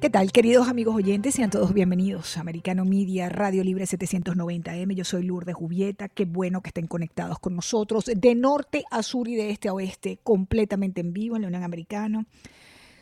¿Qué 0.00 0.08
tal, 0.08 0.32
queridos 0.32 0.66
amigos 0.66 0.94
oyentes? 0.96 1.34
Sean 1.34 1.50
todos 1.50 1.74
bienvenidos 1.74 2.38
a 2.38 2.40
Americano 2.40 2.86
Media, 2.86 3.28
Radio 3.28 3.62
Libre 3.62 3.84
790M. 3.84 4.94
Yo 4.94 5.04
soy 5.04 5.24
Lourdes 5.24 5.54
Jubieta. 5.54 6.08
Qué 6.08 6.24
bueno 6.24 6.62
que 6.62 6.70
estén 6.70 6.86
conectados 6.86 7.38
con 7.38 7.54
nosotros 7.54 8.06
de 8.06 8.34
norte 8.34 8.84
a 8.90 9.02
sur 9.02 9.28
y 9.28 9.36
de 9.36 9.50
este 9.50 9.68
a 9.68 9.74
oeste, 9.74 10.18
completamente 10.22 11.02
en 11.02 11.12
vivo 11.12 11.36
en 11.36 11.42
la 11.42 11.48
Unión 11.48 11.64
Americana. 11.64 12.24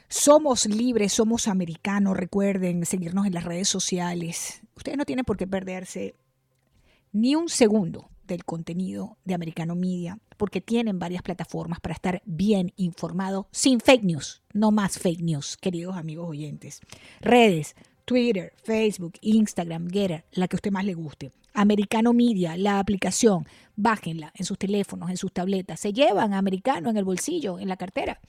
Somos 0.08 0.66
libres, 0.66 1.12
somos 1.12 1.46
americanos. 1.46 2.16
Recuerden 2.16 2.84
seguirnos 2.84 3.27
en 3.27 3.35
las 3.35 3.45
redes 3.45 3.69
sociales. 3.69 4.62
Ustedes 4.75 4.99
no 4.99 5.05
tienen 5.05 5.25
por 5.25 5.37
qué 5.37 5.46
perderse 5.46 6.17
ni 7.12 7.37
un 7.37 7.49
segundo 7.49 8.11
del 8.29 8.45
contenido 8.45 9.18
de 9.24 9.34
Americano 9.34 9.74
Media, 9.74 10.18
porque 10.36 10.60
tienen 10.60 10.98
varias 10.98 11.22
plataformas 11.22 11.80
para 11.80 11.95
estar 11.95 12.22
bien 12.24 12.72
informados, 12.77 13.46
sin 13.50 13.80
fake 13.80 14.04
news, 14.04 14.42
no 14.52 14.70
más 14.70 14.98
fake 14.98 15.22
news, 15.22 15.56
queridos 15.56 15.96
amigos 15.96 16.28
oyentes. 16.28 16.80
Redes, 17.20 17.74
Twitter, 18.05 18.52
Facebook, 18.62 19.14
Instagram, 19.20 19.88
Getter, 19.91 20.24
la 20.33 20.48
que 20.48 20.56
a 20.56 20.59
usted 20.59 20.70
más 20.70 20.84
le 20.84 20.95
guste. 20.95 21.33
Americano 21.55 22.12
Media, 22.12 22.57
la 22.57 22.79
aplicación, 22.79 23.47
bájenla 23.77 24.33
en 24.34 24.45
sus 24.45 24.59
teléfonos, 24.59 25.09
en 25.09 25.16
sus 25.16 25.33
tabletas, 25.33 25.80
se 25.80 25.93
llevan 25.93 26.34
a 26.34 26.39
Americano 26.39 26.91
en 26.91 26.97
el 26.97 27.05
bolsillo, 27.05 27.59
en 27.59 27.69
la 27.69 27.77
cartera. 27.77 28.20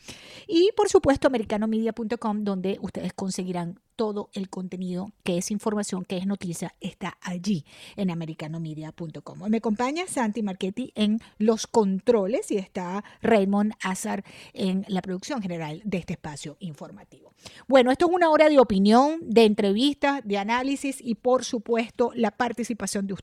Y 0.47 0.69
por 0.75 0.89
supuesto, 0.89 1.27
americanomedia.com, 1.27 2.43
donde 2.43 2.77
ustedes 2.81 3.13
conseguirán 3.13 3.79
todo 3.99 4.29
el 4.31 4.49
contenido 4.49 5.11
que 5.23 5.37
es 5.37 5.51
información, 5.51 6.05
que 6.05 6.15
es 6.15 6.25
noticia, 6.25 6.73
está 6.79 7.17
allí 7.19 7.65
en 7.97 8.11
americanomedia.com. 8.11 9.49
Me 9.49 9.57
acompaña 9.57 10.07
Santi 10.07 10.41
Marchetti 10.41 10.93
en 10.95 11.19
los 11.37 11.67
controles 11.67 12.49
y 12.49 12.55
está 12.55 13.03
Raymond 13.21 13.73
Azar 13.83 14.23
en 14.53 14.85
la 14.87 15.01
producción 15.01 15.41
general 15.41 15.81
de 15.83 15.97
este 15.97 16.13
espacio 16.13 16.55
informativo. 16.61 17.33
Bueno, 17.67 17.91
esto 17.91 18.07
es 18.07 18.15
una 18.15 18.29
hora 18.29 18.47
de 18.47 18.59
opinión, 18.59 19.19
de 19.21 19.43
entrevistas, 19.43 20.21
de 20.23 20.37
análisis 20.37 21.01
y 21.01 21.15
por 21.15 21.43
supuesto 21.43 22.11
la 22.15 22.31
participación 22.31 23.05
de 23.05 23.13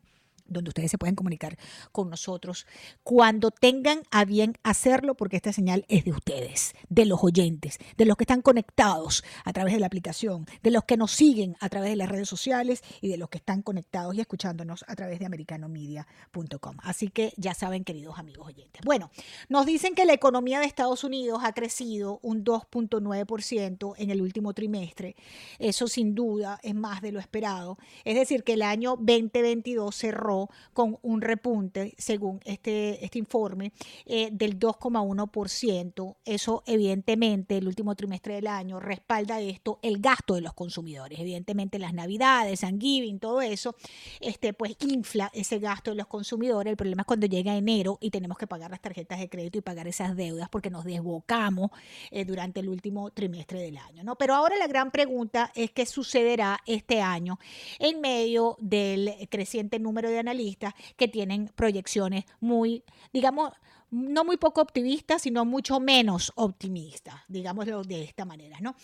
donde 0.49 0.69
ustedes 0.69 0.91
se 0.91 0.97
pueden 0.97 1.15
comunicar 1.15 1.57
con 1.91 2.09
nosotros 2.09 2.65
cuando 3.03 3.51
tengan 3.51 4.01
a 4.11 4.25
bien 4.25 4.57
hacerlo, 4.63 5.15
porque 5.15 5.37
esta 5.37 5.53
señal 5.53 5.85
es 5.87 6.05
de 6.05 6.11
ustedes, 6.11 6.73
de 6.89 7.05
los 7.05 7.23
oyentes, 7.23 7.77
de 7.97 8.05
los 8.05 8.17
que 8.17 8.23
están 8.23 8.41
conectados 8.41 9.23
a 9.45 9.53
través 9.53 9.73
de 9.73 9.79
la 9.79 9.87
aplicación, 9.87 10.45
de 10.63 10.71
los 10.71 10.83
que 10.83 10.97
nos 10.97 11.11
siguen 11.11 11.55
a 11.59 11.69
través 11.69 11.89
de 11.89 11.95
las 11.95 12.09
redes 12.09 12.29
sociales 12.29 12.83
y 13.01 13.09
de 13.09 13.17
los 13.17 13.29
que 13.29 13.37
están 13.37 13.61
conectados 13.61 14.15
y 14.15 14.21
escuchándonos 14.21 14.85
a 14.87 14.95
través 14.95 15.19
de 15.19 15.25
americanomedia.com. 15.25 16.77
Así 16.83 17.09
que 17.09 17.33
ya 17.37 17.53
saben, 17.53 17.83
queridos 17.83 18.17
amigos 18.17 18.47
oyentes. 18.47 18.81
Bueno, 18.85 19.11
nos 19.47 19.65
dicen 19.65 19.95
que 19.95 20.05
la 20.05 20.13
economía 20.13 20.59
de 20.59 20.65
Estados 20.65 21.03
Unidos 21.03 21.41
ha 21.43 21.53
crecido 21.53 22.19
un 22.21 22.43
2.9% 22.43 23.95
en 23.97 24.09
el 24.09 24.21
último 24.21 24.53
trimestre. 24.53 25.15
Eso 25.57 25.87
sin 25.87 26.15
duda 26.15 26.59
es 26.63 26.75
más 26.75 27.01
de 27.01 27.11
lo 27.11 27.19
esperado. 27.19 27.77
Es 28.05 28.15
decir, 28.15 28.43
que 28.43 28.53
el 28.53 28.61
año 28.61 28.91
2022 28.97 29.95
cerró 29.95 30.38
con 30.73 30.97
un 31.01 31.21
repunte, 31.21 31.93
según 31.97 32.39
este, 32.45 33.03
este 33.03 33.19
informe, 33.19 33.73
eh, 34.05 34.29
del 34.31 34.59
2,1%. 34.59 36.15
Eso 36.25 36.63
evidentemente 36.65 37.57
el 37.57 37.67
último 37.67 37.95
trimestre 37.95 38.35
del 38.35 38.47
año 38.47 38.79
respalda 38.79 39.41
esto 39.41 39.79
el 39.81 39.99
gasto 39.99 40.35
de 40.35 40.41
los 40.41 40.53
consumidores. 40.53 41.19
Evidentemente 41.19 41.79
las 41.79 41.93
navidades, 41.93 42.61
San 42.61 42.79
Giving, 42.79 43.19
todo 43.19 43.41
eso, 43.41 43.75
este, 44.19 44.53
pues 44.53 44.75
infla 44.79 45.29
ese 45.33 45.59
gasto 45.59 45.91
de 45.91 45.97
los 45.97 46.07
consumidores. 46.07 46.71
El 46.71 46.77
problema 46.77 47.01
es 47.01 47.07
cuando 47.07 47.27
llega 47.27 47.55
enero 47.55 47.97
y 48.01 48.11
tenemos 48.11 48.37
que 48.37 48.47
pagar 48.47 48.71
las 48.71 48.81
tarjetas 48.81 49.19
de 49.19 49.29
crédito 49.29 49.57
y 49.57 49.61
pagar 49.61 49.87
esas 49.87 50.15
deudas 50.15 50.49
porque 50.49 50.69
nos 50.69 50.85
desbocamos 50.85 51.71
eh, 52.11 52.25
durante 52.25 52.59
el 52.59 52.69
último 52.69 53.11
trimestre 53.11 53.61
del 53.61 53.77
año. 53.77 54.03
¿no? 54.03 54.15
Pero 54.15 54.35
ahora 54.35 54.55
la 54.57 54.67
gran 54.67 54.91
pregunta 54.91 55.51
es 55.55 55.71
qué 55.71 55.85
sucederá 55.85 56.59
este 56.65 57.01
año 57.01 57.39
en 57.79 58.01
medio 58.01 58.57
del 58.59 59.27
creciente 59.29 59.79
número 59.79 60.09
de 60.09 60.19
analistas 60.29 60.73
que 60.95 61.07
tienen 61.07 61.47
proyecciones 61.55 62.25
muy, 62.39 62.83
digamos, 63.11 63.51
no 63.91 64.23
muy 64.23 64.37
poco 64.37 64.61
optimistas, 64.61 65.23
sino 65.23 65.45
mucho 65.45 65.79
menos 65.79 66.31
optimistas, 66.35 67.15
digámoslo 67.27 67.83
de 67.83 68.03
esta 68.03 68.25
manera, 68.25 68.59
¿no? 68.61 68.75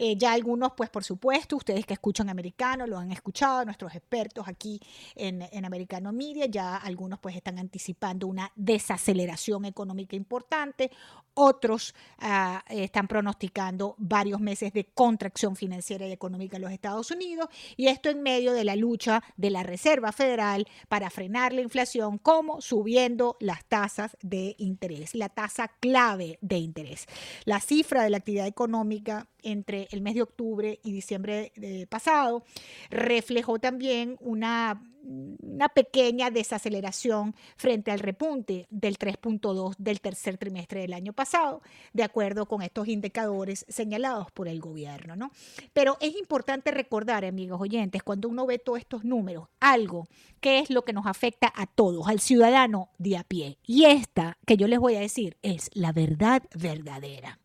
Eh, 0.00 0.16
ya 0.16 0.32
algunos, 0.32 0.72
pues 0.76 0.88
por 0.90 1.02
supuesto, 1.02 1.56
ustedes 1.56 1.84
que 1.84 1.94
escuchan 1.94 2.30
americano 2.30 2.86
lo 2.86 2.98
han 2.98 3.10
escuchado, 3.10 3.64
nuestros 3.64 3.94
expertos 3.96 4.46
aquí 4.46 4.80
en, 5.16 5.42
en 5.42 5.64
Americano 5.64 6.12
Media, 6.12 6.46
ya 6.46 6.76
algunos 6.76 7.18
pues 7.18 7.34
están 7.34 7.58
anticipando 7.58 8.28
una 8.28 8.52
desaceleración 8.54 9.64
económica 9.64 10.14
importante, 10.14 10.92
otros 11.34 11.94
uh, 12.20 12.58
están 12.68 13.06
pronosticando 13.06 13.94
varios 13.98 14.40
meses 14.40 14.72
de 14.72 14.84
contracción 14.86 15.54
financiera 15.54 16.06
y 16.06 16.12
económica 16.12 16.56
en 16.56 16.62
los 16.62 16.72
Estados 16.72 17.10
Unidos, 17.10 17.48
y 17.76 17.86
esto 17.86 18.08
en 18.08 18.22
medio 18.22 18.52
de 18.52 18.64
la 18.64 18.76
lucha 18.76 19.22
de 19.36 19.50
la 19.50 19.62
Reserva 19.62 20.12
Federal 20.12 20.66
para 20.88 21.10
frenar 21.10 21.52
la 21.52 21.60
inflación, 21.60 22.18
como 22.18 22.60
subiendo 22.60 23.36
las 23.40 23.64
tasas 23.64 24.16
de 24.22 24.56
interés, 24.58 25.14
la 25.14 25.28
tasa 25.28 25.68
clave 25.80 26.38
de 26.40 26.58
interés. 26.58 27.06
La 27.44 27.60
cifra 27.60 28.02
de 28.02 28.10
la 28.10 28.18
actividad 28.18 28.46
económica 28.46 29.28
entre 29.42 29.87
el 29.96 30.02
mes 30.02 30.14
de 30.14 30.22
octubre 30.22 30.80
y 30.82 30.92
diciembre 30.92 31.52
pasado, 31.88 32.44
reflejó 32.90 33.58
también 33.58 34.16
una, 34.20 34.82
una 35.02 35.68
pequeña 35.68 36.30
desaceleración 36.30 37.34
frente 37.56 37.90
al 37.90 38.00
repunte 38.00 38.66
del 38.70 38.98
3.2 38.98 39.76
del 39.78 40.00
tercer 40.00 40.38
trimestre 40.38 40.80
del 40.80 40.92
año 40.92 41.12
pasado, 41.12 41.62
de 41.92 42.02
acuerdo 42.02 42.46
con 42.46 42.62
estos 42.62 42.88
indicadores 42.88 43.64
señalados 43.68 44.30
por 44.32 44.48
el 44.48 44.60
gobierno. 44.60 45.16
¿no? 45.16 45.30
Pero 45.72 45.96
es 46.00 46.16
importante 46.16 46.70
recordar, 46.70 47.24
amigos 47.24 47.60
oyentes, 47.60 48.02
cuando 48.02 48.28
uno 48.28 48.46
ve 48.46 48.58
todos 48.58 48.78
estos 48.78 49.04
números, 49.04 49.48
algo 49.60 50.08
que 50.40 50.60
es 50.60 50.70
lo 50.70 50.84
que 50.84 50.92
nos 50.92 51.06
afecta 51.06 51.52
a 51.54 51.66
todos, 51.66 52.06
al 52.08 52.20
ciudadano 52.20 52.90
de 52.98 53.16
a 53.16 53.24
pie. 53.24 53.58
Y 53.66 53.84
esta 53.84 54.38
que 54.46 54.56
yo 54.56 54.68
les 54.68 54.78
voy 54.78 54.96
a 54.96 55.00
decir 55.00 55.36
es 55.42 55.70
la 55.74 55.92
verdad 55.92 56.42
verdadera 56.54 57.38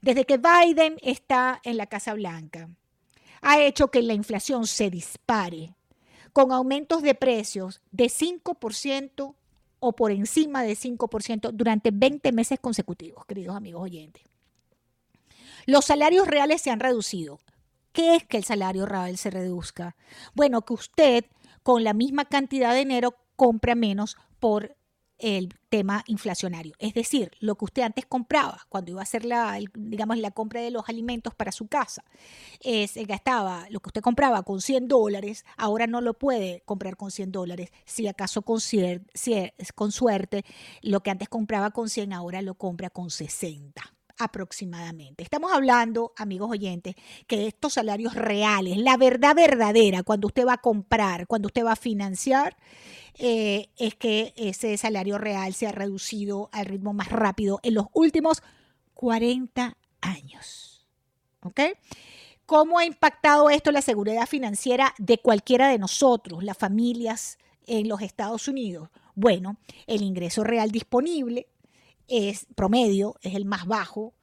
desde 0.00 0.24
que 0.24 0.38
Biden 0.38 0.96
está 1.02 1.60
en 1.64 1.76
la 1.76 1.86
Casa 1.86 2.14
Blanca, 2.14 2.68
ha 3.42 3.60
hecho 3.60 3.88
que 3.88 4.02
la 4.02 4.14
inflación 4.14 4.66
se 4.66 4.90
dispare 4.90 5.74
con 6.32 6.52
aumentos 6.52 7.02
de 7.02 7.14
precios 7.14 7.80
de 7.90 8.06
5% 8.06 9.34
o 9.80 9.92
por 9.92 10.10
encima 10.10 10.62
de 10.62 10.76
5% 10.76 11.50
durante 11.52 11.90
20 11.90 12.32
meses 12.32 12.58
consecutivos, 12.60 13.24
queridos 13.24 13.56
amigos 13.56 13.82
oyentes. 13.82 14.22
Los 15.66 15.86
salarios 15.86 16.26
reales 16.26 16.62
se 16.62 16.70
han 16.70 16.80
reducido. 16.80 17.40
¿Qué 17.92 18.16
es 18.16 18.24
que 18.24 18.36
el 18.36 18.44
salario 18.44 18.86
real 18.86 19.16
se 19.18 19.30
reduzca? 19.30 19.96
Bueno, 20.34 20.62
que 20.62 20.74
usted 20.74 21.24
con 21.62 21.82
la 21.82 21.92
misma 21.92 22.24
cantidad 22.24 22.72
de 22.72 22.80
dinero 22.80 23.16
compra 23.36 23.74
menos 23.74 24.16
por 24.38 24.76
el 25.20 25.54
tema 25.68 26.02
inflacionario. 26.06 26.74
Es 26.78 26.94
decir, 26.94 27.30
lo 27.40 27.54
que 27.54 27.66
usted 27.66 27.82
antes 27.82 28.06
compraba 28.06 28.66
cuando 28.68 28.90
iba 28.90 29.00
a 29.00 29.04
hacer 29.04 29.24
la, 29.24 29.58
digamos, 29.74 30.18
la 30.18 30.30
compra 30.30 30.60
de 30.60 30.70
los 30.70 30.88
alimentos 30.88 31.34
para 31.34 31.52
su 31.52 31.68
casa, 31.68 32.04
es, 32.60 32.94
gastaba 33.06 33.66
lo 33.70 33.80
que 33.80 33.88
usted 33.88 34.00
compraba 34.00 34.42
con 34.42 34.60
100 34.60 34.88
dólares, 34.88 35.44
ahora 35.56 35.86
no 35.86 36.00
lo 36.00 36.14
puede 36.14 36.62
comprar 36.64 36.96
con 36.96 37.10
100 37.10 37.32
dólares. 37.32 37.70
Si 37.84 38.06
acaso 38.08 38.42
con, 38.42 38.60
si 38.60 39.02
con 39.74 39.92
suerte, 39.92 40.44
lo 40.82 41.02
que 41.02 41.10
antes 41.10 41.28
compraba 41.28 41.70
con 41.70 41.88
100, 41.88 42.12
ahora 42.12 42.42
lo 42.42 42.54
compra 42.54 42.90
con 42.90 43.10
60 43.10 43.82
aproximadamente. 44.20 45.22
Estamos 45.22 45.50
hablando, 45.52 46.12
amigos 46.16 46.50
oyentes, 46.50 46.94
que 47.26 47.46
estos 47.46 47.74
salarios 47.74 48.14
reales, 48.14 48.76
la 48.76 48.96
verdad 48.96 49.34
verdadera, 49.34 50.02
cuando 50.02 50.26
usted 50.26 50.46
va 50.46 50.54
a 50.54 50.60
comprar, 50.60 51.26
cuando 51.26 51.46
usted 51.46 51.64
va 51.64 51.72
a 51.72 51.76
financiar, 51.76 52.56
eh, 53.18 53.68
es 53.76 53.94
que 53.94 54.32
ese 54.36 54.76
salario 54.76 55.18
real 55.18 55.54
se 55.54 55.66
ha 55.66 55.72
reducido 55.72 56.48
al 56.52 56.66
ritmo 56.66 56.92
más 56.92 57.08
rápido 57.08 57.60
en 57.62 57.74
los 57.74 57.86
últimos 57.92 58.42
40 58.94 59.76
años. 60.00 60.86
¿Ok? 61.42 61.60
¿Cómo 62.46 62.78
ha 62.78 62.84
impactado 62.84 63.48
esto 63.48 63.70
la 63.70 63.82
seguridad 63.82 64.26
financiera 64.26 64.94
de 64.98 65.18
cualquiera 65.18 65.68
de 65.68 65.78
nosotros, 65.78 66.42
las 66.42 66.58
familias 66.58 67.38
en 67.66 67.88
los 67.88 68.02
Estados 68.02 68.48
Unidos? 68.48 68.88
Bueno, 69.14 69.56
el 69.86 70.02
ingreso 70.02 70.44
real 70.44 70.70
disponible 70.70 71.46
es 72.08 72.46
promedio, 72.54 73.16
es 73.22 73.34
el 73.34 73.44
más 73.44 73.66
bajo, 73.66 74.14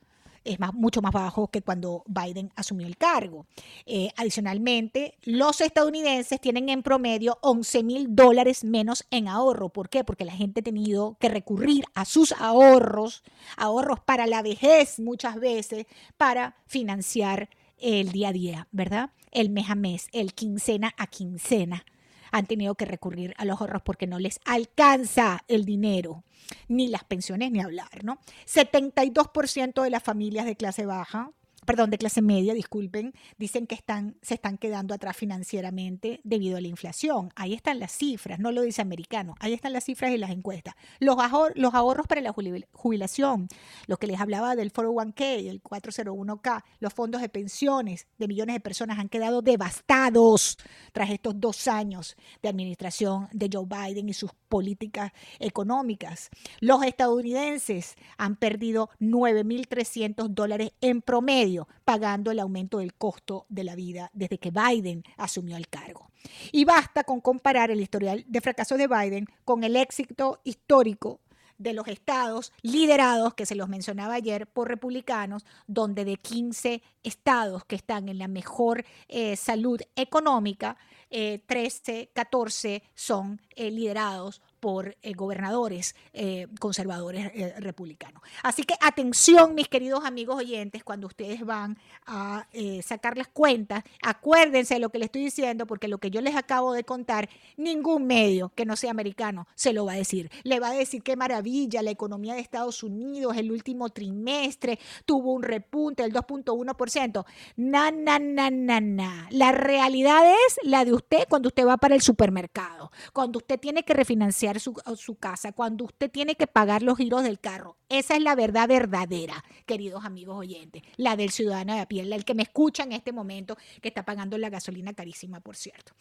es 0.48 0.60
más, 0.60 0.74
mucho 0.74 1.02
más 1.02 1.12
bajo 1.12 1.48
que 1.50 1.62
cuando 1.62 2.04
Biden 2.08 2.52
asumió 2.56 2.88
el 2.88 2.98
cargo. 2.98 3.46
Eh, 3.86 4.10
adicionalmente, 4.16 5.18
los 5.24 5.62
estadounidenses 5.62 6.40
tienen 6.42 6.70
en 6.70 6.84
promedio 6.84 7.38
11 7.42 7.84
mil 7.84 8.16
dólares 8.16 8.64
menos 8.64 9.06
en 9.12 9.28
ahorro. 9.28 9.70
¿Por 9.70 9.90
qué? 9.90 10.04
Porque 10.04 10.26
la 10.26 10.34
gente 10.34 10.62
ha 10.62 10.64
tenido 10.64 11.18
que 11.20 11.30
recurrir 11.30 11.86
a 11.94 12.06
sus 12.06 12.32
ahorros, 12.34 13.24
ahorros 13.58 14.00
para 14.00 14.28
la 14.28 14.42
vejez 14.42 15.00
muchas 15.00 15.40
veces, 15.40 15.86
para 16.18 16.56
financiar 16.66 17.50
el 17.78 18.12
día 18.12 18.30
a 18.30 18.34
día, 18.34 18.68
¿verdad? 18.72 19.12
El 19.32 19.50
mes 19.50 19.70
a 19.70 19.76
mes, 19.76 20.08
el 20.14 20.34
quincena 20.34 20.94
a 20.98 21.08
quincena 21.08 21.86
han 22.32 22.46
tenido 22.46 22.76
que 22.76 22.86
recurrir 22.86 23.34
a 23.38 23.46
los 23.46 23.60
ahorros 23.60 23.82
porque 23.82 24.08
no 24.08 24.20
les 24.20 24.40
alcanza 24.46 25.44
el 25.48 25.66
dinero, 25.66 26.24
ni 26.68 26.88
las 26.88 27.04
pensiones 27.04 27.52
ni 27.52 27.62
hablar, 27.62 28.04
¿no? 28.04 28.20
72% 28.46 29.84
de 29.84 29.90
las 29.90 30.04
familias 30.04 30.46
de 30.46 30.56
clase 30.56 30.86
baja 30.86 31.32
perdón, 31.68 31.90
de 31.90 31.98
clase 31.98 32.22
media, 32.22 32.54
disculpen, 32.54 33.14
dicen 33.38 33.68
que 33.68 33.76
están, 33.76 34.16
se 34.22 34.36
están 34.36 34.58
quedando 34.58 34.94
atrás 34.94 35.18
financieramente 35.18 36.22
debido 36.24 36.56
a 36.58 36.62
la 36.62 36.70
inflación. 36.70 37.30
Ahí 37.36 37.54
están 37.54 37.78
las 37.78 37.92
cifras, 37.92 38.40
no 38.40 38.54
lo 38.54 38.62
dice 38.62 38.82
americano, 38.82 39.36
ahí 39.42 39.52
están 39.52 39.74
las 39.74 39.84
cifras 39.84 40.12
y 40.12 40.18
las 40.18 40.32
encuestas. 40.32 40.76
Los, 41.00 41.18
los 41.56 41.74
ahorros 41.74 42.08
para 42.08 42.22
la 42.22 42.34
jubilación, 42.72 43.50
lo 43.86 43.98
que 43.98 44.08
les 44.08 44.22
hablaba 44.22 44.56
del 44.56 44.72
401k, 44.72 45.50
el 45.50 45.62
401k, 45.62 46.64
los 46.80 46.94
fondos 46.94 47.20
de 47.20 47.28
pensiones 47.28 48.08
de 48.18 48.30
millones 48.30 48.56
de 48.56 48.60
personas 48.62 48.98
han 48.98 49.10
quedado 49.10 49.42
devastados 49.42 50.58
tras 50.94 51.10
estos 51.10 51.38
dos 51.38 51.68
años 51.68 52.16
de 52.42 52.48
administración 52.48 53.28
de 53.34 53.50
Joe 53.52 53.66
Biden 53.66 54.08
y 54.08 54.14
sus 54.14 54.32
políticas 54.48 55.12
económicas. 55.40 56.30
Los 56.62 56.82
estadounidenses 56.84 57.96
han 58.18 58.38
perdido 58.38 58.90
9.300 59.02 60.30
dólares 60.30 60.72
en 60.80 61.02
promedio 61.02 61.57
pagando 61.86 62.32
el 62.32 62.40
aumento 62.40 62.80
del 62.80 62.94
costo 62.94 63.46
de 63.50 63.64
la 63.64 63.76
vida 63.76 64.12
desde 64.14 64.38
que 64.38 64.52
Biden 64.52 65.04
asumió 65.16 65.56
el 65.56 65.70
cargo. 65.70 66.12
Y 66.52 66.66
basta 66.66 67.04
con 67.04 67.22
comparar 67.22 67.72
el 67.72 67.80
historial 67.80 68.26
de 68.28 68.42
fracaso 68.42 68.78
de 68.78 68.88
Biden 68.88 69.28
con 69.46 69.64
el 69.64 69.76
éxito 69.76 70.42
histórico 70.44 71.22
de 71.58 71.74
los 71.74 71.88
estados 71.88 72.54
liderados, 72.62 73.34
que 73.34 73.46
se 73.46 73.56
los 73.56 73.68
mencionaba 73.68 74.16
ayer, 74.16 74.48
por 74.48 74.68
republicanos, 74.68 75.46
donde 75.66 76.06
de 76.06 76.18
15 76.18 76.82
estados 77.04 77.66
que 77.66 77.76
están 77.76 78.10
en 78.10 78.20
la 78.20 78.28
mejor 78.28 78.86
eh, 79.08 79.36
salud 79.36 79.82
económica, 79.96 80.78
13, 81.10 82.00
eh, 82.02 82.10
14 82.14 82.84
son 82.94 83.42
eh, 83.56 83.72
liderados 83.72 84.42
por 84.68 84.98
eh, 85.02 85.14
gobernadores 85.14 85.96
eh, 86.12 86.46
conservadores 86.60 87.32
eh, 87.34 87.54
republicanos. 87.58 88.22
Así 88.44 88.64
que 88.64 88.74
atención, 88.82 89.56
mis 89.56 89.70
queridos 89.70 90.04
amigos 90.04 90.36
oyentes, 90.36 90.84
cuando 90.84 91.08
ustedes 91.08 91.46
van 91.46 91.78
a 92.06 92.46
sacar 92.84 93.18
las 93.18 93.30
cuentas, 93.30 93.84
acuérdense 94.02 94.74
de 94.74 94.82
lo 94.82 94.90
que 94.90 94.98
les 94.98 95.06
estoy 95.06 95.24
diciendo, 95.24 95.66
porque 95.68 95.88
lo 95.88 96.00
que 96.00 96.10
yo 96.10 96.20
les 96.20 96.36
acabo 96.36 96.74
de 96.74 96.84
contar, 96.84 97.30
ningún 97.56 98.08
medio 98.08 98.52
que 98.56 98.66
no 98.66 98.76
sea 98.76 98.92
americano 98.92 99.48
se 99.56 99.72
lo 99.72 99.86
va 99.86 99.94
a 99.94 99.96
decir. 99.96 100.30
Le 100.44 100.60
va 100.60 100.72
a 100.72 100.74
decir 100.74 101.02
qué 101.02 101.16
maravilla, 101.16 101.82
la 101.82 101.92
economía 101.92 102.34
de 102.34 102.42
Estados 102.42 102.84
Unidos 102.84 103.38
el 103.38 103.52
último 103.52 103.90
trimestre 103.90 104.80
tuvo 105.06 105.32
un 105.32 105.44
repunte 105.44 106.04
del 106.04 106.12
2.1%. 106.12 107.26
Na, 107.56 107.92
na, 107.92 108.20
na, 108.20 108.50
na, 108.50 108.82
na. 108.82 109.28
La 109.32 109.54
realidad 109.54 110.26
es 110.26 110.60
la 110.64 110.84
de 110.84 110.94
usted 110.94 111.26
cuando 111.30 111.48
usted 111.48 111.66
va 111.66 111.78
para 111.78 111.96
el 111.96 112.02
supermercado, 112.02 112.92
cuando 113.14 113.40
usted 113.40 113.58
tiene 113.60 113.84
que 113.84 113.94
refinanciar 113.94 114.57
su, 114.60 115.16
casa, 115.16 115.52
cuando 115.52 115.86
usted 115.86 116.10
tiene 116.10 116.36
que 116.36 116.48
pagar 116.48 116.84
los 116.84 116.98
giros 116.98 117.24
del 117.24 117.40
carro. 117.40 117.78
Esa 117.90 118.16
es 118.16 118.22
la 118.22 118.36
verdad 118.36 118.68
verdadera, 118.68 119.44
queridos 119.66 120.06
amigos 120.06 120.38
oyentes, 120.38 120.84
la 120.96 121.16
del 121.16 121.32
ciudadano 121.32 121.74
de 121.74 121.82
a 121.82 121.88
pie, 121.88 122.02
el 122.02 122.26
que 122.26 122.34
me 122.34 122.44
escucha 122.44 122.84
en 122.84 122.92
este 122.92 123.12
momento, 123.12 123.58
que 123.82 123.88
está 123.90 124.04
pagando 124.04 124.38
la 124.38 124.50
gasolina 124.50 124.94
carísima, 124.94 125.40
por 125.40 125.56
cierto. 125.56 125.94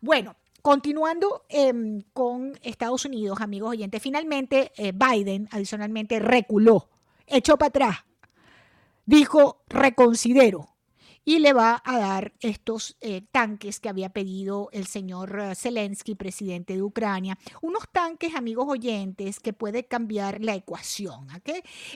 Bueno, 0.00 0.36
Continuando 0.62 1.44
em, 1.50 2.00
con 2.14 2.58
Estados 2.62 3.04
Unidos, 3.04 3.38
amigos 3.42 3.72
oyentes, 3.72 4.00
finalmente 4.00 4.72
eh, 4.78 4.92
Biden 4.92 5.46
adicionalmente 5.50 6.18
reculó, 6.20 6.88
echó 7.26 7.58
para 7.58 7.68
atrás, 7.68 7.96
dijo 9.04 9.62
reconsidero 9.68 10.73
y 11.24 11.38
le 11.38 11.52
va 11.52 11.82
a 11.84 11.98
dar 11.98 12.32
estos 12.40 12.96
eh, 13.00 13.22
tanques 13.32 13.80
que 13.80 13.88
había 13.88 14.10
pedido 14.10 14.68
el 14.72 14.86
señor 14.86 15.38
eh, 15.40 15.54
Zelensky, 15.54 16.14
presidente 16.14 16.74
de 16.74 16.82
Ucrania. 16.82 17.38
Unos 17.62 17.84
tanques, 17.90 18.34
amigos 18.34 18.66
oyentes, 18.68 19.40
que 19.40 19.52
puede 19.52 19.86
cambiar 19.86 20.42
la 20.42 20.54
ecuación. 20.54 21.28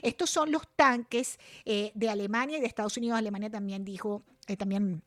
Estos 0.01 0.29
son 0.29 0.51
los 0.51 0.63
tanques 0.75 1.39
eh, 1.65 1.91
de 1.93 2.09
Alemania 2.09 2.57
y 2.57 2.61
de 2.61 2.67
Estados 2.67 2.97
Unidos. 2.97 3.17
Alemania 3.17 3.49
también 3.49 3.85
dijo, 3.85 4.23
también 4.57 5.03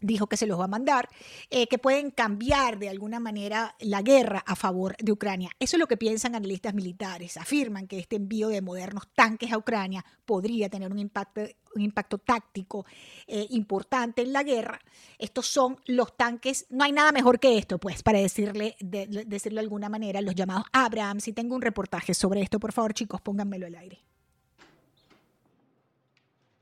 dijo 0.00 0.26
que 0.26 0.36
se 0.36 0.46
los 0.46 0.58
va 0.58 0.64
a 0.64 0.68
mandar, 0.68 1.08
eh, 1.50 1.66
que 1.66 1.78
pueden 1.78 2.10
cambiar 2.10 2.78
de 2.78 2.88
alguna 2.88 3.20
manera 3.20 3.74
la 3.80 4.02
guerra 4.02 4.42
a 4.46 4.56
favor 4.56 4.96
de 4.98 5.12
Ucrania. 5.12 5.50
Eso 5.58 5.76
es 5.76 5.80
lo 5.80 5.86
que 5.86 5.96
piensan 5.96 6.34
analistas 6.34 6.74
militares. 6.74 7.36
Afirman 7.36 7.86
que 7.86 7.98
este 7.98 8.16
envío 8.16 8.48
de 8.48 8.62
modernos 8.62 9.08
tanques 9.14 9.52
a 9.52 9.58
Ucrania 9.58 10.04
podría 10.24 10.68
tener 10.68 10.90
un 10.92 10.98
impacto, 10.98 11.42
un 11.74 11.82
impacto 11.82 12.18
táctico 12.18 12.86
eh, 13.26 13.46
importante 13.50 14.22
en 14.22 14.32
la 14.32 14.42
guerra. 14.42 14.80
Estos 15.18 15.46
son 15.46 15.78
los 15.86 16.16
tanques, 16.16 16.66
no 16.70 16.84
hay 16.84 16.92
nada 16.92 17.12
mejor 17.12 17.40
que 17.40 17.58
esto, 17.58 17.78
pues, 17.78 18.02
para 18.02 18.18
decirle, 18.18 18.76
de, 18.80 19.06
decirlo 19.26 19.56
de 19.56 19.64
alguna 19.64 19.88
manera, 19.88 20.20
los 20.20 20.34
llamados 20.34 20.64
Abrams. 20.72 21.24
Si 21.24 21.32
tengo 21.32 21.54
un 21.54 21.62
reportaje 21.62 22.14
sobre 22.14 22.42
esto, 22.42 22.58
por 22.58 22.72
favor, 22.72 22.94
chicos, 22.94 23.20
pónganmelo 23.20 23.66
al 23.66 23.74
aire. 23.76 24.02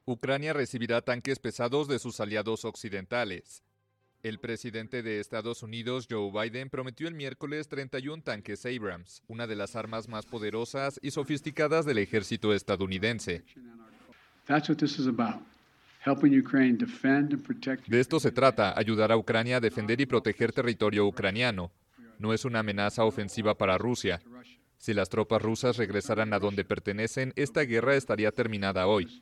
Ucrania 0.08 0.52
recibirá 0.52 1.02
tanques 1.02 1.40
pesados 1.40 1.88
de 1.88 1.98
sus 1.98 2.20
aliados 2.20 2.64
occidentales. 2.64 3.64
El 4.22 4.38
presidente 4.38 5.02
de 5.02 5.18
Estados 5.18 5.64
Unidos, 5.64 6.06
Joe 6.08 6.30
Biden, 6.30 6.70
prometió 6.70 7.08
el 7.08 7.14
miércoles 7.14 7.66
31 7.66 8.22
tanques 8.22 8.64
Abrams, 8.66 9.24
una 9.26 9.48
de 9.48 9.56
las 9.56 9.74
armas 9.74 10.08
más 10.08 10.24
poderosas 10.24 11.00
y 11.02 11.10
sofisticadas 11.10 11.84
del 11.86 11.98
ejército 11.98 12.54
estadounidense. 12.54 13.42
De 17.88 18.00
esto 18.00 18.20
se 18.20 18.30
trata, 18.30 18.78
ayudar 18.78 19.10
a 19.10 19.16
Ucrania 19.16 19.56
a 19.56 19.60
defender 19.60 20.00
y 20.00 20.06
proteger 20.06 20.52
territorio 20.52 21.04
ucraniano. 21.04 21.72
No 22.20 22.32
es 22.32 22.44
una 22.44 22.60
amenaza 22.60 23.04
ofensiva 23.04 23.58
para 23.58 23.76
Rusia. 23.76 24.20
Si 24.86 24.94
las 24.94 25.08
tropas 25.08 25.42
rusas 25.42 25.78
regresaran 25.78 26.32
a 26.32 26.38
donde 26.38 26.64
pertenecen, 26.64 27.32
esta 27.34 27.62
guerra 27.62 27.96
estaría 27.96 28.30
terminada 28.30 28.86
hoy. 28.86 29.20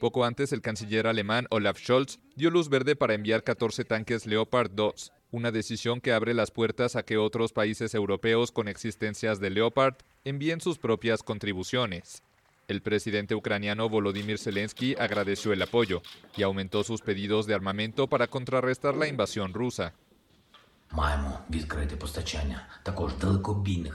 Poco 0.00 0.24
antes, 0.24 0.54
el 0.54 0.62
canciller 0.62 1.06
alemán 1.06 1.46
Olaf 1.50 1.78
Scholz 1.78 2.18
dio 2.34 2.48
luz 2.48 2.70
verde 2.70 2.96
para 2.96 3.12
enviar 3.12 3.44
14 3.44 3.84
tanques 3.84 4.24
Leopard 4.24 4.70
2, 4.70 5.12
una 5.32 5.50
decisión 5.50 6.00
que 6.00 6.14
abre 6.14 6.32
las 6.32 6.50
puertas 6.50 6.96
a 6.96 7.02
que 7.02 7.18
otros 7.18 7.52
países 7.52 7.94
europeos 7.94 8.50
con 8.50 8.66
existencias 8.66 9.38
de 9.38 9.50
Leopard 9.50 9.96
envíen 10.24 10.62
sus 10.62 10.78
propias 10.78 11.22
contribuciones. 11.22 12.22
El 12.68 12.80
presidente 12.80 13.34
ucraniano 13.34 13.90
Volodymyr 13.90 14.38
Zelensky 14.38 14.94
agradeció 14.98 15.52
el 15.52 15.60
apoyo 15.60 16.00
y 16.38 16.42
aumentó 16.42 16.84
sus 16.84 17.02
pedidos 17.02 17.44
de 17.44 17.52
armamento 17.52 18.06
para 18.06 18.28
contrarrestar 18.28 18.96
la 18.96 19.08
invasión 19.08 19.52
rusa. 19.52 19.92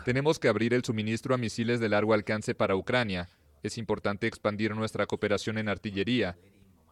Tenemos 0.04 0.38
que 0.38 0.50
abrir 0.50 0.74
el 0.74 0.84
suministro 0.84 1.34
a 1.34 1.38
misiles 1.38 1.80
de 1.80 1.88
largo 1.88 2.14
alcance 2.14 2.54
para 2.54 2.76
Ucrania. 2.76 3.30
Es 3.64 3.78
importante 3.78 4.28
expandir 4.28 4.76
nuestra 4.76 5.06
cooperación 5.06 5.58
en 5.58 5.70
artillería 5.70 6.38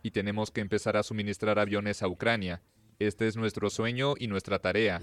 y 0.01 0.11
tenemos 0.11 0.49
que 0.49 0.61
empezar 0.61 0.95
a 0.95 1.03
suministrar 1.03 1.59
aviones 1.59 2.03
a 2.03 2.07
Ucrania. 2.07 2.61
Este 2.99 3.27
es 3.27 3.35
nuestro 3.35 3.69
sueño 3.69 4.13
y 4.17 4.27
nuestra 4.27 4.59
tarea. 4.59 5.01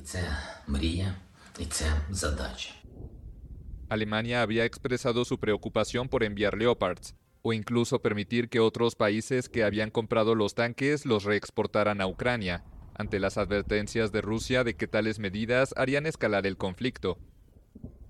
Alemania 3.91 4.41
había 4.41 4.65
expresado 4.65 5.27
su 5.27 5.39
preocupación 5.39 6.09
por 6.09 6.25
enviar 6.25 6.57
Leopards 6.57 7.15
o 7.43 7.53
incluso 7.53 8.01
permitir 8.01 8.49
que 8.49 8.59
otros 8.59 8.97
países 8.97 9.51
que 9.51 9.65
habían 9.65 9.91
comprado 9.91 10.35
los 10.35 10.55
tanques 10.55 11.05
los 11.05 11.25
reexportaran 11.25 12.01
a 12.01 12.07
Ucrania 12.07 12.65
ante 12.95 13.21
las 13.21 13.39
advertencias 13.39 14.13
de 14.13 14.21
Rusia 14.21 14.65
de 14.65 14.75
que 14.75 14.87
tales 14.87 15.19
medidas 15.19 15.75
harían 15.77 16.07
escalar 16.07 16.47
el 16.47 16.57
conflicto. 16.57 17.19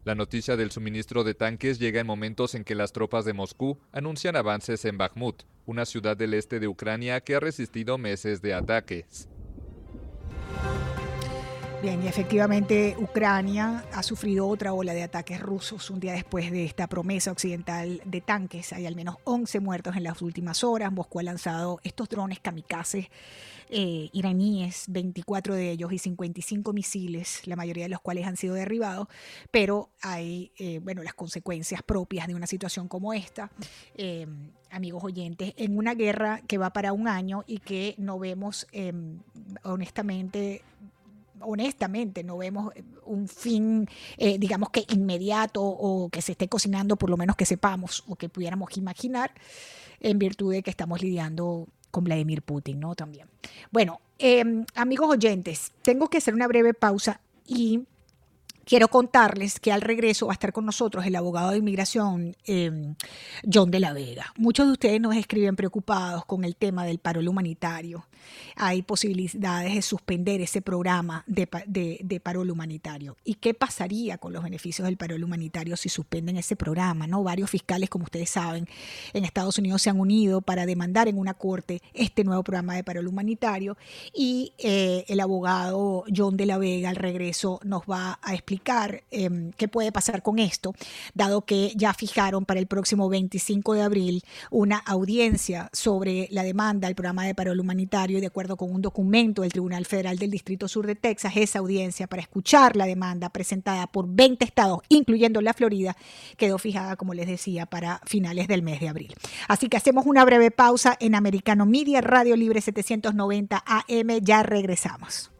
La 0.05 0.14
noticia 0.14 0.57
del 0.57 0.71
suministro 0.71 1.25
de 1.25 1.35
tanques 1.35 1.79
llega 1.79 2.00
en 2.00 2.07
momentos 2.07 2.55
en 2.55 2.64
que 2.64 2.75
las 2.75 2.93
tropas 2.93 3.25
de 3.25 3.33
Moscú 3.33 3.79
anuncian 3.91 4.37
avances 4.37 4.85
en 4.85 4.99
Bakhmut, 4.99 5.45
una 5.64 5.87
ciudad 5.87 6.17
del 6.17 6.35
este 6.35 6.61
de 6.61 6.69
Ucrania 6.69 7.23
que 7.23 7.35
ha 7.35 7.41
resistido 7.41 7.97
meses 7.97 8.43
de 8.43 8.53
ataques. 8.53 9.29
Bien, 11.85 12.03
y 12.03 12.09
efectivamente 12.09 12.97
Ucrania 12.99 13.85
ha 13.93 14.03
sufrido 14.03 14.49
otra 14.49 14.73
ola 14.73 14.95
de 14.95 15.03
ataques 15.03 15.38
rusos 15.38 15.91
un 15.91 16.00
día 16.00 16.14
después 16.14 16.50
de 16.50 16.64
esta 16.64 16.87
promesa 16.87 17.31
occidental 17.31 18.00
de 18.07 18.23
tanques. 18.23 18.73
Hay 18.73 18.87
al 18.87 18.97
menos 18.97 19.17
11 19.25 19.61
muertos 19.61 19.95
en 19.95 20.05
las 20.05 20.23
últimas 20.23 20.64
horas. 20.64 20.91
Moscú 20.91 21.21
ha 21.21 21.25
lanzado 21.25 21.81
estos 21.85 22.09
drones 22.09 22.41
kamikazes 22.41 23.09
eh, 23.69 24.09
iraníes, 24.14 24.87
24 24.88 25.55
de 25.55 25.73
ellos 25.73 25.93
y 25.93 25.99
55 25.99 26.73
misiles, 26.73 27.47
la 27.47 27.55
mayoría 27.55 27.85
de 27.85 27.91
los 27.91 28.00
cuales 28.00 28.26
han 28.26 28.38
sido 28.38 28.55
derribados, 28.55 29.09
pero 29.50 29.91
hay, 30.00 30.53
eh, 30.57 30.79
bueno, 30.83 31.03
las 31.03 31.12
consecuencias 31.12 31.83
propias 31.83 32.29
de 32.29 32.35
una 32.35 32.47
situación 32.47 32.88
como 32.88 33.12
esta. 33.12 33.50
Eh, 33.95 34.26
amigos 34.71 35.05
oyentes, 35.05 35.53
en 35.59 35.76
una 35.76 35.95
guerra 35.95 36.41
que 36.47 36.57
va 36.57 36.73
para 36.73 36.95
un 36.95 37.09
año 37.09 37.45
y 37.47 37.59
que 37.59 37.95
no 37.99 38.19
vemos, 38.19 38.67
honestamente, 39.62 40.62
honestamente 41.45 42.25
no 42.25 42.39
vemos 42.39 42.73
eh, 42.75 42.83
un 43.05 43.29
fin, 43.29 43.89
eh, 44.17 44.39
digamos 44.39 44.71
que 44.71 44.85
inmediato 44.89 45.63
o 45.63 46.09
que 46.09 46.23
se 46.23 46.33
esté 46.33 46.49
cocinando, 46.49 46.97
por 46.97 47.11
lo 47.11 47.17
menos 47.17 47.37
que 47.37 47.47
sepamos 47.47 48.05
o 48.07 48.17
que 48.17 48.29
pudiéramos 48.29 48.77
imaginar, 48.77 49.33
en 50.01 50.19
virtud 50.19 50.53
de 50.53 50.63
que 50.63 50.71
estamos 50.71 51.03
lidiando 51.03 51.67
con 51.91 52.05
Vladimir 52.05 52.43
Putin, 52.43 52.81
¿no? 52.81 52.95
También. 52.95 53.29
Bueno, 53.71 54.01
em, 54.19 54.65
amigos 54.75 55.09
oyentes, 55.11 55.73
tengo 55.83 56.09
que 56.09 56.19
hacer 56.19 56.35
una 56.35 56.49
breve 56.49 56.75
pausa 56.75 57.21
y 57.47 57.85
quiero 58.64 58.88
contarles 58.88 59.61
que 59.61 59.73
al 59.73 59.80
regreso 59.80 60.26
va 60.26 60.33
a 60.33 60.35
estar 60.35 60.52
con 60.52 60.64
nosotros 60.66 61.06
el 61.06 61.16
abogado 61.16 61.50
de 61.50 61.59
inmigración 61.59 62.37
em, 62.47 62.94
John 63.50 63.71
de 63.71 63.80
la 63.80 63.92
Vega. 63.92 64.33
Muchos 64.37 64.66
de 64.66 64.73
ustedes 64.73 65.00
nos 65.00 65.14
escriben 65.16 65.56
preocupados 65.56 66.25
con 66.25 66.44
el 66.44 66.56
tema 66.56 66.85
del 66.85 66.99
paro 66.99 67.21
humanitario. 67.21 68.06
Hay 68.56 68.83
posibilidades 68.83 69.75
de 69.75 69.83
suspender 69.83 70.40
ese 70.40 70.62
programa 70.62 71.25
de, 71.26 71.49
de, 71.66 72.21
parol 72.21 72.50
humanitario. 72.50 73.16
¿Y 73.23 73.35
qué 73.35 73.52
pasaría 73.52 74.16
con 74.16 74.33
los 74.33 74.42
beneficios 74.42 74.87
del 74.87 74.97
parol 74.97 75.23
humanitario 75.23 75.76
si 75.76 75.88
suspenden 75.88 76.37
ese 76.37 76.56
programa? 76.56 77.06
¿no? 77.06 77.23
Varios 77.23 77.50
fiscales, 77.50 77.90
como 77.90 78.04
ustedes 78.04 78.30
saben, 78.30 78.66
en 79.12 79.25
Estados 79.25 79.59
Unidos 79.59 79.83
se 79.83 79.90
han 79.90 80.00
unido 80.00 80.40
para 80.40 80.64
demandar 80.64 81.09
en 81.09 81.18
una 81.18 81.35
corte 81.35 81.83
este 81.92 82.25
nuevo 82.25 82.42
programa 82.42 82.76
de 82.76 82.85
parol 82.85 83.09
humanitario 83.09 83.76
y 84.14 84.54
eh, 84.59 85.04
el 85.09 85.21
abogado 85.21 86.04
John 86.14 86.37
de 86.37 86.47
la 86.47 86.56
Vega 86.56 86.88
al 86.88 86.97
regreso 86.97 87.61
nos 87.62 87.83
va 87.83 88.18
a 88.23 88.33
explicar 88.35 88.54
Em, 89.11 89.53
qué 89.53 89.69
puede 89.69 89.93
pasar 89.93 90.23
con 90.23 90.39
esto, 90.39 90.75
dado 91.15 91.43
que 91.43 91.73
ya 91.77 91.95
fijaron 91.95 92.45
para 92.45 92.61
el 92.61 92.67
próximo 92.67 93.09
25 93.09 93.75
de 93.75 93.83
abril 93.83 94.23
una 94.51 94.79
audiencia 94.79 95.71
sobre 95.73 96.29
la 96.31 96.43
demanda 96.43 96.89
al 96.89 96.95
programa 96.95 97.25
de 97.25 97.35
parol 97.35 97.61
humanitario 97.61 98.19
y 98.19 98.21
de 98.21 98.27
acuerdo 98.27 98.57
con 98.57 98.73
un 98.73 98.83
documento 98.83 99.43
del 99.43 99.53
Tribunal 99.53 99.87
Federal 99.87 100.19
del 100.19 100.31
Distrito 100.31 100.69
Sur 100.69 100.87
de 100.87 100.95
Texas, 100.95 101.33
esa 101.37 101.59
audiencia 101.59 102.07
para 102.07 102.23
escuchar 102.23 102.77
la 102.77 102.87
demanda 102.87 103.29
presentada 103.29 103.87
por 103.87 104.07
20 104.09 104.45
estados, 104.45 104.81
incluyendo 104.89 105.41
la 105.41 105.53
Florida, 105.53 105.97
quedó 106.37 106.59
fijada, 106.59 106.97
como 106.97 107.15
les 107.15 107.27
decía, 107.27 107.67
para 107.67 108.01
finales 108.07 108.49
del 108.49 108.63
mes 108.63 108.81
de 108.81 108.89
abril. 108.89 109.15
Así 109.49 109.69
que 109.69 109.77
hacemos 109.77 110.07
una 110.07 110.25
breve 110.25 110.51
pausa 110.51 110.97
en 111.01 111.15
Americano 111.15 111.67
Media, 111.67 112.01
Radio 112.01 112.37
Libre 112.37 112.61
790 112.61 113.63
AM, 113.67 114.21
ya 114.23 114.43
regresamos. 114.43 115.34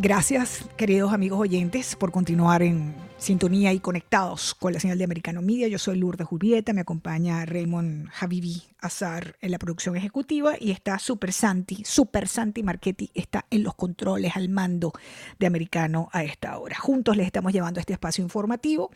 Gracias, 0.00 0.64
queridos 0.76 1.12
amigos 1.12 1.40
oyentes, 1.40 1.96
por 1.96 2.12
continuar 2.12 2.62
en 2.62 2.94
sintonía 3.18 3.72
y 3.72 3.80
conectados 3.80 4.54
con 4.54 4.72
la 4.72 4.80
señal 4.80 4.96
de 4.96 5.04
Americano 5.04 5.42
Media. 5.42 5.68
Yo 5.68 5.78
soy 5.78 5.98
Lourdes 5.98 6.26
Julieta, 6.26 6.72
me 6.72 6.82
acompaña 6.82 7.44
Raymond 7.44 8.08
Habibi 8.18 8.62
Azar 8.80 9.36
en 9.40 9.50
la 9.50 9.58
producción 9.58 9.96
ejecutiva 9.96 10.54
y 10.58 10.70
está 10.70 10.98
Super 11.00 11.32
Santi, 11.32 11.82
Super 11.84 12.28
Santi 12.28 12.62
Marchetti 12.62 13.10
está 13.14 13.44
en 13.50 13.64
los 13.64 13.74
controles 13.74 14.36
al 14.36 14.48
mando 14.48 14.92
de 15.38 15.46
Americano 15.46 16.08
a 16.12 16.22
esta 16.22 16.56
hora. 16.58 16.76
Juntos 16.78 17.16
les 17.16 17.26
estamos 17.26 17.52
llevando 17.52 17.80
este 17.80 17.94
espacio 17.94 18.22
informativo. 18.22 18.90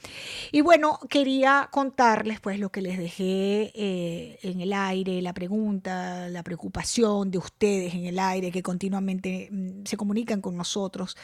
Y 0.53 0.61
bueno, 0.61 1.01
quería 1.11 1.69
contarles 1.73 2.39
pues 2.41 2.61
lo 2.61 2.71
que 2.71 2.81
les 2.81 2.99
dejé 2.99 3.73
eh, 3.75 4.39
en 4.43 4.61
el 4.61 4.73
aire, 4.73 5.21
la 5.21 5.33
pregunta, 5.33 6.29
la 6.29 6.45
preocupación 6.45 7.31
de 7.33 7.39
ustedes 7.39 7.95
en 7.95 8.07
el 8.07 8.21
aire 8.21 8.53
que 8.53 8.63
continuamente 8.63 9.49
mm, 9.51 9.85
se 9.85 9.97
comunican 9.97 10.41
con 10.41 10.57
nosotros 10.57 11.17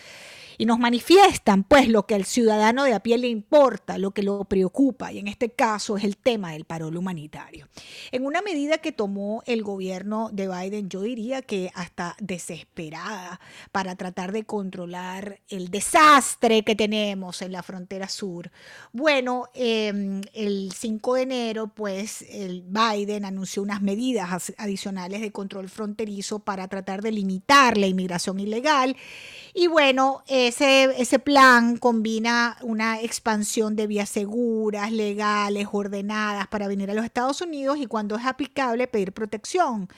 y 0.59 0.67
nos 0.67 0.79
manifiestan 0.79 1.63
pues 1.65 1.89
lo 1.89 2.05
que 2.07 2.17
al 2.17 2.25
ciudadano 2.25 2.85
de 2.85 2.93
a 2.93 3.01
pie 3.01 3.17
le 3.17 3.29
importa, 3.29 3.97
lo 3.97 4.11
que 4.11 4.25
lo 4.25 4.45
preocupa, 4.45 5.13
y 5.13 5.19
en 5.21 5.29
este 5.29 5.51
caso 5.51 5.97
es 5.97 6.05
el 6.05 6.17
tema 6.17 6.53
del 6.53 6.65
paro 6.65 6.89
humanitario. 6.89 7.69
En 8.11 8.27
una 8.27 8.43
medida 8.43 8.79
que 8.79 8.93
tomó 8.93 9.43
el 9.47 9.63
gobierno 9.63 10.31
de 10.33 10.49
Biden, 10.49 10.89
yo 10.89 11.03
diría 11.03 11.43
que 11.43 11.71
hasta 11.75 12.17
desesperada 12.19 13.41
para 13.71 13.95
tratar 13.95 14.33
de 14.33 14.45
controlar 14.45 15.41
el 15.49 15.71
desastre 15.71 16.65
que 16.65 16.75
tenemos 16.75 17.43
en 17.43 17.53
la 17.53 17.63
frontera 17.63 18.09
sur. 18.09 18.51
Bueno, 18.93 19.49
em, 19.55 20.23
el 20.33 20.73
5 20.73 21.15
de 21.15 21.23
enero, 21.23 21.69
pues 21.69 22.23
el 22.29 22.63
Biden 22.63 23.25
anunció 23.25 23.63
unas 23.63 23.83
medidas 23.83 24.53
adicionales 24.57 25.21
de 25.21 25.31
control 25.31 25.69
fronterizo 25.69 26.41
para 26.41 26.67
tratar 26.69 27.03
de 27.03 27.13
limitar 27.13 27.77
la 27.77 27.87
inmigración 27.87 28.41
ilegal. 28.41 28.97
Y 29.55 29.67
bueno, 29.67 30.23
ese, 30.49 31.01
ese 31.01 31.19
plan 31.19 31.77
combina 31.77 32.57
una 32.63 33.01
expansión 33.01 33.77
de 33.77 33.87
vías 33.87 34.09
seguras, 34.09 34.91
legales, 34.91 35.69
ordenadas 35.71 36.49
para 36.49 36.69
venir 36.69 36.91
a 36.91 36.95
los 36.95 37.05
Estados 37.05 37.41
Unidos 37.41 37.79
y 37.79 37.87
cuando 37.87 38.17
es 38.17 38.27
aplicable 38.27 38.87
pedir 38.87 39.13
protección. 39.13 39.89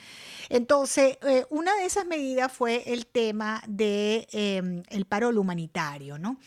Entonces, 0.49 1.17
eh, 1.23 1.45
una 1.49 1.75
de 1.77 1.85
esas 1.85 2.05
medidas 2.05 2.51
fue 2.51 2.83
el 2.85 3.05
tema 3.05 3.61
del 3.67 3.77
de, 3.77 4.27
em, 4.31 4.83
el 4.89 5.05
paro 5.05 5.29
humanitario, 5.29 6.17
¿no? 6.17 6.37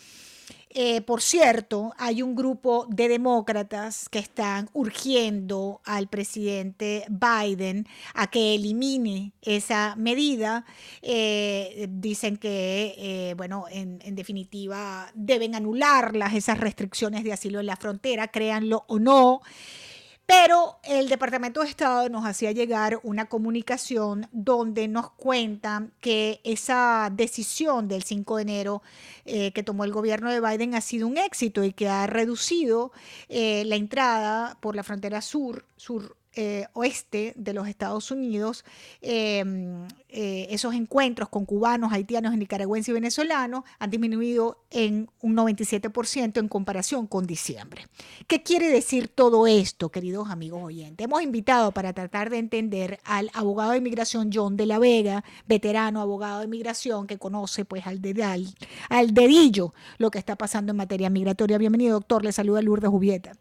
Eh, 0.77 1.03
por 1.03 1.23
cierto, 1.23 1.93
hay 1.99 2.21
un 2.21 2.35
grupo 2.35 2.89
de 2.91 3.07
demócratas 3.07 4.09
que 4.09 4.19
están 4.19 4.69
urgiendo 4.73 5.81
al 5.85 6.09
presidente 6.09 7.07
Biden 7.09 7.87
a 8.13 8.29
que 8.29 8.57
elimine 8.57 9.33
esa 9.41 9.95
medida. 9.95 10.65
Eh, 11.01 11.87
dicen 11.91 12.37
que, 12.39 12.97
eh, 12.99 13.35
bueno, 13.37 13.67
en, 13.71 14.01
en, 14.03 14.17
definitiva, 14.17 15.13
deben 15.15 15.55
anularlas, 15.55 16.35
esas 16.35 16.59
restricciones 16.59 17.23
de 17.23 17.33
asilo 17.33 17.61
en 17.61 17.67
la 17.67 17.77
frontera, 17.77 18.27
créanlo 18.27 18.85
o 18.89 18.99
no. 18.99 19.43
Pero 20.27 20.79
el 20.85 21.09
Departamento 21.11 21.61
de 21.61 21.69
Estado 21.69 22.09
nos 22.09 22.25
hacía 22.25 22.53
llegar 22.53 22.99
una 23.03 23.27
comunicación 23.27 24.27
donde 24.33 24.89
nos 24.89 25.11
cuentan 25.11 25.93
que 26.01 26.41
esa 26.45 27.11
decisión 27.13 27.89
del 27.89 28.05
5 28.05 28.37
de 28.37 28.43
enero 28.43 28.83
eh, 29.27 29.53
que 29.53 29.63
tomó 29.63 29.85
el 29.85 29.93
gobierno 29.93 30.31
de 30.31 30.41
Biden 30.41 30.75
ha 30.75 30.81
sido 30.81 31.07
un 31.07 31.19
éxito 31.19 31.63
y 31.63 31.73
que 31.73 31.89
ha 31.89 32.07
reducido 32.07 32.91
eh, 33.29 33.65
la 33.67 33.77
entrada 33.77 34.57
por 34.61 34.77
la 34.77 34.83
frontera 34.83 35.21
sur, 35.21 35.67
sur 35.77 36.17
eh, 36.37 36.67
oeste 36.73 37.33
de 37.37 37.53
los 37.53 37.69
Estados 37.69 38.11
Unidos, 38.11 38.65
em, 39.01 39.87
eh, 40.09 40.47
esos 40.51 40.75
encuentros 40.75 41.29
con 41.29 41.45
cubanos, 41.45 41.93
haitianos, 41.93 42.37
nicaragüenses 42.37 42.91
y 42.91 42.93
venezolanos 42.93 43.65
han 43.79 43.91
disminuido 43.91 44.59
en 44.71 45.09
un 45.21 45.35
97% 45.35 46.41
en 46.41 46.49
comparación 46.49 47.07
con 47.07 47.27
diciembre. 47.27 47.87
¿Qué 48.27 48.43
quiere 48.43 48.69
decir 48.69 49.09
todo 49.09 49.47
esto, 49.47 49.91
queridos 49.91 50.31
amigos 50.31 50.63
oyentes? 50.63 51.05
Hemos 51.05 51.23
invitado 51.23 51.73
para 51.73 51.93
tratar 51.93 52.31
de 52.31 52.39
entender 52.39 52.99
al 53.05 53.31
abogado 53.33 53.73
de 53.73 53.79
inmigración 53.79 54.31
John 54.33 54.57
de 54.57 54.67
la 54.67 54.79
Vega, 54.79 55.25
veterano 55.47 56.01
abogado 56.01 56.41
de 56.41 56.47
inmigración 56.47 57.07
que 57.07 57.19
conoce 57.19 57.65
pues 57.65 57.87
al, 57.87 58.01
dedal, 58.01 58.47
al 58.89 59.15
dedillo 59.15 59.75
lo 59.99 60.11
que 60.11 60.19
está 60.19 60.37
pasando 60.37 60.73
en 60.73 60.77
materia 60.77 61.11
migratoria. 61.11 61.59
Bienvenido, 61.59 61.95
doctor. 61.95 62.25
Le 62.25 62.33
saluda 62.33 62.63
Lourdes 62.63 62.91
Jubieta. 62.91 63.33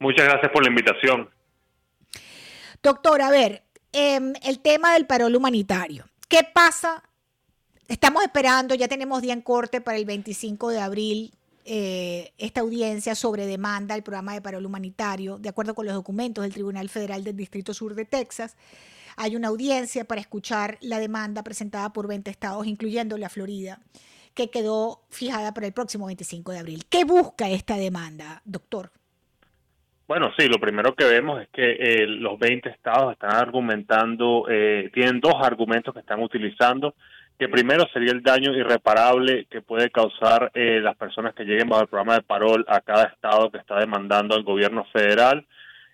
Muchas 0.00 0.26
gracias 0.26 0.52
por 0.52 0.62
la 0.62 0.68
invitación. 0.68 1.28
Doctor, 2.88 3.20
a 3.20 3.28
ver, 3.28 3.64
em, 3.92 4.32
el 4.42 4.60
tema 4.60 4.94
del 4.94 5.04
parol 5.04 5.36
humanitario. 5.36 6.06
¿Qué 6.26 6.40
pasa? 6.54 7.02
Estamos 7.86 8.22
esperando, 8.22 8.74
ya 8.74 8.88
tenemos 8.88 9.20
día 9.20 9.34
en 9.34 9.42
corte 9.42 9.82
para 9.82 9.98
el 9.98 10.06
25 10.06 10.70
de 10.70 10.80
abril 10.80 11.34
eh, 11.66 12.32
esta 12.38 12.62
audiencia 12.62 13.14
sobre 13.14 13.44
demanda 13.44 13.94
al 13.94 14.02
programa 14.02 14.32
de 14.32 14.40
parol 14.40 14.64
humanitario, 14.64 15.36
de 15.36 15.50
acuerdo 15.50 15.74
con 15.74 15.84
los 15.84 15.94
documentos 15.94 16.40
del 16.40 16.54
Tribunal 16.54 16.88
Federal 16.88 17.24
del 17.24 17.36
Distrito 17.36 17.74
Sur 17.74 17.94
de 17.94 18.06
Texas. 18.06 18.56
Hay 19.16 19.36
una 19.36 19.48
audiencia 19.48 20.06
para 20.06 20.22
escuchar 20.22 20.78
la 20.80 20.98
demanda 20.98 21.42
presentada 21.42 21.92
por 21.92 22.06
20 22.06 22.30
estados, 22.30 22.66
incluyendo 22.66 23.18
la 23.18 23.28
Florida, 23.28 23.82
que 24.32 24.48
quedó 24.48 25.02
fijada 25.10 25.52
para 25.52 25.66
el 25.66 25.74
próximo 25.74 26.06
25 26.06 26.52
de 26.52 26.58
abril. 26.58 26.86
¿Qué 26.88 27.04
busca 27.04 27.50
esta 27.50 27.76
demanda, 27.76 28.40
doctor? 28.46 28.92
Bueno, 30.08 30.32
sí, 30.38 30.48
lo 30.48 30.58
primero 30.58 30.94
que 30.94 31.04
vemos 31.04 31.42
es 31.42 31.48
que 31.50 31.72
eh, 31.72 32.06
los 32.06 32.38
20 32.38 32.70
estados 32.70 33.12
están 33.12 33.34
argumentando, 33.34 34.46
eh, 34.48 34.90
tienen 34.94 35.20
dos 35.20 35.34
argumentos 35.42 35.92
que 35.92 36.00
están 36.00 36.22
utilizando, 36.22 36.94
que 37.38 37.50
primero 37.50 37.86
sería 37.92 38.12
el 38.12 38.22
daño 38.22 38.56
irreparable 38.56 39.44
que 39.50 39.60
puede 39.60 39.90
causar 39.90 40.50
eh, 40.54 40.80
las 40.80 40.96
personas 40.96 41.34
que 41.34 41.44
lleguen 41.44 41.68
bajo 41.68 41.82
el 41.82 41.88
programa 41.88 42.14
de 42.14 42.22
parol 42.22 42.64
a 42.68 42.80
cada 42.80 43.04
estado 43.04 43.50
que 43.50 43.58
está 43.58 43.78
demandando 43.78 44.34
al 44.34 44.44
gobierno 44.44 44.86
federal. 44.94 45.44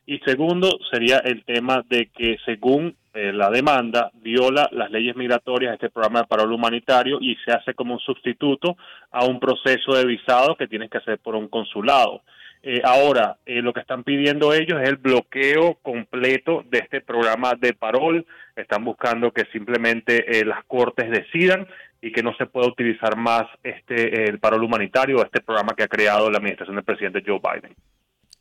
Y 0.07 0.21
segundo 0.21 0.69
sería 0.93 1.19
el 1.19 1.45
tema 1.45 1.83
de 1.89 2.09
que 2.15 2.37
según 2.45 2.95
la 3.15 3.49
demanda 3.49 4.11
viola 4.15 4.69
las 4.73 4.91
leyes 4.91 5.17
migratorias 5.17 5.71
de 5.71 5.75
este 5.77 5.91
programa 5.91 6.21
de 6.21 6.27
parol 6.27 6.53
humanitario 6.53 7.19
y 7.21 7.37
se 7.45 7.53
hace 7.53 7.73
como 7.73 7.95
un 7.95 8.01
sustituto 8.01 8.77
a 9.11 9.25
un 9.25 9.41
proceso 9.41 9.95
de 9.95 10.05
visado 10.05 10.57
que 10.57 10.67
tienes 10.67 10.91
que 10.91 10.99
hacer 10.99 11.19
por 11.19 11.35
un 11.37 11.49
consulado. 11.49 12.23
Eh, 12.67 12.81
ahora, 12.83 13.37
eh, 13.45 13.61
lo 13.61 13.75
que 13.75 13.81
están 13.81 14.05
pidiendo 14.05 14.55
ellos 14.55 14.81
es 14.81 14.89
el 14.89 14.97
bloqueo 14.97 15.75
completo 15.83 16.65
de 16.71 16.79
este 16.79 17.03
programa 17.03 17.53
de 17.61 17.75
parol. 17.75 18.25
Están 18.57 18.85
buscando 18.85 19.33
que 19.33 19.45
simplemente 19.53 20.39
eh, 20.39 20.47
las 20.47 20.65
cortes 20.65 21.11
decidan 21.11 21.69
y 22.01 22.11
que 22.11 22.23
no 22.23 22.35
se 22.37 22.47
pueda 22.47 22.67
utilizar 22.67 23.17
más 23.17 23.45
este 23.63 24.31
el 24.31 24.39
parol 24.39 24.65
humanitario, 24.65 25.23
este 25.23 25.43
programa 25.43 25.75
que 25.77 25.83
ha 25.83 25.89
creado 25.89 26.31
la 26.31 26.39
administración 26.39 26.77
del 26.77 26.87
presidente 26.87 27.23
Joe 27.27 27.39
Biden. 27.39 27.77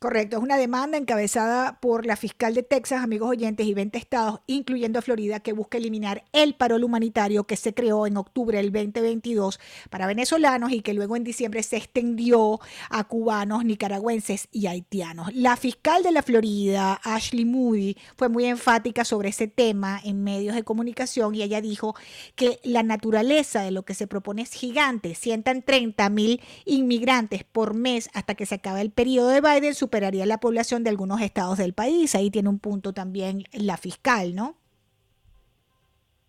Correcto, 0.04 0.36
es 0.36 0.42
una 0.42 0.58
demanda 0.58 0.98
encabezada 0.98 1.80
por 1.80 2.04
la 2.04 2.16
fiscal 2.16 2.52
de 2.52 2.62
Texas, 2.62 3.02
amigos 3.02 3.30
oyentes, 3.30 3.66
y 3.66 3.72
20 3.72 3.96
estados, 3.96 4.40
incluyendo 4.46 5.00
Florida, 5.00 5.40
que 5.40 5.54
busca 5.54 5.78
eliminar 5.78 6.24
el 6.34 6.54
parol 6.56 6.84
humanitario 6.84 7.44
que 7.44 7.56
se 7.56 7.72
creó 7.72 8.06
en 8.06 8.18
octubre 8.18 8.58
del 8.58 8.70
2022 8.70 9.58
para 9.88 10.06
venezolanos 10.06 10.72
y 10.72 10.82
que 10.82 10.92
luego 10.92 11.16
en 11.16 11.24
diciembre 11.24 11.62
se 11.62 11.78
extendió 11.78 12.60
a 12.90 13.04
cubanos, 13.04 13.64
nicaragüenses 13.64 14.48
y 14.52 14.66
haitianos. 14.66 15.34
La 15.34 15.56
fiscal 15.56 16.02
de 16.02 16.12
la 16.12 16.22
Florida, 16.22 17.00
Ashley 17.02 17.46
Moody, 17.46 17.96
fue 18.14 18.28
muy 18.28 18.44
enfática 18.44 19.06
sobre 19.06 19.30
ese 19.30 19.48
tema 19.48 20.02
en 20.04 20.22
medios 20.22 20.54
de 20.54 20.64
comunicación 20.64 21.34
y 21.34 21.42
ella 21.42 21.62
dijo 21.62 21.94
que 22.34 22.60
la 22.62 22.82
naturaleza 22.82 23.62
de 23.62 23.70
lo 23.70 23.86
que 23.86 23.94
se 23.94 24.06
propone 24.06 24.42
es 24.42 24.52
gigante. 24.52 25.14
Sientan 25.14 25.62
30 25.62 26.10
mil 26.10 26.42
inmigrantes 26.66 27.42
por 27.42 27.72
mes 27.72 28.10
hasta 28.12 28.34
que 28.34 28.44
se 28.44 28.56
acabe 28.56 28.82
el 28.82 28.90
periodo 28.90 29.28
de 29.28 29.40
Biden 29.40 29.74
superaría 29.94 30.26
la 30.26 30.38
población 30.38 30.82
de 30.82 30.90
algunos 30.90 31.20
estados 31.20 31.56
del 31.56 31.72
país. 31.72 32.16
Ahí 32.16 32.28
tiene 32.28 32.48
un 32.48 32.58
punto 32.58 32.92
también 32.92 33.44
la 33.52 33.76
fiscal, 33.76 34.34
¿no? 34.34 34.56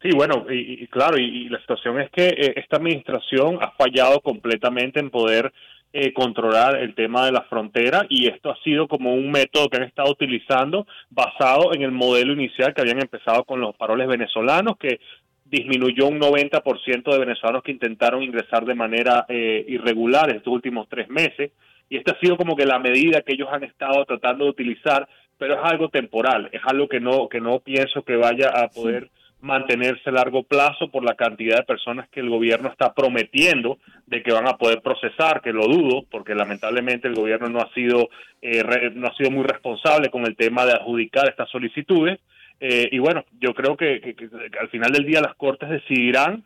Sí, 0.03 0.09
bueno, 0.15 0.45
y, 0.51 0.85
claro, 0.85 1.17
y, 1.17 1.49
la 1.49 1.59
situación 1.61 1.99
es 1.99 2.11
que 2.11 2.27
eh, 2.27 2.53
esta 2.57 2.77
administración 2.77 3.57
ha 3.59 3.71
fallado 3.71 4.19
completamente 4.19 4.99
en 4.99 5.09
poder 5.09 5.51
eh, 5.93 6.13
controlar 6.13 6.77
el 6.77 6.93
tema 6.93 7.25
de 7.25 7.31
la 7.31 7.41
frontera 7.41 8.05
y 8.07 8.27
esto 8.27 8.51
ha 8.51 8.63
sido 8.63 8.87
como 8.87 9.15
un 9.15 9.31
método 9.31 9.67
que 9.67 9.77
han 9.77 9.87
estado 9.87 10.11
utilizando 10.11 10.85
basado 11.09 11.73
en 11.73 11.81
el 11.81 11.91
modelo 11.91 12.33
inicial 12.33 12.71
que 12.75 12.81
habían 12.81 13.01
empezado 13.01 13.45
con 13.45 13.61
los 13.61 13.75
paroles 13.75 14.07
venezolanos, 14.07 14.77
que 14.77 14.99
disminuyó 15.45 16.05
un 16.05 16.19
90% 16.19 17.11
de 17.11 17.19
venezolanos 17.19 17.63
que 17.63 17.71
intentaron 17.71 18.21
ingresar 18.21 18.63
de 18.63 18.75
manera 18.75 19.25
eh, 19.27 19.65
irregular 19.67 20.29
estos 20.29 20.53
últimos 20.53 20.87
tres 20.87 21.09
meses 21.09 21.49
y 21.89 21.97
esta 21.97 22.13
ha 22.13 22.19
sido 22.19 22.37
como 22.37 22.55
que 22.55 22.65
la 22.65 22.79
medida 22.79 23.21
que 23.21 23.33
ellos 23.33 23.49
han 23.51 23.63
estado 23.63 24.05
tratando 24.05 24.45
de 24.45 24.51
utilizar, 24.51 25.07
pero 25.37 25.55
es 25.55 25.59
algo 25.63 25.89
temporal, 25.89 26.49
es 26.51 26.61
algo 26.65 26.87
que 26.87 26.99
no 26.99 27.27
que 27.29 27.41
no 27.41 27.59
pienso 27.59 28.03
que 28.03 28.15
vaya 28.15 28.49
a 28.49 28.69
poder 28.69 29.09
mantenerse 29.41 30.09
a 30.09 30.13
largo 30.13 30.43
plazo 30.43 30.89
por 30.89 31.03
la 31.03 31.15
cantidad 31.15 31.57
de 31.57 31.63
personas 31.63 32.09
que 32.09 32.19
el 32.19 32.29
gobierno 32.29 32.69
está 32.69 32.93
prometiendo 32.93 33.77
de 34.07 34.23
que 34.23 34.33
van 34.33 34.47
a 34.47 34.57
poder 34.57 34.81
procesar, 34.81 35.41
que 35.41 35.53
lo 35.53 35.67
dudo, 35.67 36.03
porque 36.09 36.33
lamentablemente 36.33 37.07
el 37.07 37.13
gobierno 37.13 37.49
no 37.49 37.59
ha 37.59 37.71
sido 37.73 38.09
eh, 38.41 38.63
no 38.95 39.07
ha 39.07 39.15
sido 39.15 39.29
muy 39.29 39.43
responsable 39.43 40.09
con 40.09 40.25
el 40.25 40.35
tema 40.35 40.65
de 40.65 40.73
adjudicar 40.73 41.29
estas 41.29 41.49
solicitudes. 41.49 42.19
Eh, 42.59 42.87
y 42.91 42.99
bueno, 42.99 43.25
yo 43.39 43.53
creo 43.53 43.75
que 43.75 44.15
al 44.59 44.69
final 44.69 44.91
del 44.91 45.05
día 45.05 45.21
las 45.21 45.35
cortes 45.35 45.69
decidirán, 45.69 46.43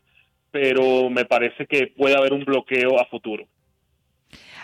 pero 0.51 1.09
me 1.09 1.25
parece 1.25 1.67
que 1.67 1.87
puede 1.87 2.17
haber 2.17 2.33
un 2.33 2.43
bloqueo 2.43 2.99
a 2.99 3.05
futuro. 3.05 3.45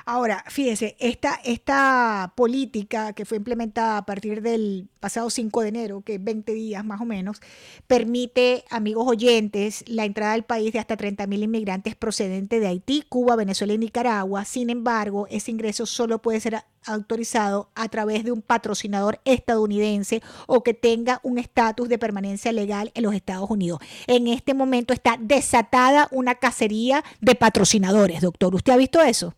Ahora, 0.07 0.43
fíjese, 0.47 0.95
esta, 0.99 1.39
esta 1.43 2.33
política 2.35 3.13
que 3.13 3.25
fue 3.25 3.37
implementada 3.37 3.97
a 3.97 4.05
partir 4.05 4.43
del 4.43 4.87
pasado 4.99 5.31
5 5.31 5.61
de 5.61 5.69
enero, 5.69 6.01
que 6.01 6.15
es 6.15 6.23
20 6.23 6.53
días 6.53 6.85
más 6.85 7.01
o 7.01 7.05
menos, 7.05 7.41
permite, 7.87 8.65
amigos 8.69 9.07
oyentes, 9.07 9.83
la 9.87 10.05
entrada 10.05 10.33
al 10.33 10.43
país 10.43 10.73
de 10.73 10.79
hasta 10.79 10.95
30 10.95 11.25
mil 11.25 11.41
inmigrantes 11.41 11.95
procedentes 11.95 12.61
de 12.61 12.67
Haití, 12.67 13.03
Cuba, 13.09 13.35
Venezuela 13.35 13.73
y 13.73 13.79
Nicaragua. 13.79 14.45
Sin 14.45 14.69
embargo, 14.69 15.25
ese 15.31 15.49
ingreso 15.49 15.87
solo 15.87 16.21
puede 16.21 16.39
ser 16.39 16.63
autorizado 16.85 17.69
a 17.73 17.89
través 17.89 18.23
de 18.23 18.31
un 18.31 18.43
patrocinador 18.43 19.19
estadounidense 19.25 20.21
o 20.45 20.61
que 20.61 20.75
tenga 20.75 21.19
un 21.23 21.39
estatus 21.39 21.89
de 21.89 21.97
permanencia 21.97 22.51
legal 22.51 22.91
en 22.93 23.03
los 23.03 23.15
Estados 23.15 23.49
Unidos. 23.49 23.79
En 24.05 24.27
este 24.27 24.53
momento 24.53 24.93
está 24.93 25.17
desatada 25.19 26.09
una 26.11 26.35
cacería 26.35 27.03
de 27.21 27.33
patrocinadores, 27.33 28.21
doctor. 28.21 28.53
¿Usted 28.53 28.73
ha 28.73 28.77
visto 28.77 29.01
eso? 29.01 29.33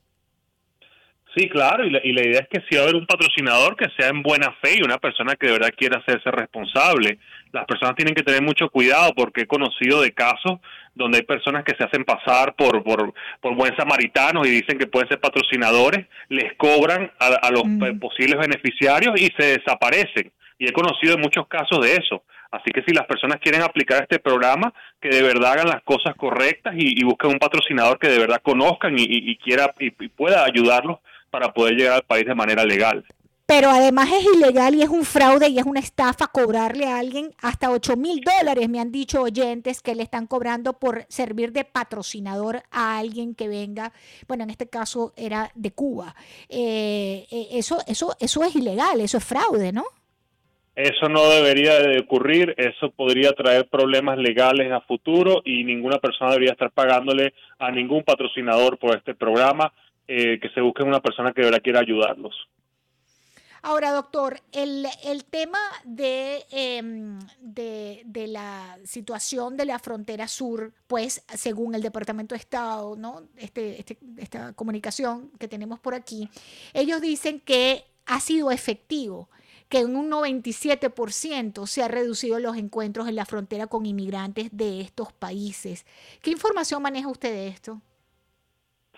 Sí, 1.37 1.49
claro, 1.49 1.85
y 1.85 1.91
la, 1.91 1.99
idea 2.03 2.41
es 2.41 2.47
que 2.47 2.65
si 2.67 2.75
va 2.75 2.81
a 2.81 2.83
haber 2.85 2.95
un 2.95 3.05
patrocinador 3.05 3.75
que 3.75 3.89
sea 3.95 4.07
en 4.07 4.23
buena 4.23 4.51
fe 4.59 4.77
y 4.79 4.83
una 4.83 4.97
persona 4.97 5.35
que 5.35 5.45
de 5.45 5.53
verdad 5.53 5.73
quiera 5.77 5.99
hacerse 5.99 6.31
responsable. 6.31 7.19
Las 7.51 7.65
personas 7.65 7.95
tienen 7.95 8.15
que 8.15 8.23
tener 8.23 8.41
mucho 8.41 8.69
cuidado 8.69 9.13
porque 9.15 9.41
he 9.41 9.45
conocido 9.45 10.01
de 10.01 10.13
casos 10.13 10.59
donde 10.95 11.19
hay 11.19 11.23
personas 11.23 11.63
que 11.63 11.75
se 11.75 11.83
hacen 11.83 12.05
pasar 12.05 12.55
por, 12.55 12.83
por, 12.83 13.13
por 13.39 13.55
buen 13.55 13.75
samaritanos 13.77 14.47
y 14.47 14.49
dicen 14.49 14.79
que 14.79 14.87
pueden 14.87 15.09
ser 15.09 15.19
patrocinadores, 15.19 16.07
les 16.29 16.55
cobran 16.57 17.11
a, 17.19 17.51
los 17.51 17.65
mm. 17.65 17.99
posibles 17.99 18.39
beneficiarios 18.39 19.13
y 19.21 19.27
se 19.37 19.59
desaparecen. 19.59 20.31
Y 20.57 20.67
he 20.67 20.73
conocido 20.73 21.19
muchos 21.19 21.47
casos 21.47 21.85
de 21.85 21.97
eso. 21.97 22.23
Así 22.49 22.71
que 22.71 22.81
si 22.81 22.95
las 22.95 23.05
personas 23.05 23.39
quieren 23.39 23.61
aplicar 23.61 24.01
este 24.01 24.17
programa, 24.17 24.73
que 24.99 25.09
de 25.09 25.21
verdad 25.21 25.51
hagan 25.51 25.67
las 25.67 25.83
cosas 25.83 26.15
correctas 26.15 26.73
y, 26.75 27.03
busquen 27.03 27.29
un 27.29 27.39
patrocinador 27.39 27.99
que 27.99 28.07
de 28.07 28.17
verdad 28.17 28.41
conozcan 28.41 28.95
y, 28.97 29.35
quiera 29.37 29.71
y 29.77 29.91
pueda 29.91 30.43
ayudarlos 30.43 30.97
para 31.29 31.53
poder 31.53 31.75
llegar 31.75 31.95
al 31.95 32.03
país 32.03 32.25
de 32.25 32.35
manera 32.35 32.63
legal. 32.63 33.05
Pero 33.47 33.69
además 33.69 34.09
es 34.11 34.25
ilegal 34.35 34.75
y 34.75 34.81
es 34.81 34.89
un 34.89 35.05
fraude 35.05 35.47
y 35.47 35.57
es 35.57 35.65
una 35.65 35.79
estafa 35.79 36.27
cobrarle 36.27 36.85
a 36.85 36.99
alguien 36.99 37.33
hasta 37.41 37.71
8 37.71 37.95
mil 37.95 38.19
dólares, 38.19 38.67
me 38.67 38.81
han 38.81 38.91
dicho 38.91 39.21
oyentes 39.21 39.81
que 39.81 39.95
le 39.95 40.03
están 40.03 40.27
cobrando 40.27 40.73
por 40.73 41.05
servir 41.07 41.53
de 41.53 41.63
patrocinador 41.63 42.61
a 42.71 42.97
alguien 42.97 43.35
que 43.35 43.47
venga, 43.47 43.93
bueno, 44.27 44.43
en 44.43 44.49
este 44.49 44.67
caso 44.67 45.13
era 45.15 45.49
de 45.55 45.71
Cuba. 45.71 46.13
Eh, 46.49 47.25
eh, 47.31 47.47
eso, 47.53 47.77
eso, 47.87 48.17
eso 48.19 48.43
es 48.43 48.53
ilegal, 48.53 48.99
eso 48.99 49.17
es 49.17 49.23
fraude, 49.23 49.71
¿no? 49.71 49.85
Eso 50.75 51.07
no 51.07 51.29
debería 51.29 51.79
de 51.79 52.01
ocurrir, 52.01 52.53
eso 52.57 52.91
podría 52.91 53.31
traer 53.31 53.67
problemas 53.69 54.17
legales 54.17 54.71
a 54.73 54.81
futuro 54.81 55.41
y 55.45 55.63
ninguna 55.63 55.99
persona 55.99 56.31
debería 56.31 56.51
estar 56.51 56.69
pagándole 56.71 57.33
a 57.57 57.71
ningún 57.71 58.03
patrocinador 58.03 58.77
por 58.77 58.95
este 58.95 59.15
programa 59.15 59.73
eh, 60.07 60.39
que 60.39 60.49
se 60.49 60.61
busque 60.61 60.83
una 60.83 61.01
persona 61.01 61.33
que 61.33 61.41
de 61.41 61.47
verdad 61.47 61.61
quiera 61.63 61.79
ayudarlos. 61.79 62.35
Ahora, 63.61 63.91
doctor, 63.91 64.39
el, 64.51 64.87
tema 65.29 65.59
em, 65.83 67.19
de, 67.41 68.01
de, 68.05 68.27
la 68.27 68.77
situación 68.85 69.57
de 69.57 69.65
la 69.65 69.79
frontera 69.79 70.27
sur, 70.27 70.73
pues 70.87 71.25
según 71.35 71.75
el 71.75 71.81
Departamento 71.81 72.35
de 72.35 72.39
Estado, 72.39 72.95
¿no? 72.95 73.23
Este, 73.35 73.79
este, 73.79 73.97
esta 74.17 74.53
comunicación 74.53 75.31
que 75.39 75.47
tenemos 75.47 75.79
por 75.79 75.95
aquí, 75.95 76.29
ellos 76.73 77.01
dicen 77.01 77.39
que 77.39 77.83
ha 78.05 78.19
sido 78.19 78.51
efectivo, 78.51 79.29
que 79.69 79.79
en 79.79 79.95
un 79.95 80.09
97% 80.09 81.67
se 81.67 81.83
ha 81.83 81.87
reducido 81.87 82.39
los 82.39 82.55
encuentros 82.55 83.07
en 83.07 83.15
la 83.15 83.25
frontera 83.25 83.67
con 83.67 83.85
inmigrantes 83.85 84.49
de 84.51 84.81
estos 84.81 85.11
países. 85.11 85.85
¿Qué 86.21 86.31
información 86.31 86.81
maneja 86.81 87.09
usted 87.09 87.33
de 87.33 87.47
esto? 87.49 87.81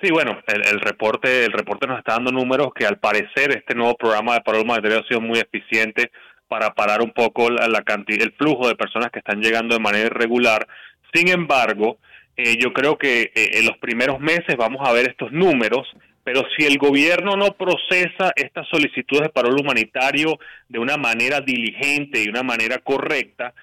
Sí, 0.01 0.11
bueno, 0.11 0.41
el, 0.47 0.79
reporte 0.79 1.43
el 1.43 1.51
reporte 1.51 1.85
nos 1.85 1.99
está 1.99 2.13
dando 2.13 2.31
números 2.31 2.69
que 2.73 2.85
al 2.85 2.99
parecer 2.99 3.51
este 3.51 3.75
nuevo 3.75 3.95
programa 3.95 4.35
de 4.35 4.41
paro 4.41 4.61
humanitario 4.61 4.99
ha 4.99 5.07
sido 5.07 5.19
muy 5.19 5.39
eficiente 5.39 6.09
para 6.47 6.73
parar 6.73 7.01
un 7.01 7.11
poco 7.11 7.49
la, 7.49 7.81
cantidad, 7.83 8.21
el 8.23 8.31
flujo 8.31 8.69
de 8.69 8.75
personas 8.75 9.11
que 9.11 9.19
están 9.19 9.41
llegando 9.41 9.75
de 9.75 9.81
manera 9.81 10.07
irregular. 10.07 10.65
Sin 11.13 11.27
embargo, 11.27 11.97
eh, 12.37 12.55
yo 12.57 12.71
creo 12.71 12.97
que 12.97 13.31
eh, 13.35 13.59
en 13.59 13.65
los 13.65 13.77
primeros 13.79 14.21
meses 14.21 14.55
vamos 14.57 14.87
a 14.87 14.93
ver 14.93 15.09
estos 15.09 15.33
números, 15.33 15.85
pero 16.23 16.43
si 16.57 16.65
el 16.65 16.77
gobierno 16.77 17.35
no 17.35 17.57
procesa 17.57 18.31
estas 18.37 18.69
solicitudes 18.69 19.23
de 19.23 19.29
paro 19.29 19.49
humanitario 19.49 20.39
de 20.69 20.79
una 20.79 20.95
manera 20.95 21.41
diligente 21.41 22.23
y 22.23 22.29
una 22.29 22.43
manera 22.43 22.77
correcta, 22.77 23.53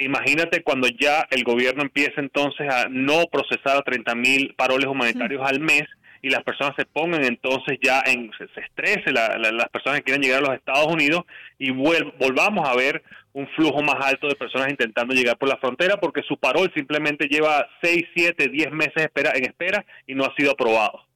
Imagínate 0.00 0.62
cuando 0.62 0.88
ya 0.88 1.26
el 1.30 1.44
gobierno 1.44 1.82
empiece 1.82 2.14
entonces 2.16 2.66
a 2.72 2.88
no 2.88 3.26
procesar 3.30 3.76
a 3.76 3.82
30 3.82 4.14
mil 4.14 4.54
paroles 4.54 4.86
humanitarios 4.86 5.42
al 5.46 5.60
mes 5.60 5.82
y 6.22 6.30
las 6.30 6.42
personas 6.42 6.74
se 6.76 6.86
pongan 6.86 7.24
entonces 7.24 7.78
ya 7.82 8.02
en, 8.06 8.30
se, 8.38 8.44
estrese 8.60 9.12
las 9.12 9.68
personas 9.68 9.98
que 9.98 10.04
quieren 10.04 10.22
llegar 10.22 10.38
a 10.38 10.48
los 10.48 10.56
Estados 10.56 10.86
Unidos 10.86 11.24
y 11.58 11.70
volvamos 11.70 12.66
a 12.66 12.74
ver 12.74 13.02
un 13.34 13.46
flujo 13.48 13.82
más 13.82 13.96
alto 14.00 14.26
de 14.26 14.36
personas 14.36 14.70
intentando 14.70 15.14
llegar 15.14 15.36
por 15.36 15.50
la 15.50 15.58
frontera 15.58 15.98
porque 15.98 16.22
su 16.22 16.38
parol 16.38 16.72
simplemente 16.74 17.28
lleva 17.28 17.66
6, 17.82 18.04
7, 18.14 18.48
10 18.48 18.72
meses 18.72 18.96
espera, 18.96 19.32
en 19.34 19.44
espera 19.44 19.84
y 20.06 20.14
no 20.14 20.24
ha 20.24 20.34
sido 20.34 20.52
aprobado. 20.52 21.06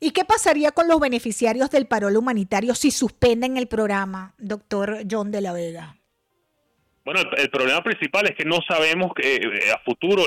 ¿Y 0.00 0.12
qué 0.12 0.24
pasaría 0.24 0.72
con 0.72 0.88
los 0.88 0.98
beneficiarios 0.98 1.70
del 1.70 1.86
parol 1.86 2.16
humanitario 2.16 2.74
si 2.74 2.90
suspenden 2.90 3.58
el 3.58 3.68
programa, 3.68 4.34
doctor 4.38 5.00
John 5.08 5.30
de 5.30 5.42
la 5.42 5.52
Vega? 5.52 5.99
Bueno, 7.02 7.20
el, 7.38 7.48
problema 7.48 7.82
principal 7.82 8.26
es 8.26 8.36
que 8.36 8.44
no 8.44 8.58
sabemos 8.68 9.12
que, 9.14 9.36
eh, 9.36 9.72
a 9.74 9.78
futuro 9.78 10.24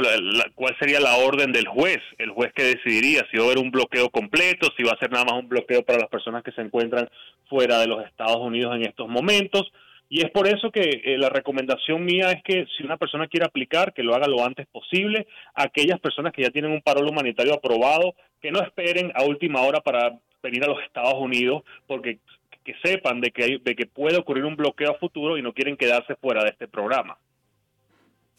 cuál 0.55 0.75
sería 0.79 0.99
la 0.99 1.17
orden 1.17 1.51
del 1.51 1.67
juez, 1.67 1.99
el 2.17 2.31
juez 2.31 2.51
que 2.53 2.63
decidiría 2.63 3.25
si 3.29 3.37
va 3.37 3.43
a 3.43 3.45
haber 3.45 3.59
un 3.59 3.69
bloqueo 3.69 4.09
completo, 4.09 4.69
si 4.75 4.83
va 4.83 4.93
a 4.93 4.97
ser 4.97 5.11
nada 5.11 5.25
más 5.25 5.35
un 5.35 5.47
bloqueo 5.47 5.83
para 5.83 5.99
las 5.99 6.09
personas 6.09 6.43
que 6.43 6.51
se 6.51 6.61
encuentran 6.61 7.07
fuera 7.47 7.79
de 7.79 7.87
los 7.87 8.03
Estados 8.03 8.37
Unidos 8.37 8.75
en 8.75 8.85
estos 8.85 9.07
momentos. 9.07 9.71
Y 10.09 10.21
es 10.21 10.31
por 10.31 10.47
eso 10.47 10.71
que 10.71 11.01
eh, 11.03 11.17
la 11.17 11.29
recomendación 11.29 12.03
mía 12.03 12.31
es 12.31 12.43
que 12.43 12.65
si 12.75 12.83
una 12.83 12.97
persona 12.97 13.27
quiere 13.27 13.45
aplicar, 13.45 13.93
que 13.93 14.03
lo 14.03 14.15
haga 14.15 14.27
lo 14.27 14.43
antes 14.43 14.65
posible. 14.67 15.27
Aquellas 15.53 15.99
personas 15.99 16.33
que 16.33 16.41
ya 16.41 16.49
tienen 16.49 16.71
un 16.71 16.81
parol 16.81 17.07
humanitario 17.07 17.53
aprobado, 17.53 18.15
que 18.41 18.51
no 18.51 18.61
esperen 18.61 19.11
a 19.15 19.23
última 19.23 19.61
hora 19.61 19.81
para 19.81 20.19
venir 20.41 20.63
a 20.63 20.67
los 20.67 20.83
Estados 20.83 21.15
Unidos, 21.15 21.63
porque 21.87 22.19
que 22.63 22.73
sepan 22.83 23.21
de 23.21 23.31
que, 23.31 23.59
de 23.63 23.75
que 23.75 23.85
puede 23.85 24.17
ocurrir 24.17 24.45
un 24.45 24.55
bloqueo 24.55 24.91
a 24.91 24.99
futuro 24.99 25.37
y 25.37 25.41
no 25.41 25.53
quieren 25.53 25.77
quedarse 25.77 26.15
fuera 26.15 26.43
de 26.43 26.49
este 26.49 26.67
programa. 26.67 27.17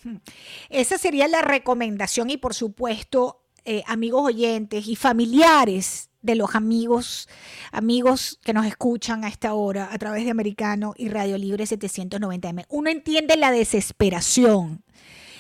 Hmm. 0.03 0.17
Esa 0.71 0.99
sería 0.99 1.29
la 1.29 1.43
recomendación 1.43 2.31
y 2.31 2.37
por 2.37 2.55
supuesto, 2.55 3.43
eh, 3.65 3.83
amigos 3.87 4.25
oyentes 4.25 4.87
y 4.87 4.97
familiares 4.97 6.11
de 6.25 6.35
los 6.35 6.55
amigos, 6.55 7.29
amigos 7.71 8.41
que 8.43 8.55
nos 8.55 8.67
escuchan 8.67 9.25
a 9.25 9.29
esta 9.29 9.53
hora 9.53 9.91
a 9.93 9.99
través 9.99 10.25
de 10.25 10.31
Americano 10.31 10.95
y 10.97 11.11
Radio 11.11 11.37
Libre 11.37 11.65
790M. 11.65 12.65
Uno 12.71 12.91
entiende 12.91 13.37
la 13.37 13.51
desesperación, 13.51 14.83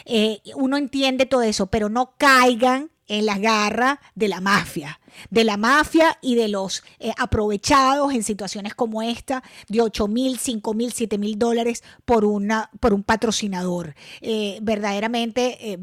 eh, 0.04 0.40
uno 0.54 0.76
entiende 0.76 1.24
todo 1.24 1.42
eso, 1.42 1.68
pero 1.68 1.88
no 1.88 2.14
caigan 2.18 2.90
en 3.06 3.24
la 3.24 3.38
garra 3.38 4.00
de 4.14 4.28
la 4.28 4.42
mafia, 4.42 5.00
de 5.31 5.44
la 5.44 5.57
mafia 5.57 6.18
y 6.20 6.35
de 6.35 6.48
los 6.48 6.85
eh, 6.98 7.12
aprovechados 7.18 8.12
en 8.12 8.22
situaciones 8.22 8.74
como 8.74 9.03
esta 9.03 9.42
de 9.68 9.81
8 9.81 10.09
mil, 10.09 10.38
5 10.38 10.74
mil, 10.74 10.92
7 10.92 11.18
mil 11.18 11.38
dólares 11.38 11.83
por, 12.05 12.24
una, 12.24 12.70
por 12.81 12.94
un 12.94 13.03
patrocinador. 13.03 13.94
Eh, 14.20 14.59
verdaderamente 14.62 15.79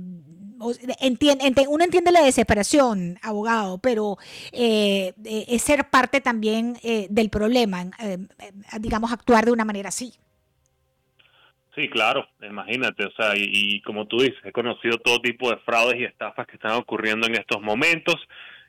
entiende, 0.99 1.65
uno 1.67 1.83
entiende 1.83 2.11
la 2.11 2.23
desesperación, 2.23 3.17
abogado, 3.21 3.79
pero 3.79 4.17
eh, 4.51 5.13
eh, 5.25 5.45
es 5.47 5.61
ser 5.61 5.89
parte 5.89 6.21
también 6.21 6.77
eh, 6.83 7.07
del 7.09 7.29
problema, 7.29 7.85
digamos, 8.79 9.11
actuar 9.11 9.45
de 9.45 9.51
una 9.51 9.65
manera 9.65 9.89
así. 9.89 10.13
Sí, 11.75 11.87
claro, 11.87 12.27
imagínate, 12.41 13.05
o 13.05 13.11
sea, 13.11 13.31
y, 13.35 13.81
como 13.81 14.05
tú 14.05 14.17
dices, 14.17 14.37
he 14.43 14.51
conocido 14.51 14.97
todo 14.97 15.21
tipo 15.21 15.49
de 15.49 15.57
fraudes 15.57 15.99
y 15.99 16.03
estafas 16.03 16.45
que 16.45 16.55
están 16.55 16.73
ocurriendo 16.73 17.27
en 17.27 17.35
estos 17.35 17.61
momentos. 17.61 18.15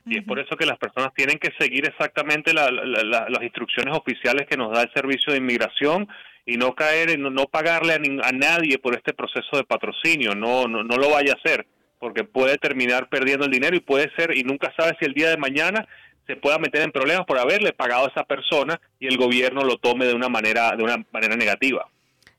Y 0.05 0.17
es 0.17 0.25
por 0.25 0.39
eso 0.39 0.57
que 0.57 0.65
las 0.65 0.77
personas 0.77 1.13
tienen 1.13 1.39
que 1.39 1.51
seguir 1.57 1.85
exactamente 1.85 2.53
las 2.53 3.43
instrucciones 3.43 3.95
oficiales 3.95 4.47
que 4.47 4.57
nos 4.57 4.73
da 4.73 4.83
el 4.83 4.91
Servicio 4.93 5.31
de 5.31 5.39
Inmigración 5.39 6.07
y 6.45 6.57
no 6.57 6.75
caer 6.75 7.11
en 7.11 7.21
no, 7.21 7.45
pagarle 7.45 7.93
a, 7.93 8.27
a, 8.27 8.31
nadie 8.33 8.79
por 8.79 8.95
este 8.95 9.13
proceso 9.13 9.55
de 9.55 9.63
patrocinio. 9.63 10.35
No, 10.35 10.67
no, 10.67 10.83
no 10.83 10.97
lo 10.97 11.09
vaya 11.09 11.33
a 11.33 11.37
hacer 11.37 11.65
porque 12.03 12.25
puede 12.25 12.57
terminar 12.57 13.07
perdiendo 13.07 13.45
el 13.45 13.51
dinero 13.51 13.77
y 13.77 13.79
puede 13.79 14.11
ser, 14.17 14.35
y 14.35 14.43
nunca 14.43 14.73
sabe 14.77 14.91
si 14.99 15.05
el 15.05 15.13
día 15.13 15.29
de 15.29 15.37
mañana 15.37 15.87
se 16.27 16.35
pueda 16.35 16.59
meter 16.59 16.81
en 16.81 16.91
problemas 16.91 17.25
por 17.25 17.39
haberle 17.39 17.71
pagado 17.71 18.05
a 18.05 18.09
esa 18.09 18.25
persona 18.25 18.77
y 18.99 19.07
el 19.07 19.15
gobierno 19.15 19.63
lo 19.63 19.77
tome 19.77 20.05
de 20.05 20.13
una 20.13 20.27
manera, 20.27 20.75
de 20.75 20.83
una 20.83 20.97
manera 21.13 21.37
negativa. 21.37 21.87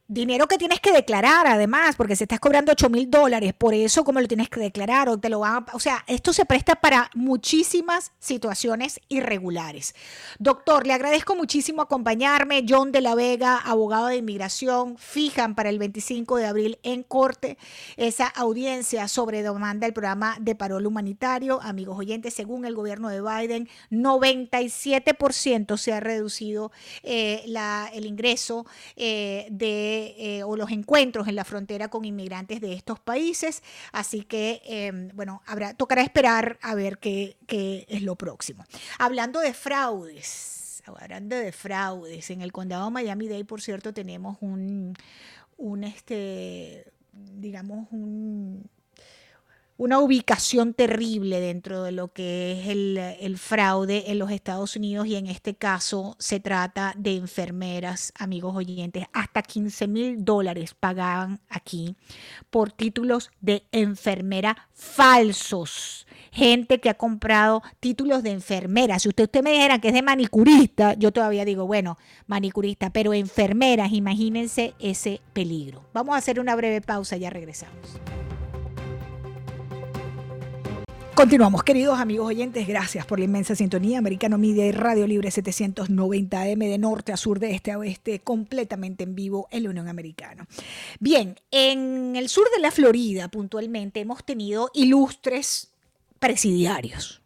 Dinero 0.07 0.47
que 0.49 0.59
tienes 0.59 0.81
que 0.81 0.93
declarar, 0.93 1.47
además, 1.47 1.97
porque 1.97 2.15
se 2.15 2.25
estás 2.25 2.39
cobrando 2.39 2.73
8 2.73 2.91
mil 2.91 3.11
dólares, 3.11 3.55
por 3.55 3.73
eso, 3.73 4.05
como 4.05 4.21
lo 4.21 4.29
tienes 4.29 4.51
que 4.51 4.61
declarar? 4.61 5.09
O 5.09 5.17
te 5.17 5.31
lo 5.31 5.41
van 5.41 5.65
O 5.73 5.81
sea, 5.81 6.05
esto 6.07 6.35
se 6.35 6.45
presta 6.45 6.75
para 6.75 7.09
muchísimas 7.15 8.13
situaciones 8.19 9.01
irregulares. 9.09 9.95
Doctor, 10.39 10.87
le 10.87 10.93
agradezco 10.93 11.35
muchísimo 11.35 11.81
acompañarme. 11.81 12.67
John 12.69 12.93
de 12.93 13.01
la 13.01 13.15
Vega, 13.15 13.57
abogado 13.57 14.09
de 14.09 14.17
inmigración, 14.17 14.99
fijan 14.99 15.55
para 15.55 15.71
el 15.71 15.79
25 15.79 16.37
de 16.37 16.47
abril 16.49 16.79
en 16.83 17.03
corte 17.03 17.57
esa 17.97 18.27
audiencia 18.27 19.09
sobre 19.09 19.43
demanda 19.43 19.87
del 19.87 19.95
programa 19.95 20.37
de 20.39 20.55
parol 20.55 20.85
humanitario. 20.85 21.63
Amigos 21.63 21.99
oyentes, 21.99 22.35
según 22.35 22.67
el 22.67 22.75
gobierno 22.75 23.09
de 23.09 23.23
Biden, 23.23 23.71
97% 23.91 25.79
se 25.79 25.95
ha 25.95 26.01
reducido 26.01 26.73
eh, 27.03 27.43
la, 27.47 27.91
el 27.95 28.05
ingreso 28.05 28.67
eh, 28.97 29.47
de 29.51 29.94
eh, 30.19 30.43
o 30.45 30.57
los 30.57 30.71
encuentros 30.71 31.29
en 31.29 31.37
la 31.37 31.45
frontera 31.45 31.89
con 31.89 32.05
inmigrantes 32.05 32.61
de 32.61 32.73
estos 32.73 33.01
países. 33.01 33.63
Así 33.93 34.23
que, 34.23 34.63
em, 34.65 35.09
bueno, 35.15 35.43
tocará 35.77 36.03
esperar 36.03 36.59
a 36.63 36.75
ver 36.75 36.99
qué, 36.99 37.37
es 37.89 38.03
lo 38.03 38.17
próximo. 38.17 38.65
Hablando 38.99 39.41
de 39.41 39.55
fraudes, 39.55 40.83
hablando 40.87 41.37
de 41.37 41.53
fraudes, 41.53 42.31
en 42.31 42.43
el 42.43 42.53
condado 42.53 42.91
Miami-Dade, 42.91 43.45
por 43.45 43.61
cierto, 43.61 43.93
tenemos 43.93 44.39
un, 44.41 44.95
un 45.57 45.85
este, 45.85 46.93
digamos, 47.13 47.89
un 47.91 48.69
una 49.77 49.99
ubicación 49.99 50.73
terrible 50.73 51.41
dentro 51.41 51.83
de 51.83 51.91
lo 51.91 52.13
que 52.13 52.53
es 52.53 52.69
el, 52.69 53.39
fraude 53.39 54.11
en 54.11 54.19
los 54.21 54.31
Estados 54.31 54.77
Unidos 54.77 55.07
y 55.07 55.17
en 55.17 55.27
este 55.27 55.55
caso 55.55 56.15
se 56.21 56.39
trata 56.39 56.95
de 56.97 57.17
enfermeras, 57.17 58.13
amigos 58.17 58.55
oyentes, 58.55 59.07
hasta 59.13 59.43
15 59.43 59.89
mil 59.89 60.25
dólares 60.25 60.75
pagaban 60.79 61.41
aquí 61.49 61.97
por 62.51 62.71
títulos 62.71 63.31
de 63.41 63.65
enfermera 63.73 64.69
falsos. 64.73 66.07
Gente 66.31 66.81
que 66.81 66.91
ha 66.91 66.95
comprado 66.95 67.63
títulos 67.81 68.23
de 68.23 68.31
enfermera. 68.31 68.99
Si 68.99 69.09
usted, 69.09 69.29
me 69.43 69.53
dijera 69.53 69.81
que 69.81 69.89
es 69.89 69.95
de 69.95 70.03
manicurista, 70.03 70.95
yo 70.95 71.13
todavía 71.13 71.45
digo, 71.45 71.67
bueno, 71.67 71.99
manicurista, 72.27 72.91
pero 72.91 73.13
enfermeras, 73.13 73.93
imagínense 73.93 74.75
ese 74.79 75.21
peligro. 75.33 75.85
Vamos 75.93 76.15
a 76.15 76.19
hacer 76.19 76.41
una 76.41 76.55
breve 76.55 76.81
pausa, 76.81 77.17
ya 77.17 77.31
regresamos. 77.31 78.01
Continuamos, 81.15 81.63
queridos 81.63 82.01
amigos 82.01 82.27
oyentes, 82.27 82.67
gracias 82.67 83.07
por 83.07 83.21
la 83.21 83.25
inmensa 83.27 83.55
sintonía. 83.55 83.99
Americano 83.99 84.37
Media 84.37 84.67
y 84.67 84.73
Radio 84.73 85.07
Libre 85.07 85.29
790M 85.29 86.69
de 86.69 86.77
norte 86.77 87.13
a 87.13 87.17
sur, 87.17 87.39
de 87.39 87.53
este 87.53 87.71
a 87.71 87.79
oeste, 87.79 88.19
completamente 88.19 89.05
en 89.05 89.15
vivo 89.15 89.47
en 89.53 89.63
la 89.63 89.71
Unión 89.71 89.87
Americana. 89.87 90.49
Bien, 90.99 91.37
en 91.53 92.17
el 92.17 92.29
sur 92.29 92.49
de 92.53 92.61
la 92.61 92.73
Florida, 92.73 93.29
puntualmente, 93.29 94.01
hemos 94.01 94.25
tenido 94.25 94.73
ilustres 94.75 95.71
presidiarios, 96.19 97.23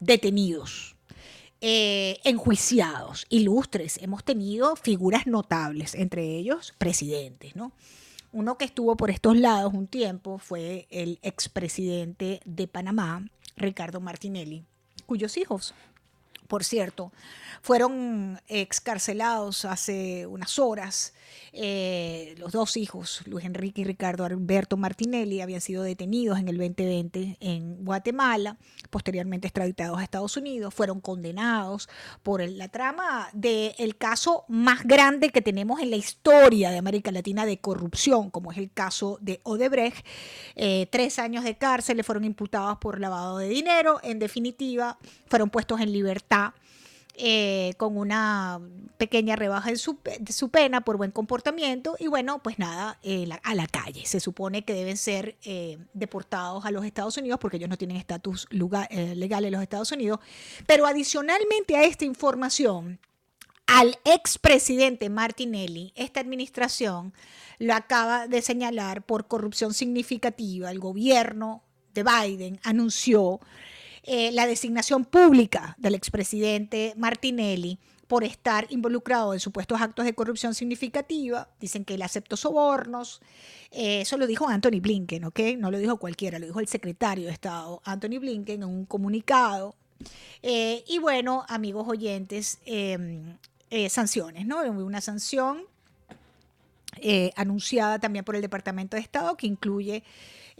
detenidos, 0.00 0.96
eh, 1.60 2.18
enjuiciados, 2.24 3.24
ilustres. 3.28 3.98
Hemos 4.02 4.24
tenido 4.24 4.74
figuras 4.74 5.28
notables, 5.28 5.94
entre 5.94 6.24
ellos 6.24 6.74
presidentes, 6.76 7.54
¿no? 7.54 7.70
Uno 8.32 8.58
que 8.58 8.66
estuvo 8.66 8.96
por 8.96 9.10
estos 9.10 9.36
lados 9.36 9.72
un 9.72 9.86
tiempo 9.86 10.38
fue 10.38 10.86
el 10.90 11.18
expresidente 11.22 12.40
de 12.44 12.68
Panamá, 12.68 13.24
Ricardo 13.56 14.00
Martinelli, 14.00 14.64
cuyos 15.06 15.38
hijos, 15.38 15.74
por 16.48 16.64
cierto, 16.64 17.12
fueron 17.62 18.40
excarcelados 18.48 19.64
hace 19.64 20.26
unas 20.26 20.58
horas 20.58 21.12
eh, 21.52 22.34
los 22.38 22.52
dos 22.52 22.76
hijos, 22.76 23.22
Luis 23.26 23.44
Enrique 23.44 23.80
y 23.80 23.84
Ricardo 23.84 24.24
Alberto 24.24 24.76
Martinelli, 24.76 25.40
habían 25.40 25.60
sido 25.60 25.82
detenidos 25.82 26.38
en 26.38 26.48
el 26.48 26.56
2020 26.58 27.38
en 27.40 27.84
Guatemala, 27.84 28.58
posteriormente 28.90 29.48
extraditados 29.48 29.98
a 29.98 30.02
Estados 30.02 30.36
Unidos, 30.36 30.74
fueron 30.74 31.00
condenados 31.00 31.88
por 32.22 32.46
la 32.48 32.68
trama 32.68 33.28
del 33.32 33.96
caso 33.96 34.44
más 34.48 34.84
grande 34.84 35.30
que 35.30 35.42
tenemos 35.42 35.80
en 35.80 35.90
la 35.90 35.96
historia 35.96 36.70
de 36.70 36.78
América 36.78 37.10
Latina 37.10 37.46
de 37.46 37.58
corrupción, 37.58 38.30
como 38.30 38.52
es 38.52 38.58
el 38.58 38.70
caso 38.70 39.18
de 39.20 39.40
Odebrecht. 39.42 40.06
Eh, 40.54 40.86
tres 40.90 41.18
años 41.18 41.44
de 41.44 41.56
cárcel 41.56 41.96
le 41.96 42.04
fueron 42.04 42.24
imputados 42.24 42.78
por 42.78 43.00
lavado 43.00 43.38
de 43.38 43.48
dinero, 43.48 44.00
en 44.02 44.18
definitiva, 44.18 44.98
fueron 45.26 45.50
puestos 45.50 45.80
en 45.80 45.92
libertad 45.92 46.37
eh, 47.20 47.74
con 47.78 47.96
una 47.96 48.60
pequeña 48.96 49.34
rebaja 49.34 49.70
de 49.70 49.76
su, 49.76 50.48
pena 50.50 50.82
por 50.82 50.96
buen 50.96 51.10
comportamiento 51.10 51.96
y 51.98 52.06
bueno, 52.06 52.40
pues 52.44 52.60
nada, 52.60 53.00
eh, 53.02 53.28
a 53.42 53.54
la 53.56 53.66
calle. 53.66 54.06
Se 54.06 54.20
supone 54.20 54.64
que 54.64 54.72
deben 54.72 54.96
ser 54.96 55.36
eh, 55.42 55.78
deportados 55.94 56.64
a 56.64 56.70
los 56.70 56.84
Estados 56.84 57.16
Unidos 57.16 57.40
porque 57.40 57.56
ellos 57.56 57.68
no 57.68 57.76
tienen 57.76 57.96
estatus 57.96 58.46
legal 58.50 58.86
en 59.44 59.52
los 59.52 59.62
Estados 59.62 59.90
Unidos. 59.90 60.20
Pero 60.68 60.86
adicionalmente 60.86 61.76
a 61.76 61.82
esta 61.82 62.04
información, 62.04 63.00
al 63.66 63.98
expresidente 64.04 65.10
Martinelli, 65.10 65.92
esta 65.96 66.20
administración 66.20 67.12
lo 67.58 67.74
acaba 67.74 68.28
de 68.28 68.42
señalar 68.42 69.02
por 69.02 69.26
corrupción 69.26 69.74
significativa. 69.74 70.70
El 70.70 70.78
gobierno 70.78 71.64
de 71.94 72.04
Biden 72.04 72.60
anunció 72.62 73.40
eh, 74.04 74.32
la 74.32 74.46
designación 74.46 75.04
pública 75.04 75.74
del 75.78 75.94
expresidente 75.94 76.94
Martinelli 76.96 77.78
por 78.06 78.24
estar 78.24 78.66
involucrado 78.70 79.34
en 79.34 79.40
supuestos 79.40 79.80
actos 79.80 80.04
de 80.04 80.14
corrupción 80.14 80.54
significativa. 80.54 81.48
Dicen 81.60 81.84
que 81.84 81.94
él 81.94 82.02
aceptó 82.02 82.36
sobornos. 82.36 83.20
Eh, 83.70 84.00
eso 84.00 84.16
lo 84.16 84.26
dijo 84.26 84.48
Anthony 84.48 84.80
Blinken, 84.80 85.24
¿ok? 85.24 85.40
No 85.58 85.70
lo 85.70 85.78
dijo 85.78 85.98
cualquiera, 85.98 86.38
lo 86.38 86.46
dijo 86.46 86.60
el 86.60 86.68
secretario 86.68 87.26
de 87.26 87.32
Estado, 87.32 87.82
Anthony 87.84 88.18
Blinken, 88.18 88.62
en 88.62 88.68
un 88.68 88.86
comunicado. 88.86 89.74
Eh, 90.42 90.84
y 90.86 90.98
bueno, 90.98 91.44
amigos 91.48 91.86
oyentes, 91.86 92.60
em, 92.64 93.36
sanciones, 93.90 94.46
¿no? 94.46 94.62
Una 94.62 95.02
sanción 95.02 95.64
anunciada 97.36 97.98
también 97.98 98.24
por 98.24 98.34
el 98.34 98.42
Departamento 98.42 98.96
de 98.96 99.02
Estado 99.02 99.36
que 99.36 99.46
incluye 99.46 100.02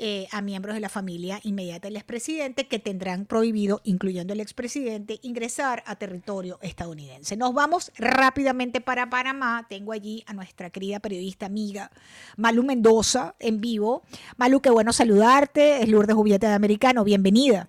eh, 0.00 0.28
a 0.30 0.42
miembros 0.42 0.76
de 0.76 0.80
la 0.80 0.88
familia 0.88 1.40
inmediata 1.42 1.88
del 1.88 1.96
expresidente 1.96 2.68
que 2.68 2.78
tendrán 2.78 3.26
prohibido, 3.26 3.80
incluyendo 3.82 4.32
el 4.32 4.40
expresidente, 4.40 5.18
ingresar 5.22 5.82
a 5.86 5.96
territorio 5.96 6.60
estadounidense. 6.62 7.36
Nos 7.36 7.52
vamos 7.52 7.90
rápidamente 7.98 8.80
para 8.80 9.10
Panamá. 9.10 9.66
Tengo 9.68 9.92
allí 9.92 10.22
a 10.28 10.34
nuestra 10.34 10.70
querida 10.70 11.00
periodista 11.00 11.46
amiga 11.46 11.90
Malu 12.36 12.62
Mendoza 12.62 13.34
en 13.40 13.60
vivo. 13.60 14.02
Malu, 14.36 14.60
qué 14.60 14.70
bueno 14.70 14.92
saludarte. 14.92 15.82
Es 15.82 15.88
Lourdes 15.88 16.14
Jubieta 16.14 16.48
de 16.48 16.54
Americano. 16.54 17.02
Bienvenida. 17.02 17.68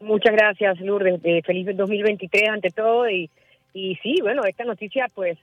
Muchas 0.00 0.32
gracias, 0.32 0.80
Lourdes. 0.80 1.20
Eh, 1.22 1.42
feliz 1.44 1.68
2023 1.76 2.48
ante 2.48 2.70
todo. 2.70 3.10
Y, 3.10 3.28
y 3.74 3.96
sí, 3.96 4.16
bueno, 4.22 4.44
esta 4.44 4.64
noticia 4.64 5.06
pues 5.14 5.36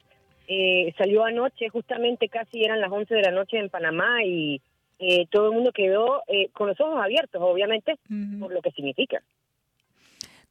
eh, 0.48 0.94
salió 0.98 1.24
anoche, 1.24 1.70
justamente 1.70 2.30
casi 2.30 2.64
eran 2.64 2.82
las 2.82 2.92
11 2.92 3.14
de 3.14 3.22
la 3.22 3.32
noche 3.32 3.60
en 3.60 3.70
Panamá 3.70 4.24
y 4.24 4.60
eh, 5.00 5.28
todo 5.30 5.48
el 5.48 5.54
mundo 5.54 5.72
quedó 5.72 6.24
eh, 6.28 6.50
con 6.54 6.68
los 6.68 6.80
ojos 6.82 7.00
abiertos, 7.02 7.42
obviamente, 7.42 7.98
por 8.40 8.54
lo 8.54 8.62
que 8.62 8.72
significa. 8.72 9.22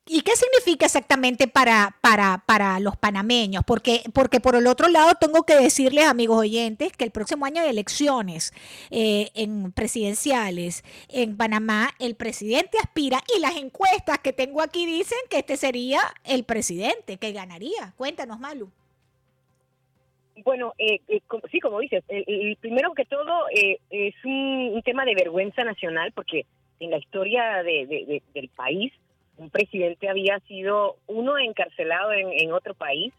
¿Y 0.09 0.21
qué 0.21 0.37
significa 0.37 0.87
exactamente 0.87 1.49
para, 1.49 1.97
para, 2.01 2.45
para 2.47 2.79
los 2.79 2.97
panameños? 2.97 3.65
Porque, 3.67 4.05
porque 4.15 4.39
por 4.39 4.55
el 4.55 4.69
otro 4.69 4.89
lado 4.89 5.15
tengo 5.21 5.43
que 5.43 5.57
decirles, 5.57 6.07
amigos 6.07 6.39
oyentes, 6.39 6.93
que 6.93 7.03
el 7.03 7.11
próximo 7.11 7.45
año 7.45 7.61
hay 7.61 7.71
elecciones 7.71 8.55
eh, 8.91 9.31
en 9.35 9.73
presidenciales 9.73 10.85
en 11.09 11.37
Panamá. 11.37 11.91
El 11.99 12.15
presidente 12.15 12.79
aspira 12.79 13.21
y 13.37 13.41
las 13.41 13.57
encuestas 13.57 14.21
que 14.21 14.33
tengo 14.33 14.63
aquí 14.63 14.87
dicen 14.87 15.19
que 15.29 15.39
este 15.39 15.57
sería 15.57 16.01
el 16.23 16.45
presidente 16.45 17.17
que 17.17 17.33
ganaría. 17.33 17.93
Cuéntanos, 17.97 18.39
Malu. 18.39 18.71
Bueno, 20.45 20.75
eh, 20.79 21.01
eh 21.09 21.21
sí, 21.51 21.61
como 21.61 21.81
dices, 21.81 22.05
el, 22.09 22.57
primero 22.61 22.93
que 22.95 23.05
todo 23.05 23.49
eh, 23.55 23.79
es 23.91 24.15
un, 24.25 24.81
tema 24.85 25.05
de 25.05 25.15
vergüenza 25.15 25.65
nacional 25.65 26.13
porque 26.13 26.47
en 26.79 26.91
la 26.91 26.99
historia 26.99 27.63
de, 27.63 28.23
del 28.35 28.49
país 28.51 28.93
un 29.39 29.51
presidente 29.51 30.09
había 30.09 30.39
sido 30.41 30.97
uno 31.07 31.39
encarcelado 31.39 32.13
en, 32.13 32.53
otro 32.53 32.75
país, 32.75 33.13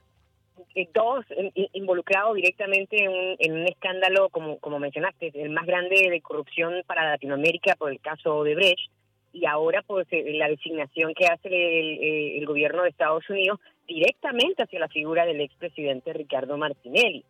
eh, 0.76 0.88
dos 0.94 1.26
involucrado 1.74 2.34
directamente 2.34 3.04
en 3.40 3.54
un, 3.54 3.68
escándalo, 3.68 4.30
como, 4.30 4.58
como 4.60 4.80
mencionaste, 4.80 5.32
el 5.36 5.50
más 5.50 5.66
grande 5.66 6.10
de 6.10 6.22
corrupción 6.22 6.82
para 6.86 7.10
Latinoamérica 7.12 7.76
por 7.76 7.92
el 7.92 8.00
caso 8.00 8.44
de 8.44 8.56
Brecht, 8.56 8.92
y 9.34 9.46
ahora 9.46 9.84
pues 9.86 10.08
eh, 10.12 10.34
la 10.34 10.48
designación 10.48 11.14
que 11.14 11.28
hace 11.28 11.50
el, 11.50 12.38
el 12.40 12.46
gobierno 12.46 12.84
de 12.84 12.90
Estados 12.90 13.30
Unidos 13.30 13.60
directamente 13.88 14.64
hacia 14.64 14.80
la 14.80 14.88
figura 14.88 15.26
del 15.26 15.42
expresidente 15.42 16.14
Ricardo 16.14 16.58
Martinelli. 16.58 17.24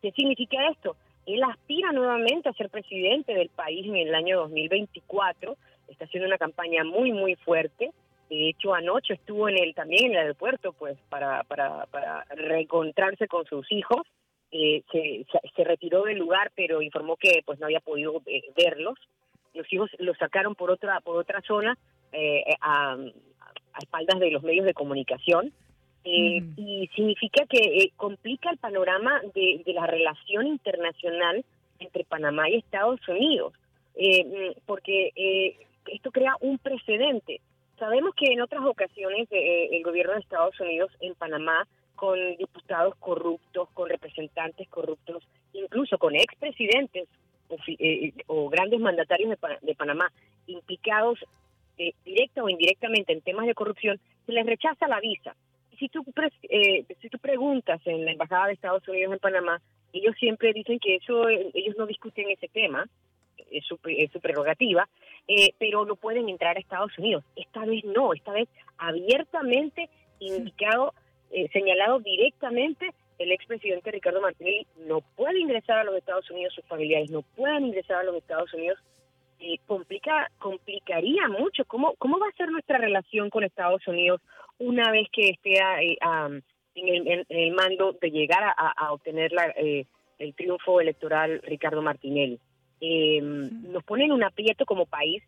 ¿Qué 0.00 0.12
significa 0.12 0.68
esto? 0.70 0.96
Él 1.26 1.42
aspira 1.44 1.92
nuevamente 1.92 2.48
a 2.48 2.54
ser 2.54 2.70
presidente 2.70 3.34
del 3.34 3.50
país 3.50 3.86
en 3.86 3.96
el 3.96 4.14
año 4.14 4.38
2024, 4.40 5.56
está 5.88 6.06
haciendo 6.06 6.26
una 6.26 6.38
campaña 6.38 6.84
muy, 6.84 7.12
muy 7.12 7.34
fuerte, 7.36 7.92
de 8.28 8.50
hecho, 8.50 8.74
anoche 8.74 9.14
estuvo 9.14 9.48
en 9.48 9.58
el, 9.58 9.74
también 9.74 10.06
en 10.06 10.12
el 10.12 10.18
aeropuerto 10.18 10.72
pues 10.72 10.98
para, 11.08 11.44
para, 11.44 11.86
para 11.86 12.24
reencontrarse 12.24 13.26
con 13.26 13.46
sus 13.46 13.70
hijos. 13.72 14.06
Eh, 14.50 14.82
se, 14.92 15.64
retiró 15.64 16.04
del 16.04 16.18
lugar, 16.18 16.52
pero 16.54 16.80
informó 16.80 17.16
que 17.16 17.42
pues 17.44 17.58
no 17.58 17.66
había 17.66 17.80
podido 17.80 18.22
eh, 18.26 18.42
verlos. 18.56 18.98
Los 19.54 19.70
hijos 19.72 19.90
los 19.98 20.16
sacaron 20.18 20.54
por 20.54 20.70
otra 20.70 21.00
por 21.00 21.16
otra 21.16 21.40
zona 21.42 21.76
eh, 22.12 22.44
a, 22.60 22.92
a, 22.92 23.78
espaldas 23.80 24.20
de 24.20 24.30
los 24.30 24.42
medios 24.42 24.66
de 24.66 24.74
comunicación. 24.74 25.52
Y 26.04 26.88
significa 26.94 27.44
que 27.46 27.92
complica 27.96 28.50
el 28.50 28.56
panorama 28.56 29.20
de, 29.34 29.62
de 29.64 29.72
la 29.74 29.86
relación 29.86 30.46
internacional 30.46 31.44
entre 31.80 32.04
Panamá 32.04 32.48
y 32.48 32.56
Estados 32.56 33.06
Unidos, 33.08 33.52
mm, 33.94 34.60
porque 34.64 35.12
esto 35.86 36.10
crea 36.10 36.34
un 36.40 36.58
precedente. 36.58 37.40
Sabemos 37.78 38.14
que 38.14 38.32
en 38.32 38.40
otras 38.40 38.64
ocasiones 38.64 39.28
eh, 39.30 39.68
el 39.72 39.82
gobierno 39.82 40.14
de 40.14 40.20
Estados 40.20 40.58
Unidos 40.60 40.90
en 41.00 41.14
Panamá, 41.14 41.66
con 41.94 42.18
diputados 42.36 42.94
corruptos, 42.96 43.68
con 43.70 43.88
representantes 43.88 44.68
corruptos, 44.68 45.22
incluso 45.52 45.98
con 45.98 46.14
expresidentes 46.14 47.08
o, 47.48 47.56
eh, 47.66 48.12
o 48.26 48.48
grandes 48.48 48.80
mandatarios 48.80 49.30
de, 49.62 49.74
Panamá 49.74 50.10
implicados 50.46 51.18
eh, 51.76 51.92
directa 52.04 52.42
o 52.42 52.48
indirectamente 52.48 53.12
en 53.12 53.20
temas 53.20 53.46
de 53.46 53.54
corrupción, 53.54 53.98
se 54.26 54.32
les 54.32 54.46
rechaza 54.46 54.88
la 54.88 55.00
visa. 55.00 55.34
Si 55.78 55.88
tú, 55.88 56.04
si 57.00 57.08
tú 57.08 57.18
preguntas 57.18 57.80
en 57.84 58.04
la 58.04 58.12
Embajada 58.12 58.46
de 58.46 58.54
Estados 58.54 58.86
Unidos 58.88 59.12
en 59.12 59.18
Panamá, 59.18 59.60
ellos 59.92 60.14
siempre 60.18 60.52
dicen 60.52 60.78
que 60.78 60.96
eso 60.96 61.28
ellos 61.28 61.76
no 61.78 61.86
discuten 61.86 62.30
ese 62.30 62.48
tema, 62.48 62.86
es 63.50 63.64
su, 63.64 63.78
es 63.84 64.10
su 64.10 64.20
prerrogativa, 64.20 64.88
eh, 65.26 65.54
pero 65.58 65.84
no 65.84 65.96
pueden 65.96 66.28
entrar 66.28 66.56
a 66.56 66.60
Estados 66.60 66.96
Unidos. 66.98 67.24
Esta 67.36 67.64
vez 67.64 67.84
no, 67.84 68.12
esta 68.12 68.32
vez 68.32 68.48
abiertamente 68.76 69.88
indicado, 70.18 70.94
eh, 71.30 71.48
señalado 71.52 72.00
directamente, 72.00 72.90
el 73.18 73.32
expresidente 73.32 73.90
Ricardo 73.90 74.20
Martinelli 74.20 74.66
no 74.86 75.00
puede 75.16 75.40
ingresar 75.40 75.78
a 75.78 75.84
los 75.84 75.96
Estados 75.96 76.30
Unidos, 76.30 76.54
sus 76.54 76.64
familiares 76.66 77.10
no 77.10 77.22
pueden 77.22 77.66
ingresar 77.66 77.98
a 77.98 78.04
los 78.04 78.16
Estados 78.16 78.52
Unidos. 78.54 78.78
Y 79.38 79.58
complica, 79.58 80.30
complicaría 80.38 81.28
mucho. 81.28 81.64
Cómo, 81.66 81.94
cómo 81.98 82.18
va 82.18 82.28
a 82.28 82.36
ser 82.36 82.50
nuestra 82.50 82.78
relación 82.78 83.30
con 83.30 83.44
Estados 83.44 83.86
Unidos 83.86 84.20
una 84.58 84.90
vez 84.90 85.08
que 85.12 85.30
esté 85.30 85.58
eh, 85.58 85.98
en, 86.74 87.24
el, 87.28 87.52
mando 87.52 87.92
de 88.00 88.10
llegar 88.10 88.54
a, 88.56 88.92
obtener 88.92 89.32
la, 89.32 89.46
el 90.18 90.34
triunfo 90.34 90.80
electoral 90.80 91.40
Ricardo 91.42 91.82
Martinelli 91.82 92.38
eh, 92.80 93.20
nos 93.20 93.82
pone 93.84 94.04
en 94.04 94.12
un 94.12 94.22
aprieto 94.22 94.64
como 94.64 94.86
país, 94.86 95.22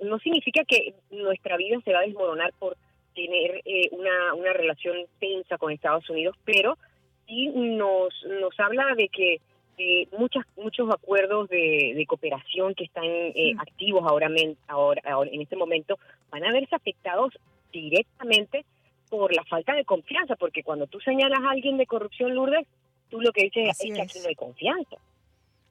no, 0.00 0.18
significa 0.20 0.64
que 0.64 0.94
nuestra 1.10 1.56
vida 1.56 1.78
se 1.84 1.92
va 1.92 2.00
a 2.00 2.06
desmoronar 2.06 2.52
por 2.58 2.76
tener 3.14 3.62
eh, 3.64 3.88
una, 3.90 4.34
una 4.34 4.52
relación 4.52 4.96
tensa 5.18 5.58
con 5.58 5.72
Estados 5.72 6.08
Unidos, 6.08 6.36
pero 6.44 6.78
sí 7.26 7.48
nos, 7.48 8.14
nos 8.40 8.58
habla 8.60 8.94
de 8.94 9.08
que 9.08 9.40
eh, 9.78 10.08
muchas, 10.18 10.44
muchos 10.56 10.90
acuerdos 10.90 11.48
de, 11.48 12.04
cooperación 12.08 12.74
que 12.74 12.84
están 12.84 13.04
eh, 13.04 13.54
activos 13.58 14.04
ahora, 14.06 14.28
ahora, 14.68 15.02
ahora 15.04 15.30
en 15.32 15.42
este 15.42 15.56
momento 15.56 15.98
van 16.30 16.44
a 16.44 16.52
verse 16.52 16.74
afectados 16.74 17.32
directamente 17.72 18.64
por 19.08 19.34
la 19.34 19.44
falta 19.44 19.74
de 19.74 19.84
confianza, 19.84 20.36
porque 20.36 20.62
cuando 20.62 20.86
tú 20.86 21.00
señalas 21.00 21.40
a 21.40 21.50
alguien 21.50 21.76
de 21.76 21.86
corrupción, 21.86 22.34
Lourdes, 22.34 22.66
tú 23.10 23.20
lo 23.20 23.32
que 23.32 23.44
dices 23.44 23.68
es 23.68 23.94
que 23.94 24.00
aquí 24.00 24.18
no 24.20 24.28
hay 24.28 24.34
confianza. 24.34 24.96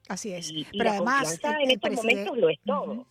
Así 0.08 0.32
es. 0.32 0.54
Pero 0.72 0.90
además, 0.90 1.40
en 1.44 1.72
estos 1.72 1.92
momentos 1.92 2.38
lo 2.38 2.50
es 2.50 2.60
todo. 2.66 3.08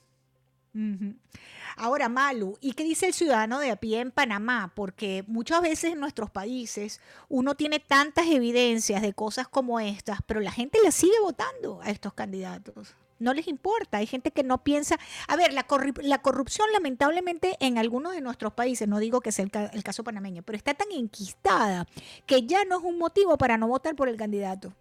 Ahora, 1.76 2.08
Malu, 2.08 2.56
¿y 2.60 2.72
qué 2.72 2.84
dice 2.84 3.06
el 3.06 3.14
ciudadano 3.14 3.58
de 3.58 3.70
a 3.70 3.76
pie 3.76 4.00
en 4.00 4.10
Panamá? 4.10 4.72
Porque 4.74 5.24
muchas 5.26 5.60
veces 5.62 5.92
en 5.92 6.00
nuestros 6.00 6.30
países 6.30 7.00
uno 7.28 7.54
tiene 7.54 7.80
tantas 7.80 8.26
evidencias 8.26 9.02
de 9.02 9.12
cosas 9.12 9.48
como 9.48 9.80
estas, 9.80 10.20
pero 10.26 10.40
la 10.40 10.52
gente 10.52 10.78
le 10.82 10.92
sigue 10.92 11.18
votando 11.20 11.80
a 11.82 11.90
estos 11.90 12.14
candidatos. 12.14 12.94
No 13.18 13.32
les 13.32 13.48
importa. 13.48 13.98
Hay 13.98 14.06
gente 14.06 14.32
que 14.32 14.42
no 14.42 14.62
piensa. 14.62 14.98
A 15.28 15.36
ver, 15.36 15.52
la, 15.52 15.66
la 16.02 16.18
corrupción, 16.20 16.70
lamentablemente, 16.72 17.56
en 17.60 17.78
algunos 17.78 18.12
de 18.12 18.20
nuestros 18.20 18.52
países, 18.52 18.88
no 18.88 18.98
digo 18.98 19.20
que 19.20 19.32
sea 19.32 19.44
el, 19.44 19.50
el 19.72 19.84
caso 19.84 20.04
panameño, 20.04 20.42
pero 20.42 20.56
está 20.56 20.74
tan 20.74 20.90
enquistada 20.92 21.86
que 22.26 22.42
ya 22.42 22.64
no 22.64 22.78
es 22.78 22.84
un 22.84 22.98
motivo 22.98 23.38
para 23.38 23.56
no 23.56 23.68
votar 23.68 23.94
por 23.94 24.08
el 24.08 24.16
candidato 24.16 24.74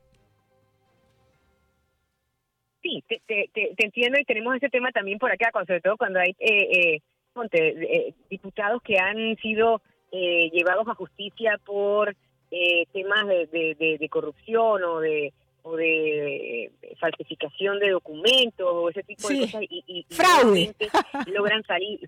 sí, 2.84 3.04
te, 3.08 3.22
te, 3.26 3.50
te, 3.54 3.86
entiendo 3.86 4.20
y 4.20 4.26
tenemos 4.26 4.56
ese 4.56 4.70
tema 4.70 4.92
también 4.92 5.18
por 5.18 5.32
acá, 5.32 5.50
sobre 5.54 5.82
todo 5.82 5.98
cuando 5.98 6.20
hay 6.20 6.36
eh, 6.40 7.00
eh, 7.00 7.02
eh 7.54 8.14
diputados 8.30 8.82
que 8.84 9.00
han 9.00 9.36
sido 9.38 9.82
eh, 10.12 10.52
llevados 10.52 10.88
a 10.88 10.96
justicia 10.96 11.60
por 11.66 12.16
temas 12.92 13.28
de, 13.28 13.98
de, 14.00 14.10
corrupción 14.10 14.84
o 14.84 15.00
de 15.00 15.34
o 15.64 15.76
de 15.76 16.72
falsificación 17.00 17.80
de 17.80 17.92
documentos 17.92 18.68
o 18.70 18.90
ese 18.90 19.04
tipo 19.04 19.28
de 19.30 19.42
cosas 19.42 19.64
y, 19.64 19.84
y, 19.88 20.06
logran 21.32 21.64
salir 21.64 22.00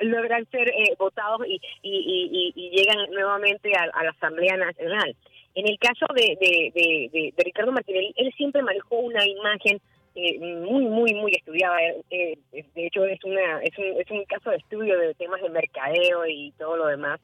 logran 0.00 0.46
ser 0.50 0.72
votados 0.98 1.46
y, 1.46 1.60
y, 1.82 2.70
llegan 2.70 3.10
nuevamente 3.10 3.72
a 3.74 4.02
la 4.04 4.10
Asamblea 4.10 4.56
Nacional 4.56 5.16
en 5.54 5.68
el 5.68 5.78
caso 5.78 6.06
de, 6.14 6.36
de, 6.40 7.32
Ricardo 7.44 7.72
Martinelli, 7.72 8.12
él 8.16 8.32
siempre 8.36 8.62
manejó 8.62 8.96
una 8.98 9.24
imagen 9.24 9.80
eh, 10.16 10.38
muy, 10.38 10.84
muy, 10.84 11.14
muy 11.14 11.32
estudiada. 11.32 11.80
Eh, 12.10 12.38
eh, 12.52 12.64
de 12.74 12.86
hecho, 12.86 13.04
es, 13.04 13.22
una, 13.24 13.62
es, 13.62 13.76
un, 13.78 14.00
es 14.00 14.10
un 14.10 14.24
caso 14.24 14.50
de 14.50 14.56
estudio 14.56 14.98
de 14.98 15.14
temas 15.14 15.40
de 15.42 15.50
mercadeo 15.50 16.26
y 16.26 16.52
todo 16.58 16.76
lo 16.76 16.86
demás. 16.86 17.20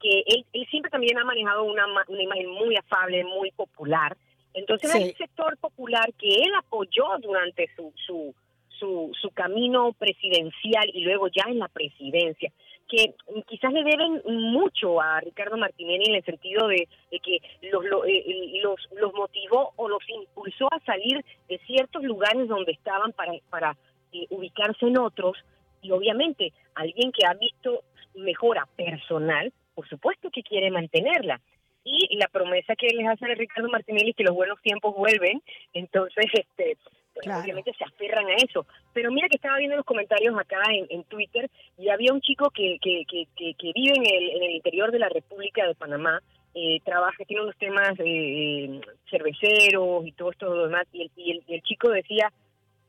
Que 0.00 0.22
él, 0.26 0.44
él 0.52 0.66
siempre 0.70 0.90
también 0.90 1.18
ha 1.18 1.24
manejado 1.24 1.64
una, 1.64 1.84
una 2.08 2.22
imagen 2.22 2.48
muy 2.48 2.76
afable, 2.76 3.24
muy 3.24 3.50
popular. 3.52 4.16
Entonces, 4.54 4.94
hay 4.94 5.04
un 5.04 5.16
sector 5.16 5.56
popular 5.58 6.12
que 6.14 6.28
él 6.28 6.52
apoyó 6.58 7.04
durante 7.20 7.68
su, 7.76 7.92
su, 8.06 8.34
su, 8.68 9.12
su 9.20 9.30
camino 9.30 9.92
presidencial 9.92 10.90
y 10.92 11.02
luego 11.02 11.28
ya 11.28 11.44
en 11.48 11.58
la 11.58 11.68
presidencia 11.68 12.50
que 12.90 13.14
quizás 13.46 13.72
le 13.72 13.84
deben 13.84 14.20
mucho 14.26 15.00
a 15.00 15.20
Ricardo 15.20 15.56
Martinelli 15.56 16.06
en 16.08 16.16
el 16.16 16.24
sentido 16.24 16.66
de, 16.66 16.88
que 17.22 17.38
los, 17.70 17.84
eh, 18.06 18.60
los, 18.62 18.88
los 19.00 19.14
motivó 19.14 19.72
o 19.76 19.88
los 19.88 20.02
impulsó 20.08 20.66
a 20.72 20.80
salir 20.80 21.24
de 21.48 21.58
ciertos 21.66 22.02
lugares 22.02 22.48
donde 22.48 22.72
estaban 22.72 23.12
para, 23.12 23.32
para 23.48 23.76
eh, 24.12 24.26
ubicarse 24.30 24.86
en 24.86 24.98
otros 24.98 25.36
y 25.82 25.92
obviamente 25.92 26.52
alguien 26.74 27.12
que 27.12 27.24
ha 27.24 27.34
visto 27.34 27.84
mejora 28.16 28.66
personal, 28.76 29.52
por 29.80 29.88
supuesto 29.88 30.28
que 30.30 30.42
quiere 30.42 30.70
mantenerla. 30.70 31.40
Y 31.84 32.14
la 32.18 32.28
promesa 32.28 32.76
que 32.76 32.88
les 32.88 33.08
hace 33.08 33.24
a 33.24 33.34
Ricardo 33.34 33.70
Martinelli 33.70 34.10
es 34.10 34.16
que 34.16 34.24
los 34.24 34.34
buenos 34.34 34.60
tiempos 34.60 34.94
vuelven, 34.94 35.40
entonces 35.72 36.26
este 36.34 36.76
obviamente 37.24 37.72
se 37.78 37.84
aferran 37.84 38.26
a 38.26 38.34
eso. 38.34 38.66
Pero 38.92 39.10
mira 39.10 39.28
que 39.28 39.36
estaba 39.36 39.56
viendo 39.56 39.76
los 39.76 39.86
comentarios 39.86 40.38
acá 40.38 40.60
en, 40.70 41.02
Twitter 41.04 41.50
y 41.78 41.88
había 41.88 42.12
un 42.12 42.20
chico 42.20 42.50
que, 42.50 42.76
que, 42.82 43.04
que, 43.08 43.26
que, 43.34 43.72
vive 43.74 43.94
en 43.96 44.04
el, 44.04 44.30
en 44.36 44.42
el 44.42 44.50
interior 44.56 44.92
de 44.92 44.98
la 44.98 45.08
República 45.08 45.66
de 45.66 45.74
Panamá, 45.74 46.20
eh, 46.54 46.80
trabaja, 46.84 47.24
tiene 47.26 47.42
unos 47.42 47.56
temas 47.56 47.94
eh, 48.00 48.80
cerveceros 49.10 50.06
y 50.06 50.12
todo 50.12 50.30
esto 50.30 50.66
demás, 50.66 50.86
y 50.92 51.02
el, 51.02 51.10
y 51.16 51.54
el, 51.54 51.62
chico 51.62 51.88
decía, 51.88 52.30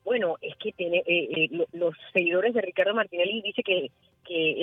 bueno, 0.03 0.35
es 0.41 0.57
que 0.57 0.73
tiene, 0.73 0.97
eh, 1.07 1.45
eh 1.45 1.67
los 1.71 1.95
seguidores 2.11 2.53
de 2.53 2.61
Ricardo 2.61 2.93
Martinelli 2.93 3.41
dice 3.41 3.63
que, 3.63 3.91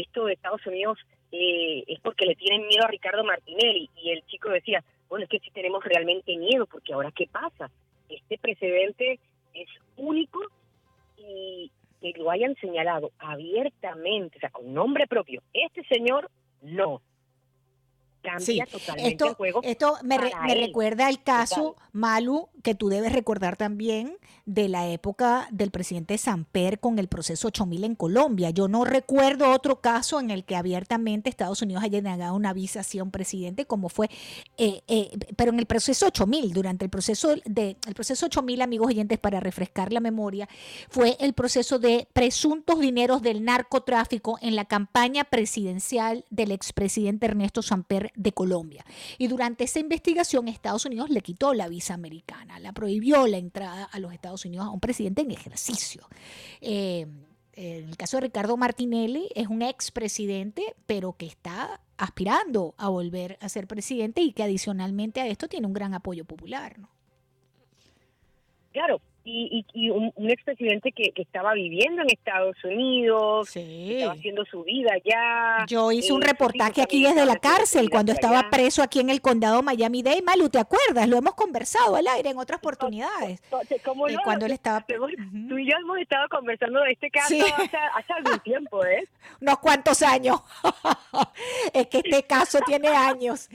esto 0.00 0.24
de 0.24 0.34
Estados 0.34 0.66
Unidos 0.66 0.98
eh, 1.32 1.84
es 1.86 2.00
porque 2.00 2.26
le 2.26 2.34
tienen 2.34 2.66
miedo 2.66 2.84
a 2.84 2.88
Ricardo 2.88 3.24
Martinelli. 3.24 3.90
Y 3.96 4.10
el 4.10 4.24
chico 4.26 4.50
decía, 4.50 4.82
bueno, 5.08 5.24
es 5.24 5.30
que 5.30 5.40
sí 5.40 5.50
tenemos 5.50 5.84
realmente 5.84 6.36
miedo, 6.36 6.66
porque 6.66 6.92
ahora 6.92 7.12
¿qué 7.12 7.26
pasa? 7.26 7.70
Este 8.08 8.38
precedente 8.38 9.18
es 9.54 9.68
único 9.96 10.40
y 11.16 11.70
que 12.00 12.12
lo 12.16 12.30
hayan 12.30 12.54
señalado 12.56 13.10
abiertamente, 13.18 14.38
o 14.38 14.40
sea, 14.40 14.50
con 14.50 14.72
nombre 14.72 15.06
propio. 15.06 15.42
Este 15.52 15.82
señor, 15.84 16.30
no 16.62 17.02
cambia 18.30 18.66
totalmente 18.66 19.10
esto, 19.10 19.26
el 19.26 19.34
juego. 19.34 19.60
Esto 19.62 19.96
me, 20.02 20.18
recuerda 20.18 21.06
al 21.06 21.22
caso, 21.22 21.76
Malu, 21.92 22.48
que 22.62 22.74
tú 22.74 22.88
debes 22.88 23.12
recordar 23.12 23.56
también 23.56 24.16
de 24.46 24.68
la 24.68 24.88
época 24.88 25.46
del 25.50 25.70
presidente 25.70 26.16
Samper 26.16 26.80
con 26.80 26.98
el 26.98 27.08
proceso 27.08 27.48
8000 27.48 27.84
en 27.84 27.94
Colombia. 27.94 28.50
Yo 28.50 28.66
no 28.66 28.84
recuerdo 28.84 29.50
otro 29.52 29.80
caso 29.80 30.20
en 30.20 30.30
el 30.30 30.44
que 30.44 30.56
abiertamente 30.56 31.28
Estados 31.28 31.60
Unidos 31.62 31.84
haya 31.84 32.00
negado 32.00 32.34
una 32.34 32.52
visa 32.52 32.80
a 32.80 33.02
un 33.02 33.10
presidente 33.10 33.66
como 33.66 33.88
fue, 33.88 34.08
eh, 34.56 34.82
eh, 34.88 35.10
pero 35.36 35.52
en 35.52 35.58
el 35.58 35.66
proceso 35.66 36.06
8000, 36.06 36.52
durante 36.52 36.84
el 36.84 36.90
proceso 36.90 37.34
de 37.44 37.76
el 37.86 37.94
proceso 37.94 38.26
8000, 38.26 38.62
amigos 38.62 38.88
oyentes, 38.88 39.18
para 39.18 39.40
refrescar 39.40 39.92
la 39.92 40.00
memoria, 40.00 40.48
fue 40.88 41.16
el 41.20 41.34
proceso 41.34 41.78
de 41.78 42.08
presuntos 42.12 42.80
dineros 42.80 43.22
del 43.22 43.44
narcotráfico 43.44 44.38
en 44.40 44.56
la 44.56 44.64
campaña 44.64 45.24
presidencial 45.24 46.24
del 46.30 46.52
expresidente 46.52 47.26
Ernesto 47.26 47.62
Samper 47.62 48.12
de 48.18 48.32
Colombia. 48.32 48.84
Y 49.16 49.28
durante 49.28 49.64
esa 49.64 49.78
investigación 49.78 50.48
Estados 50.48 50.84
Unidos 50.84 51.08
le 51.08 51.22
quitó 51.22 51.54
la 51.54 51.68
visa 51.68 51.94
americana, 51.94 52.58
la 52.58 52.72
prohibió 52.72 53.26
la 53.26 53.38
entrada 53.38 53.84
a 53.84 53.98
los 54.00 54.12
Estados 54.12 54.44
Unidos 54.44 54.66
a 54.66 54.70
un 54.70 54.80
presidente 54.80 55.22
en 55.22 55.30
ejercicio. 55.30 56.06
Eh, 56.60 57.06
en 57.52 57.88
el 57.88 57.96
caso 57.96 58.18
de 58.18 58.22
Ricardo 58.22 58.56
Martinelli 58.56 59.28
es 59.34 59.48
un 59.48 59.62
expresidente, 59.62 60.74
pero 60.86 61.14
que 61.14 61.26
está 61.26 61.80
aspirando 61.96 62.74
a 62.76 62.88
volver 62.88 63.38
a 63.40 63.48
ser 63.48 63.66
presidente 63.66 64.20
y 64.20 64.32
que 64.32 64.42
adicionalmente 64.42 65.20
a 65.20 65.26
esto 65.26 65.48
tiene 65.48 65.66
un 65.66 65.72
gran 65.72 65.94
apoyo 65.94 66.24
popular. 66.24 66.78
¿no? 66.78 66.88
Claro, 68.72 69.00
y, 69.28 69.90
un, 69.90 70.12
expresidente 70.30 70.92
que, 70.92 71.12
estaba 71.16 71.54
viviendo 71.54 72.02
en 72.02 72.10
Estados 72.10 72.56
Unidos, 72.64 73.54
estaba 73.54 74.12
haciendo 74.12 74.44
su 74.46 74.62
vida 74.64 74.90
ya. 75.04 75.66
Yo 75.66 75.92
hice 75.92 76.12
un 76.12 76.22
reportaje 76.22 76.82
aquí 76.82 77.02
desde 77.02 77.24
la 77.26 77.36
cárcel 77.36 77.90
cuando 77.90 78.12
estaba 78.12 78.48
preso 78.50 78.82
aquí 78.82 79.00
en 79.00 79.10
el 79.10 79.20
condado 79.20 79.62
Miami-Dade. 79.62 80.22
Malu, 80.22 80.48
¿te 80.48 80.58
acuerdas? 80.58 81.08
Lo 81.08 81.18
hemos 81.18 81.34
conversado 81.34 81.96
al 81.96 82.06
aire 82.06 82.30
en 82.30 82.38
otras 82.38 82.58
oportunidades. 82.58 83.42
¿Cómo 83.84 84.08
eh, 84.08 84.16
cuando 84.24 84.46
él 84.46 84.52
estaba... 84.52 84.84
Tú 84.86 85.58
y 85.58 85.70
yo 85.70 85.76
hemos 85.80 85.98
estado 85.98 86.28
conversando 86.28 86.80
de 86.80 86.92
este 86.92 87.10
caso 87.10 87.34
hace, 87.94 88.12
algún 88.12 88.38
tiempo, 88.40 88.84
¿eh? 88.84 89.06
Unos 89.40 89.58
cuantos 89.58 90.02
años. 90.02 90.40
es 91.72 91.86
que 91.88 91.98
este 91.98 92.22
caso 92.24 92.58
tiene 92.66 92.88
años. 92.88 93.48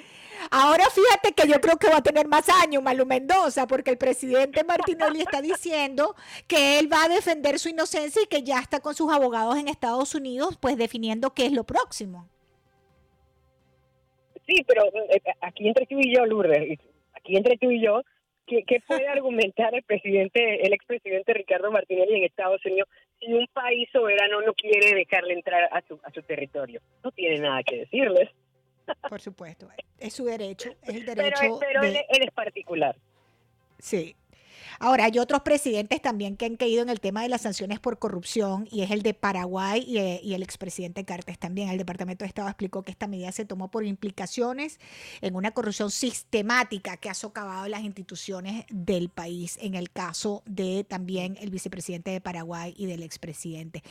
Ahora 0.52 0.86
fíjate 0.89 1.34
que 1.34 1.48
yo 1.48 1.60
creo 1.62 1.78
que 1.78 1.89
va 1.89 1.98
a 1.98 2.04
tener 2.04 2.28
más 2.28 2.48
años 2.50 2.84
Malu 2.84 3.06
Mendoza, 3.06 3.67
porque 3.67 3.91
el 3.91 3.98
presidente 3.98 4.63
Martinelli 4.63 5.22
está 5.22 5.41
diciendo 5.41 6.15
que 6.48 6.80
él 6.80 6.91
va 6.91 7.06
a 7.06 7.10
defender 7.10 7.60
su 7.60 7.69
inocencia 7.69 8.22
y 8.22 8.28
que 8.28 8.43
ya 8.43 8.60
está 8.60 8.80
con 8.80 8.96
sus 8.96 9.12
abogados 9.12 9.58
en 9.58 9.67
Estados 9.67 10.15
Unidos, 10.15 10.58
pues 10.60 10.78
definiendo 10.78 11.34
qué 11.34 11.46
es 11.46 11.52
lo 11.52 11.63
próximo. 11.63 12.28
Sí, 14.46 14.63
pero 14.67 14.84
eh, 15.10 15.22
aquí 15.41 15.67
entre 15.67 15.86
tú 15.86 16.00
y 16.00 16.13
yo, 16.13 16.26
Lourdes, 16.26 16.80
aquí 17.13 17.38
entre 17.38 17.58
tú 17.58 17.72
y 17.72 17.82
yo, 17.82 18.02
¿qué, 18.46 18.63
puede 18.86 19.08
argumentar 19.08 19.74
el 19.74 19.84
presidente, 19.84 20.65
el 20.65 20.74
expresidente 20.74 21.34
Ricardo 21.34 21.72
Martinelli 21.72 22.17
en 22.17 22.24
Estados 22.26 22.63
Unidos 22.65 22.89
si 23.19 23.34
un 23.34 23.48
país 23.54 23.88
soberano 23.91 24.41
no 24.41 24.54
quiere 24.54 24.93
dejarle 24.96 25.34
entrar 25.34 25.69
a 25.72 25.82
su, 25.88 26.00
a 26.04 26.12
su 26.12 26.22
territorio? 26.24 26.82
No 27.04 27.12
tiene 27.12 27.39
nada 27.39 27.63
que 27.63 27.78
decirles. 27.78 28.30
Por 29.10 29.22
supuesto, 29.22 29.69
es 29.98 30.13
su 30.13 30.26
derecho, 30.26 30.69
es 30.82 30.96
el 30.96 31.06
derecho. 31.06 31.60
Pero, 31.60 31.84
él, 31.84 31.98
es 32.10 32.32
particular. 32.32 32.96
Sí, 33.80 34.15
Ahora, 34.79 35.05
hay 35.05 35.19
otros 35.19 35.41
presidentes 35.41 36.01
también 36.01 36.38
que 36.38 36.45
han 36.45 36.55
caído 36.55 36.81
en 36.81 36.89
el 36.89 36.99
tema 36.99 37.21
de 37.21 37.29
las 37.29 37.41
sanciones 37.41 37.79
por 37.79 37.99
corrupción 37.99 38.67
y 38.71 38.81
es 38.81 38.91
el 38.91 39.01
de 39.01 39.13
Paraguay 39.13 39.83
y, 39.86 39.97
eh, 39.97 40.21
el 40.23 40.43
expresidente 40.43 41.05
Cartes 41.05 41.38
también. 41.38 41.69
El 41.69 41.77
Departamento 41.77 42.23
de 42.23 42.27
Estado 42.27 42.47
explicó 42.47 42.83
que 42.83 42.91
esta 42.91 43.07
medida 43.07 43.31
se 43.31 43.45
tomó 43.45 43.69
por 43.69 43.86
implicaciones 43.86 44.79
en 45.21 45.36
una 45.36 45.51
corrupción 45.51 45.91
sistemática 45.91 46.97
que 46.97 47.09
ha 47.09 47.13
socavado 47.13 47.67
las 47.67 47.81
instituciones 47.81 48.65
del 48.69 49.09
país, 49.09 49.57
en 49.62 49.75
el 49.75 49.91
caso 49.91 50.43
de 50.45 50.83
también 50.83 51.38
el 51.39 51.49
vicepresidente 51.49 52.12
de 52.12 52.21
Paraguay 52.21 52.73
y 52.77 52.86
del 52.86 53.03
expresidente. 53.03 53.83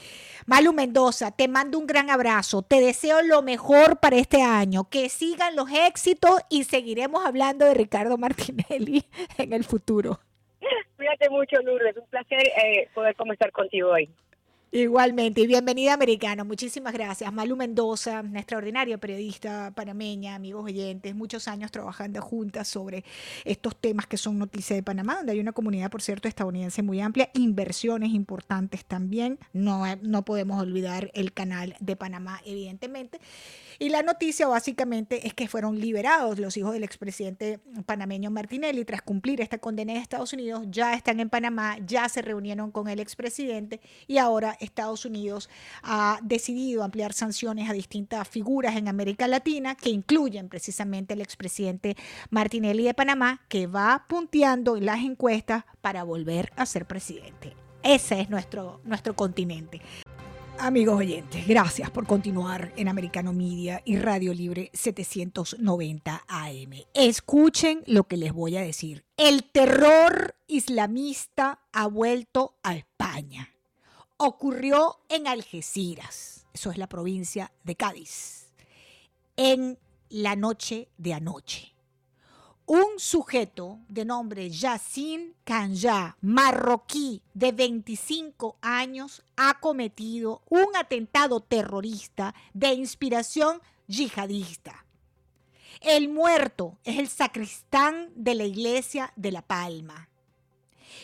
Malu 0.47 0.73
Mendoza, 0.73 1.31
te 1.31 1.49
mando 1.49 1.79
un 1.79 1.87
gran 1.87 2.11
abrazo, 2.11 2.63
te 2.63 2.81
deseo 2.81 3.23
lo 3.23 3.43
mejor 3.43 4.01
para 4.01 4.17
este 4.17 4.43
año, 4.43 4.89
que 4.89 5.09
sigan 5.09 5.57
los 5.57 5.71
éxitos 5.71 6.41
y 6.49 6.65
seguiremos 6.65 7.25
hablando 7.25 7.65
de 7.65 7.75
Ricardo 7.75 8.19
Martinelli 8.19 9.07
en 9.39 9.53
el 9.53 9.65
futuro. 9.65 10.21
Cuídate 11.13 11.31
mucho, 11.31 11.61
Lourdes. 11.61 11.97
Un 11.97 12.07
placer 12.07 12.41
eh, 12.41 12.89
poder 12.95 13.15
conversar 13.15 13.53
contigo 13.53 13.91
hoy. 13.91 14.09
Igualmente, 14.75 15.43
y 15.43 15.47
bienvenida 15.47 15.93
americano. 15.93 16.47
Muchísimas 16.47 16.95
gracias. 16.95 17.31
Malu 17.31 17.57
Mendoza, 17.57 18.23
una 18.23 18.39
extraordinaria 18.39 18.97
periodista 18.97 19.71
panameña, 19.75 20.35
amigos 20.35 20.65
oyentes, 20.65 21.15
muchos 21.15 21.47
años 21.47 21.71
trabajando 21.71 22.23
juntas 22.23 22.69
sobre 22.69 23.05
estos 23.45 23.77
temas 23.77 24.07
que 24.07 24.17
son 24.17 24.39
noticias 24.39 24.79
de 24.79 24.83
Panamá, 24.83 25.17
donde 25.17 25.33
hay 25.33 25.41
una 25.41 25.53
comunidad, 25.53 25.91
por 25.91 26.01
cierto, 26.01 26.27
estadounidense 26.27 26.83
muy 26.83 27.03
amplia, 27.03 27.29
inversiones 27.35 28.15
importantes 28.15 28.87
también. 28.87 29.39
No, 29.53 29.85
no 30.01 30.25
podemos 30.25 30.63
olvidar 30.63 31.11
el 31.13 31.35
canal 31.35 31.77
de 31.79 31.95
Panamá, 31.95 32.41
evidentemente. 32.47 33.21
Y 33.83 33.89
la 33.89 34.05
noticia 34.05 34.47
básicamente 34.47 35.27
es 35.27 35.35
que 35.35 35.49
fueron 35.49 35.81
liberados 35.81 36.39
los 36.39 36.57
hijos 36.57 36.73
del 36.73 36.85
expresidente 36.85 37.59
panameño 37.85 38.31
Martinelli 38.31 38.85
tras 38.85 39.03
cumplir 39.03 39.41
esta 39.41 39.59
condena 39.59 39.95
de 39.95 39.99
Estados 39.99 40.33
Unidos, 40.33 40.69
ya 40.71 40.95
están 40.95 41.19
en 41.19 41.29
Panamá, 41.29 41.79
ya 41.85 42.09
se 42.09 42.23
reunieron 42.23 42.71
con 42.71 42.87
el 42.87 43.01
expresidente 43.01 43.81
y 44.07 44.19
ahora 44.19 44.57
Estados 44.61 45.05
Unidos 45.05 45.51
ha 45.83 46.21
decidido 46.23 46.85
ampliar 46.85 47.13
sanciones 47.13 47.69
a 47.69 47.73
distintas 47.73 48.29
figuras 48.29 48.77
en 48.77 48.87
América 48.87 49.27
Latina 49.27 49.75
que 49.75 49.91
incluyen 49.91 50.49
precisamente 50.49 51.15
el 51.15 51.21
expresidente 51.21 51.97
Martinelli 52.31 52.85
de 52.85 52.95
Panamá, 52.95 53.41
que 53.49 53.67
va 53.67 54.05
punteando 54.09 54.77
en 54.77 54.87
las 54.87 55.01
encuestas 55.01 55.65
para 55.81 56.05
volver 56.05 56.53
a 56.55 56.67
ser 56.67 56.87
presidente. 56.87 57.57
Ese 57.83 58.21
es 58.21 58.31
nuestro, 58.31 58.81
nuestro 58.85 59.17
continente. 59.17 59.81
Amigos 60.59 60.99
oyentes, 60.99 61.47
gracias 61.47 61.91
por 61.91 62.07
continuar 62.07 62.73
en 62.77 62.89
Americano 62.89 63.33
Media 63.33 63.83
y 63.85 63.97
Radio 63.97 64.33
Libre 64.33 64.71
790 64.73 66.25
AM. 66.29 66.71
Escuchen 66.95 67.83
lo 67.87 68.05
que 68.05 68.17
les 68.17 68.33
voy 68.33 68.57
a 68.57 68.61
decir. 68.63 69.05
El 69.17 69.45
terror 69.45 70.37
islamista 70.47 71.61
ha 71.73 71.87
vuelto 71.87 72.55
a 72.63 72.77
España. 72.77 73.51
Ocurrió 74.19 75.01
en 75.09 75.27
Algeciras, 75.27 76.47
eso 76.53 76.71
es 76.71 76.79
la 76.79 76.87
provincia 76.87 77.53
de 77.65 77.75
Cádiz, 77.75 78.53
en 79.37 79.79
la 80.11 80.37
noche 80.37 80.89
de 80.97 81.15
anoche 81.15 81.72
un 82.73 82.99
sujeto 82.99 83.81
de 83.87 84.07
nombre 84.07 84.49
Yassin 84.49 85.35
Kanja, 85.45 86.17
marroquí 86.23 87.21
de 87.35 87.53
25 87.53 88.57
años, 88.63 89.23
ha 89.37 89.61
cometido 89.61 90.41
un 90.49 90.75
atentado 90.75 91.41
terrorista 91.41 92.35
de 92.55 92.73
inspiración 92.73 93.61
yihadista. 93.89 94.87
El 95.83 96.09
muerto 96.09 96.79
es 96.83 96.99
el 96.99 97.11
sacristán 97.11 98.11
de 98.15 98.37
la 98.37 98.45
iglesia 98.45 99.13
de 99.17 99.33
La 99.33 99.43
Palma. 99.43 100.09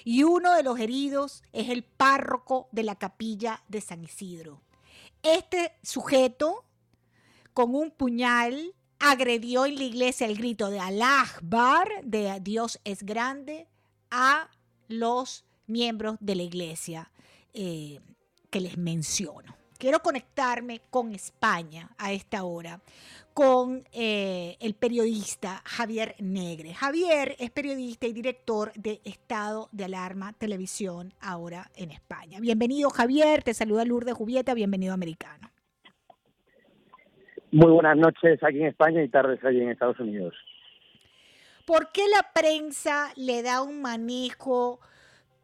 Y 0.06 0.22
uno 0.22 0.54
de 0.54 0.62
los 0.62 0.80
heridos 0.80 1.42
es 1.52 1.68
el 1.68 1.82
párroco 1.84 2.68
de 2.72 2.84
la 2.84 2.94
capilla 2.94 3.62
de 3.68 3.82
San 3.82 4.02
Isidro. 4.02 4.62
Este 5.22 5.74
sujeto, 5.82 6.64
con 7.52 7.74
un 7.74 7.90
puñal, 7.90 8.74
agredió 8.98 9.66
en 9.66 9.76
la 9.76 9.84
iglesia 9.84 10.26
el 10.26 10.36
grito 10.36 10.70
de 10.70 10.80
Allah 10.80 11.22
Akbar, 11.22 11.88
de 12.04 12.38
Dios 12.40 12.80
es 12.84 13.02
grande, 13.02 13.66
a 14.10 14.50
los 14.88 15.44
miembros 15.66 16.16
de 16.20 16.34
la 16.34 16.42
iglesia 16.42 17.10
eh, 17.52 18.00
que 18.50 18.60
les 18.60 18.78
menciono. 18.78 19.56
Quiero 19.78 20.00
conectarme 20.00 20.80
con 20.90 21.14
España 21.14 21.90
a 21.98 22.12
esta 22.12 22.42
hora, 22.42 22.80
con 23.32 23.86
eh, 23.92 24.56
el 24.58 24.74
periodista 24.74 25.62
Javier 25.64 26.16
Negre. 26.18 26.74
Javier 26.74 27.36
es 27.38 27.52
periodista 27.52 28.08
y 28.08 28.12
director 28.12 28.72
de 28.74 29.00
Estado 29.04 29.68
de 29.70 29.84
Alarma 29.84 30.32
Televisión 30.32 31.14
ahora 31.20 31.70
en 31.76 31.92
España. 31.92 32.40
Bienvenido 32.40 32.90
Javier, 32.90 33.44
te 33.44 33.54
saluda 33.54 33.84
Lourdes 33.84 34.14
Jubieta, 34.14 34.54
bienvenido 34.54 34.92
americano. 34.92 35.52
Muy 37.50 37.70
buenas 37.72 37.96
noches 37.96 38.42
aquí 38.42 38.58
en 38.58 38.66
España 38.66 39.02
y 39.02 39.08
tardes 39.08 39.42
allí 39.44 39.60
en 39.60 39.70
Estados 39.70 39.98
Unidos. 40.00 40.34
¿Por 41.64 41.92
qué 41.92 42.02
la 42.08 42.32
prensa 42.32 43.12
le 43.16 43.42
da 43.42 43.62
un 43.62 43.80
manejo 43.80 44.80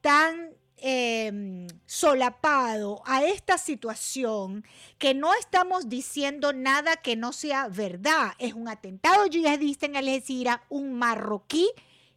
tan 0.01 0.51
em, 0.77 1.67
solapado 1.87 3.03
a 3.07 3.25
esta 3.25 3.57
situación 3.57 4.65
que 4.99 5.15
no 5.15 5.33
estamos 5.33 5.89
diciendo 5.89 6.53
nada 6.53 6.97
que 6.97 7.17
no 7.17 7.33
sea 7.33 7.69
verdad. 7.69 8.33
Es 8.39 8.53
un 8.53 8.69
atentado 8.69 9.25
yihadista 9.27 9.87
en 9.87 9.97
Algeciras, 9.97 10.61
un 10.69 10.93
marroquí 10.93 11.71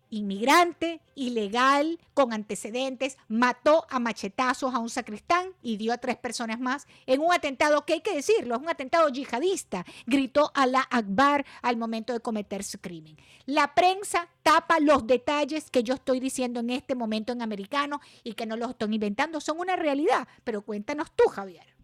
inmigrante, 0.09 1.01
ilegal, 1.15 1.99
con 2.13 2.33
antecedentes, 2.33 3.17
mató 3.27 3.85
a 3.89 3.99
machetazos 3.99 4.73
a 4.73 4.79
un 4.79 4.89
sacristán 4.89 5.49
y 5.61 5.77
dio 5.77 5.93
a 5.93 5.97
tres 5.97 6.17
personas 6.17 6.59
más 6.59 6.87
en 7.05 7.21
un 7.21 7.33
atentado 7.33 7.85
que 7.85 7.93
hay 7.93 8.01
que 8.01 8.15
decirlo, 8.15 8.55
es 8.55 8.61
un 8.61 8.69
atentado 8.69 9.09
yihadista. 9.09 9.85
Gritó 10.05 10.51
a 10.53 10.65
la 10.65 10.87
Akbar 10.89 11.45
al 11.61 11.77
momento 11.77 12.13
de 12.13 12.19
cometer 12.19 12.63
su 12.63 12.79
crimen. 12.79 13.17
La 13.45 13.73
prensa 13.73 14.27
tapa 14.43 14.79
los 14.79 15.05
detalles 15.07 15.69
que 15.69 15.83
yo 15.83 15.93
estoy 15.93 16.19
diciendo 16.19 16.59
en 16.59 16.69
este 16.69 16.95
momento 16.95 17.33
en 17.33 17.41
americano 17.41 18.01
y 18.23 18.33
que 18.33 18.45
no 18.45 18.57
los 18.57 18.71
estoy 18.71 18.93
inventando, 18.93 19.41
son 19.41 19.59
una 19.59 19.75
realidad. 19.75 20.27
Pero 20.43 20.61
cuéntanos 20.61 21.11
tú, 21.11 21.29
Javier. 21.29 21.76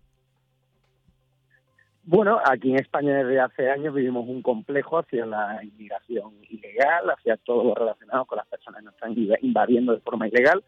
Bueno, 2.06 2.38
aquí 2.44 2.70
en 2.70 2.80
España 2.80 3.24
desde 3.24 3.40
hace 3.40 3.70
años 3.70 3.94
vivimos 3.94 4.28
un 4.28 4.42
complejo 4.42 5.00
hacia 5.00 5.26
la 5.26 5.64
inmigración 5.64 6.34
ilegal, 6.50 7.10
hacia 7.10 7.38
todo 7.38 7.64
lo 7.64 7.76
relacionado 7.76 8.26
con 8.26 8.38
las 8.38 8.48
personas 8.48 8.82
que 8.82 8.86
nos 8.86 8.94
están 8.96 9.16
invadiendo 9.42 9.94
de 9.94 10.02
forma 10.02 10.28
ilegal, 10.28 10.62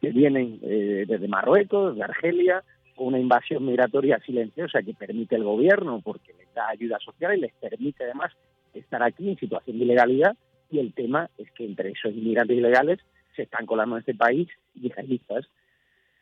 que 0.00 0.10
vienen 0.10 0.58
eh, 0.62 1.04
desde 1.06 1.28
Marruecos, 1.28 1.94
de 1.94 2.04
Argelia, 2.04 2.64
una 2.96 3.18
invasión 3.18 3.66
migratoria 3.66 4.18
silenciosa 4.20 4.82
que 4.82 4.94
permite 4.94 5.36
el 5.36 5.44
gobierno 5.44 6.00
porque 6.02 6.32
les 6.32 6.52
da 6.54 6.68
ayuda 6.68 6.98
social 7.00 7.36
y 7.36 7.42
les 7.42 7.52
permite 7.52 8.04
además 8.04 8.32
estar 8.72 9.02
aquí 9.02 9.28
en 9.28 9.38
situación 9.38 9.78
de 9.78 9.84
ilegalidad. 9.84 10.36
Y 10.70 10.78
el 10.78 10.94
tema 10.94 11.28
es 11.36 11.50
que 11.52 11.66
entre 11.66 11.90
esos 11.90 12.12
inmigrantes 12.12 12.56
ilegales 12.56 12.98
se 13.36 13.42
están 13.42 13.66
colando 13.66 13.96
en 13.96 14.00
este 14.00 14.14
país 14.14 14.48
yihadistas 14.74 15.46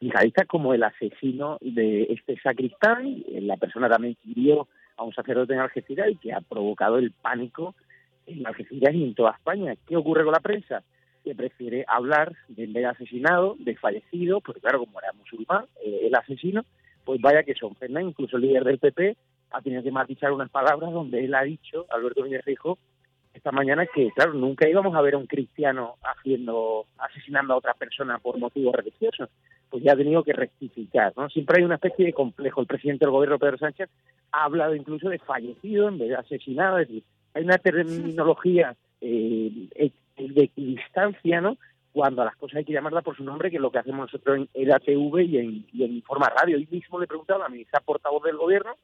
yihadistas 0.00 0.46
como 0.46 0.74
el 0.74 0.82
asesino 0.82 1.58
de 1.60 2.04
este 2.10 2.38
sacristán, 2.40 3.24
la 3.28 3.56
persona 3.56 3.88
también 3.88 4.16
que 4.22 4.30
hirió 4.30 4.68
a 4.96 5.04
un 5.04 5.14
sacerdote 5.14 5.54
en 5.54 5.60
Algeciras 5.60 6.10
y 6.10 6.16
que 6.16 6.32
ha 6.32 6.40
provocado 6.40 6.98
el 6.98 7.12
pánico 7.12 7.74
en 8.26 8.46
Algeciras 8.46 8.94
y 8.94 9.04
en 9.04 9.14
toda 9.14 9.32
España. 9.32 9.74
¿Qué 9.86 9.96
ocurre 9.96 10.24
con 10.24 10.32
la 10.32 10.40
prensa? 10.40 10.82
Que 11.24 11.34
prefiere 11.34 11.84
hablar 11.88 12.34
de 12.48 12.64
en 12.64 12.72
vez 12.72 12.82
de 12.82 12.88
asesinado, 12.88 13.56
de 13.58 13.76
fallecido, 13.76 14.40
porque 14.40 14.60
claro, 14.60 14.80
como 14.80 14.98
era 15.00 15.12
musulmán, 15.12 15.66
eh, 15.84 16.02
el 16.04 16.14
asesino, 16.14 16.64
pues 17.04 17.20
vaya 17.20 17.42
que 17.42 17.54
son 17.54 17.74
Fernández, 17.76 18.10
incluso 18.10 18.36
el 18.36 18.42
líder 18.42 18.64
del 18.64 18.78
PP, 18.78 19.16
ha 19.52 19.62
tenido 19.62 19.82
que 19.82 19.90
matizar 19.90 20.32
unas 20.32 20.50
palabras 20.50 20.92
donde 20.92 21.24
él 21.24 21.34
ha 21.34 21.42
dicho, 21.42 21.86
Alberto 21.90 22.22
Núñez 22.22 22.44
dijo, 22.44 22.78
esta 23.36 23.52
mañana 23.52 23.86
que, 23.86 24.10
claro, 24.12 24.34
nunca 24.34 24.68
íbamos 24.68 24.94
a 24.94 25.00
ver 25.00 25.14
a 25.14 25.18
un 25.18 25.26
cristiano 25.26 25.96
haciendo, 26.02 26.86
asesinando 26.98 27.54
a 27.54 27.58
otra 27.58 27.74
persona 27.74 28.18
por 28.18 28.38
motivos 28.38 28.74
religiosos 28.74 29.28
pues 29.68 29.82
ya 29.82 29.92
ha 29.92 29.96
tenido 29.96 30.22
que 30.22 30.32
rectificar, 30.32 31.12
¿no? 31.16 31.28
Siempre 31.28 31.58
hay 31.58 31.64
una 31.64 31.74
especie 31.74 32.06
de 32.06 32.12
complejo. 32.12 32.60
El 32.60 32.66
presidente 32.66 33.04
del 33.04 33.12
gobierno, 33.12 33.38
Pedro 33.38 33.58
Sánchez, 33.58 33.90
ha 34.32 34.44
hablado 34.44 34.74
incluso 34.74 35.08
de 35.08 35.18
fallecido 35.18 35.88
en 35.88 35.98
vez 35.98 36.10
de 36.10 36.16
asesinado, 36.16 36.78
es 36.78 36.88
decir, 36.88 37.02
hay 37.34 37.44
una 37.44 37.58
terminología 37.58 38.76
eh, 39.00 39.68
de 40.16 40.42
equidistancia, 40.42 41.40
¿no? 41.40 41.58
Cuando 41.92 42.22
a 42.22 42.26
las 42.26 42.36
cosas 42.36 42.58
hay 42.58 42.64
que 42.64 42.72
llamarlas 42.72 43.04
por 43.04 43.16
su 43.16 43.24
nombre, 43.24 43.50
que 43.50 43.56
es 43.56 43.62
lo 43.62 43.70
que 43.70 43.78
hacemos 43.78 44.12
nosotros 44.12 44.36
en 44.36 44.48
el 44.54 44.72
ATV 44.72 45.20
y 45.22 45.38
en, 45.38 45.66
y 45.72 45.84
en 45.84 45.94
Informa 45.94 46.28
Radio. 46.28 46.56
Hoy 46.56 46.68
mismo 46.70 47.00
le 47.00 47.06
preguntaba 47.06 47.44
a 47.44 47.48
la 47.48 47.52
ministra 47.52 47.80
portavoz 47.80 48.22
del 48.22 48.36
gobierno 48.36 48.76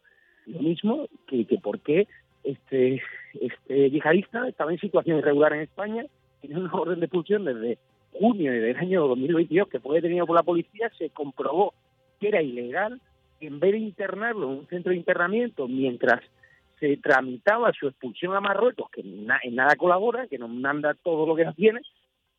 lo 0.47 0.61
mismo, 0.61 1.07
que, 1.27 1.47
que 1.47 1.59
por 1.59 1.81
qué 1.81 2.09
este, 2.43 3.01
este 3.41 3.91
yihadista 3.91 4.49
estaba 4.49 4.73
en 4.73 4.79
situación 4.79 5.19
irregular 5.19 5.53
en 5.53 5.61
España, 5.61 6.05
tiene 6.41 6.61
una 6.61 6.73
orden 6.73 7.01
de 7.01 7.07
expulsión 7.07 7.45
desde 7.45 7.79
junio 8.13 8.53
del 8.53 8.77
año 8.77 9.07
2022 9.09 9.69
que 9.69 9.81
fue 9.81 9.97
detenido 9.97 10.27
por 10.27 10.37
la 10.37 10.43
policía, 10.43 10.91
se 10.99 11.11
comprobó 11.11 11.75
que 12.21 12.29
era 12.29 12.43
ilegal. 12.43 13.01
En 13.41 13.59
vez 13.59 13.73
de 13.73 13.79
internarlo 13.79 14.53
en 14.53 14.59
un 14.61 14.67
centro 14.69 14.91
de 14.91 14.99
internamiento 14.99 15.67
mientras 15.67 16.21
se 16.79 16.97
tramitaba 16.97 17.73
su 17.73 17.89
expulsión 17.89 18.35
a 18.35 18.41
Marruecos, 18.41 18.91
que 18.91 19.01
en 19.01 19.55
nada 19.55 19.77
colabora, 19.77 20.27
que 20.27 20.39
nos 20.39 20.51
manda 20.51 20.95
todo 20.95 21.27
lo 21.27 21.35
que 21.35 21.45
nos 21.45 21.57
tiene, 21.57 21.81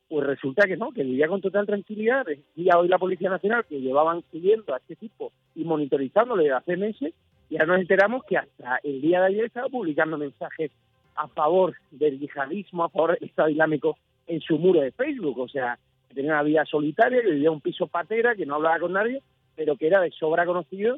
pues 0.10 0.28
resulta 0.28 0.68
que 0.68 0.78
no, 0.78 0.92
que 0.92 1.04
vivía 1.04 1.28
con 1.28 1.42
total 1.42 1.66
tranquilidad. 1.66 2.26
Decía 2.26 2.78
hoy 2.78 2.88
la 2.88 2.98
Policía 2.98 3.30
Nacional 3.30 3.66
que 3.68 3.80
llevaban 3.80 4.22
siguiendo 4.32 4.74
a 4.74 4.78
este 4.78 4.96
tipo 4.96 5.32
y 5.56 5.64
monitorizándole 5.64 6.44
desde 6.44 6.56
hace 6.56 6.78
meses, 6.78 7.14
y 7.50 7.56
ahora 7.56 7.74
nos 7.74 7.82
enteramos 7.82 8.24
que 8.26 8.38
hasta 8.38 8.80
el 8.84 9.02
día 9.02 9.22
de 9.22 9.28
ayer 9.28 9.46
estaba 9.46 9.70
publicando 9.70 10.18
mensajes 10.18 10.72
a 11.16 11.28
favor 11.28 11.76
del 11.92 12.20
yihadismo, 12.20 12.84
a 12.84 12.90
favor 12.90 13.18
del 13.18 13.30
Estado 13.30 13.50
Islámico 13.50 13.98
en 14.28 14.42
su 14.42 14.58
muro 14.58 14.82
de 14.82 14.92
Facebook, 14.92 15.40
o 15.40 15.48
sea, 15.48 15.78
tenía 16.14 16.32
una 16.32 16.44
vida 16.44 16.66
solitaria, 16.66 17.22
que 17.22 17.32
vivía 17.32 17.52
un 17.52 17.62
piso 17.62 17.88
patera, 17.88 18.36
que 18.36 18.46
no 18.46 18.56
hablaba 18.56 18.80
con 18.80 18.94
nadie, 18.94 19.22
pero 19.56 19.76
que 19.76 19.88
era 19.88 20.02
de 20.02 20.12
sobra 20.12 20.46
conocido 20.46 20.98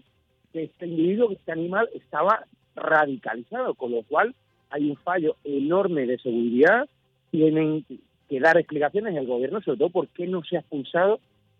que 0.53 0.63
este 0.63 0.87
individuo, 0.87 1.29
que 1.29 1.35
este 1.35 1.51
animal, 1.51 1.89
estaba 1.93 2.45
radicalizado, 2.75 3.73
con 3.73 3.91
lo 3.91 4.03
cual 4.03 4.35
hay 4.69 4.89
un 4.89 4.97
fallo 4.97 5.35
enorme 5.43 6.05
de 6.05 6.17
seguridad, 6.17 6.87
tienen 7.31 7.85
que 8.29 8.39
dar 8.39 8.57
explicaciones 8.57 9.15
el 9.15 9.27
gobierno, 9.27 9.61
sobre 9.61 9.77
todo 9.77 9.89
por 9.89 10.07
qué 10.09 10.27
no 10.27 10.43
se 10.43 10.57
ha 10.57 10.61
expulsado 10.61 11.19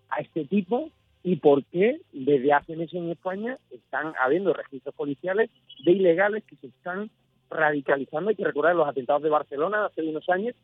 a 0.10 0.22
este 0.22 0.46
tipo 0.46 0.90
y 1.24 1.38
por 1.38 1.64
qué 1.66 2.02
desde 2.14 2.54
hace 2.54 2.76
meses 2.76 2.96
en 2.96 3.10
España 3.10 3.58
están 3.72 4.14
habiendo 4.24 4.54
registros 4.54 4.94
policiales 4.96 5.50
de 5.84 5.92
ilegales 5.92 6.44
que 6.44 6.56
se 6.58 6.68
están 6.68 7.10
radicalizando. 7.50 8.30
Hay 8.30 8.36
que 8.36 8.44
recordar 8.44 8.76
los 8.76 8.88
atentados 8.88 9.24
de 9.24 9.30
Barcelona 9.30 9.86
hace 9.86 10.02
unos 10.02 10.28
años, 10.30 10.56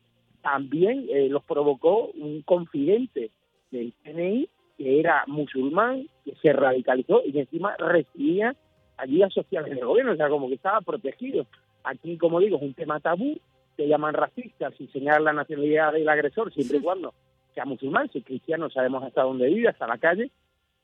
también 0.42 1.06
eh, 1.10 1.28
los 1.28 1.44
provocó 1.44 2.08
un 2.08 2.42
confidente 2.42 3.30
del 3.70 3.92
CNI 4.02 4.48
que 4.76 5.00
era 5.00 5.24
musulmán, 5.26 6.08
que 6.24 6.34
se 6.42 6.52
radicalizó 6.52 7.22
y 7.24 7.32
que 7.32 7.40
encima 7.40 7.76
recibía 7.76 8.56
ayudas 8.96 9.32
sociales 9.32 9.74
del 9.74 9.84
gobierno, 9.84 10.12
o 10.12 10.16
sea, 10.16 10.28
como 10.28 10.48
que 10.48 10.54
estaba 10.54 10.80
protegido. 10.80 11.46
Aquí, 11.84 12.16
como 12.16 12.40
digo, 12.40 12.56
es 12.56 12.62
un 12.62 12.74
tema 12.74 13.00
tabú, 13.00 13.38
se 13.76 13.86
llaman 13.86 14.14
racistas 14.14 14.74
y 14.78 14.86
señalan 14.88 15.24
la 15.24 15.32
nacionalidad 15.32 15.92
del 15.92 16.08
agresor 16.08 16.52
siempre 16.52 16.78
y 16.78 16.82
cuando 16.82 17.14
sea 17.54 17.64
musulmán, 17.64 18.10
si 18.10 18.18
es 18.18 18.24
cristiano 18.24 18.70
sabemos 18.70 19.02
hasta 19.04 19.22
dónde 19.22 19.48
vive, 19.48 19.68
hasta 19.68 19.86
la 19.86 19.98
calle, 19.98 20.30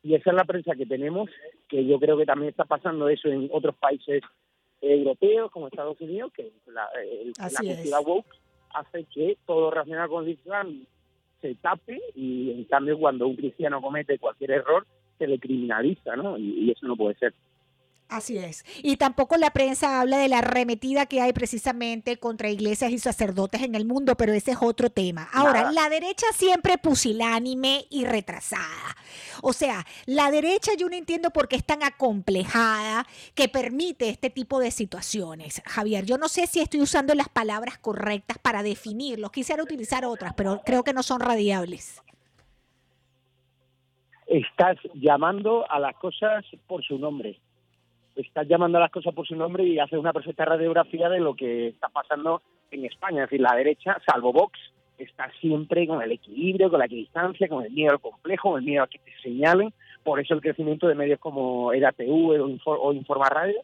y 0.02 0.14
esa 0.14 0.30
es 0.30 0.36
la 0.36 0.44
prensa 0.44 0.74
que 0.74 0.86
tenemos, 0.86 1.30
que 1.68 1.84
yo 1.84 1.98
creo 1.98 2.16
que 2.16 2.26
también 2.26 2.50
está 2.50 2.64
pasando 2.64 3.08
eso 3.08 3.28
en 3.28 3.48
otros 3.52 3.74
países 3.76 4.22
europeos 4.80 5.50
como 5.50 5.68
Estados 5.68 6.00
Unidos, 6.00 6.32
que 6.34 6.52
la, 6.66 6.88
la 7.36 7.74
cultura 7.74 8.00
woke 8.00 8.26
hace 8.70 9.04
que 9.04 9.36
todo 9.46 9.70
relacionado 9.70 10.10
con 10.10 10.24
el 10.24 10.30
Islam 10.30 10.86
se 11.40 11.54
tape 11.56 12.00
y 12.14 12.50
en 12.50 12.64
cambio 12.64 12.98
cuando 12.98 13.26
un 13.26 13.36
cristiano 13.36 13.80
comete 13.80 14.18
cualquier 14.18 14.50
error 14.52 14.86
se 15.18 15.26
le 15.26 15.38
criminaliza, 15.38 16.16
¿no? 16.16 16.38
y 16.38 16.70
eso 16.70 16.86
no 16.86 16.96
puede 16.96 17.16
ser. 17.16 17.34
Así 18.08 18.38
es. 18.38 18.64
Y 18.82 18.96
tampoco 18.96 19.36
la 19.36 19.50
prensa 19.50 20.00
habla 20.00 20.16
de 20.16 20.28
la 20.28 20.38
arremetida 20.38 21.04
que 21.04 21.20
hay 21.20 21.34
precisamente 21.34 22.16
contra 22.16 22.48
iglesias 22.48 22.90
y 22.90 22.98
sacerdotes 22.98 23.60
en 23.60 23.74
el 23.74 23.84
mundo, 23.84 24.14
pero 24.16 24.32
ese 24.32 24.52
es 24.52 24.58
otro 24.62 24.88
tema. 24.88 25.28
Ahora, 25.30 25.70
la 25.72 25.90
derecha 25.90 26.26
siempre 26.32 26.78
pusilánime 26.78 27.84
y 27.90 28.06
retrasada. 28.06 28.96
O 29.42 29.52
sea, 29.52 29.84
la 30.06 30.30
derecha 30.30 30.72
yo 30.78 30.88
no 30.88 30.96
entiendo 30.96 31.30
por 31.30 31.48
qué 31.48 31.56
es 31.56 31.64
tan 31.64 31.82
acomplejada 31.82 33.06
que 33.34 33.48
permite 33.48 34.08
este 34.08 34.30
tipo 34.30 34.58
de 34.58 34.70
situaciones. 34.70 35.60
Javier, 35.66 36.06
yo 36.06 36.16
no 36.16 36.28
sé 36.28 36.46
si 36.46 36.60
estoy 36.60 36.80
usando 36.80 37.14
las 37.14 37.28
palabras 37.28 37.76
correctas 37.76 38.38
para 38.38 38.62
definirlos. 38.62 39.32
Quisiera 39.32 39.62
utilizar 39.62 40.06
otras, 40.06 40.32
pero 40.32 40.62
creo 40.64 40.82
que 40.82 40.94
no 40.94 41.02
son 41.02 41.20
radiables. 41.20 42.02
Estás 44.26 44.78
llamando 44.94 45.70
a 45.70 45.78
las 45.78 45.94
cosas 45.96 46.44
por 46.66 46.82
su 46.82 46.98
nombre 46.98 47.38
estás 48.22 48.48
llamando 48.48 48.78
a 48.78 48.82
las 48.82 48.90
cosas 48.90 49.14
por 49.14 49.26
su 49.26 49.36
nombre 49.36 49.64
y 49.64 49.78
haces 49.78 49.98
una 49.98 50.12
perfecta 50.12 50.44
radiografía 50.44 51.08
de 51.08 51.20
lo 51.20 51.34
que 51.34 51.68
está 51.68 51.88
pasando 51.88 52.42
en 52.70 52.84
España. 52.84 53.24
Es 53.24 53.30
decir, 53.30 53.40
la 53.40 53.56
derecha, 53.56 53.96
salvo 54.06 54.32
Vox, 54.32 54.58
está 54.98 55.30
siempre 55.40 55.86
con 55.86 56.02
el 56.02 56.12
equilibrio, 56.12 56.70
con 56.70 56.80
la 56.80 56.86
equidistancia, 56.86 57.48
con 57.48 57.64
el 57.64 57.72
miedo 57.72 57.92
al 57.92 58.00
complejo, 58.00 58.50
con 58.50 58.60
el 58.60 58.66
miedo 58.66 58.82
a 58.82 58.88
que 58.88 58.98
te 58.98 59.12
señalen. 59.22 59.72
Por 60.02 60.20
eso 60.20 60.34
el 60.34 60.40
crecimiento 60.40 60.88
de 60.88 60.94
medios 60.94 61.20
como 61.20 61.72
ERATV 61.72 62.58
o 62.66 62.92
Informa 62.92 63.28
Radio 63.28 63.62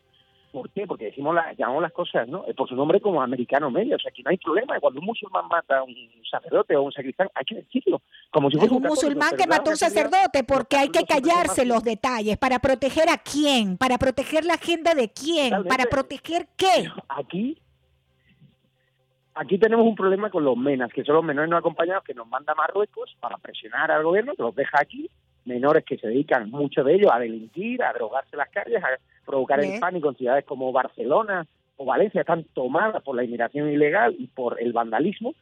¿Por 0.54 0.70
qué? 0.70 0.86
Porque 0.86 1.06
decimos 1.06 1.34
la, 1.34 1.52
llamamos 1.54 1.82
las 1.82 1.90
cosas 1.90 2.28
¿no? 2.28 2.44
por 2.56 2.68
su 2.68 2.76
nombre 2.76 3.00
como 3.00 3.20
americano 3.20 3.72
medio. 3.72 3.96
O 3.96 3.98
sea, 3.98 4.10
aquí 4.10 4.22
no 4.22 4.30
hay 4.30 4.36
problema. 4.36 4.78
Cuando 4.78 5.00
un 5.00 5.06
musulmán 5.06 5.48
mata 5.48 5.78
a 5.78 5.82
un 5.82 5.92
sacerdote 6.30 6.76
o 6.76 6.82
un 6.82 6.92
sacristán, 6.92 7.28
hay 7.34 7.44
que 7.44 7.56
decirlo. 7.56 8.00
Como 8.30 8.48
si 8.52 8.58
fuese 8.58 8.72
un, 8.72 8.82
musulmán 8.84 9.30
que 9.36 9.48
mató 9.48 9.70
a 9.70 9.72
un 9.72 9.76
sacerdote, 9.76 10.44
porque 10.44 10.76
hay 10.76 10.90
que 10.90 11.04
callarse 11.06 11.66
los 11.66 11.82
detalles. 11.82 12.38
¿Para 12.38 12.60
proteger 12.60 13.08
a 13.08 13.18
quién? 13.18 13.76
¿Para 13.76 13.98
proteger 13.98 14.44
la 14.44 14.54
agenda 14.54 14.94
de 14.94 15.10
quién? 15.10 15.64
¿Para 15.64 15.86
proteger 15.86 16.46
qué? 16.56 16.88
Aquí 17.08 17.60
aquí 19.34 19.58
tenemos 19.58 19.84
un 19.84 19.96
problema 19.96 20.30
con 20.30 20.44
los 20.44 20.56
menas, 20.56 20.92
que 20.92 21.02
son 21.02 21.16
los 21.16 21.24
menores 21.24 21.50
no 21.50 21.56
acompañados 21.56 22.04
que 22.04 22.14
nos 22.14 22.28
manda 22.28 22.54
Marruecos 22.54 23.16
para 23.18 23.38
presionar 23.38 23.90
al 23.90 24.04
gobierno, 24.04 24.36
que 24.36 24.42
los 24.44 24.54
deja 24.54 24.78
aquí, 24.80 25.10
menores 25.44 25.84
que 25.84 25.98
se 25.98 26.08
dedican, 26.08 26.50
muchos 26.50 26.84
de 26.84 26.94
ellos, 26.94 27.10
a 27.12 27.18
delinquir, 27.18 27.82
a 27.82 27.92
drogarse 27.92 28.36
las 28.36 28.48
calles, 28.50 28.82
a 28.82 28.88
provocar 29.24 29.62
el 29.62 29.78
pánico 29.80 30.08
en 30.08 30.16
ciudades 30.16 30.44
como 30.44 30.72
Barcelona 30.72 31.46
o 31.76 31.84
Valencia, 31.84 32.20
están 32.20 32.44
tomadas 32.54 33.02
por 33.02 33.16
la 33.16 33.24
inmigración 33.24 33.70
ilegal 33.70 34.14
y 34.18 34.26
por 34.28 34.60
el 34.60 34.72
vandalismo, 34.72 35.34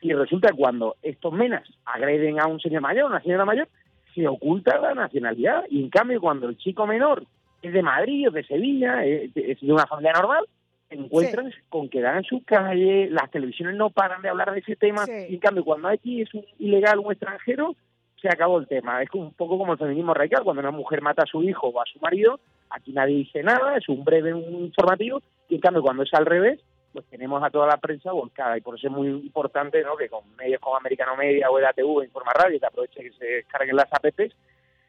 y 0.00 0.12
resulta 0.12 0.52
cuando 0.52 0.96
estos 1.02 1.32
menas 1.32 1.68
agreden 1.84 2.40
a 2.40 2.46
un 2.46 2.60
señor 2.60 2.80
mayor, 2.80 3.10
una 3.10 3.20
señora 3.20 3.44
mayor, 3.44 3.68
se 4.14 4.26
oculta 4.26 4.78
la 4.78 4.94
nacionalidad. 4.94 5.64
Y 5.68 5.82
en 5.82 5.90
cambio, 5.90 6.20
cuando 6.20 6.48
el 6.48 6.56
chico 6.56 6.86
menor 6.86 7.24
es 7.62 7.72
de 7.72 7.82
Madrid 7.82 8.28
o 8.28 8.30
de 8.30 8.44
Sevilla, 8.44 9.04
es 9.04 9.34
de 9.34 9.72
una 9.72 9.86
familia 9.86 10.12
normal, 10.12 10.46
se 10.88 10.94
encuentran 10.96 11.52
con 11.68 11.88
que 11.88 12.00
dan 12.00 12.18
en 12.18 12.24
su 12.24 12.42
calle, 12.44 13.08
las 13.10 13.30
televisiones 13.30 13.76
no 13.76 13.90
paran 13.90 14.22
de 14.22 14.28
hablar 14.28 14.52
de 14.52 14.60
ese 14.60 14.74
tema, 14.76 15.04
y 15.06 15.34
en 15.34 15.40
cambio 15.40 15.64
cuando 15.64 15.88
aquí 15.88 16.22
es 16.22 16.32
un 16.34 16.44
ilegal 16.58 16.98
un 16.98 17.12
extranjero, 17.12 17.76
se 18.20 18.28
acabó 18.28 18.58
el 18.58 18.66
tema. 18.66 19.02
Es 19.02 19.08
un 19.14 19.32
poco 19.32 19.58
como 19.58 19.72
el 19.72 19.78
feminismo 19.78 20.14
radical, 20.14 20.44
cuando 20.44 20.60
una 20.60 20.70
mujer 20.70 21.02
mata 21.02 21.22
a 21.22 21.26
su 21.26 21.42
hijo 21.42 21.68
o 21.68 21.80
a 21.80 21.84
su 21.86 21.98
marido, 22.00 22.40
aquí 22.70 22.92
nadie 22.92 23.16
dice 23.16 23.42
nada, 23.42 23.76
es 23.76 23.88
un 23.88 24.04
breve 24.04 24.30
informativo, 24.30 25.22
y 25.48 25.56
en 25.56 25.60
cambio 25.60 25.82
cuando 25.82 26.02
es 26.02 26.14
al 26.14 26.26
revés, 26.26 26.60
pues 26.92 27.04
tenemos 27.06 27.42
a 27.42 27.50
toda 27.50 27.66
la 27.66 27.76
prensa 27.76 28.12
volcada, 28.12 28.58
y 28.58 28.60
por 28.60 28.76
eso 28.76 28.88
es 28.88 28.92
muy 28.92 29.08
importante 29.08 29.82
¿no? 29.82 29.96
que 29.96 30.08
con 30.08 30.24
medios 30.36 30.60
como 30.60 30.76
Americano 30.76 31.16
Media 31.16 31.50
o 31.50 31.58
EDATV, 31.58 32.04
Informa 32.04 32.32
Radio, 32.32 32.58
que 32.58 32.66
aproveche 32.66 33.02
que 33.02 33.12
se 33.12 33.24
descarguen 33.24 33.76
las 33.76 33.92
apps, 33.92 34.34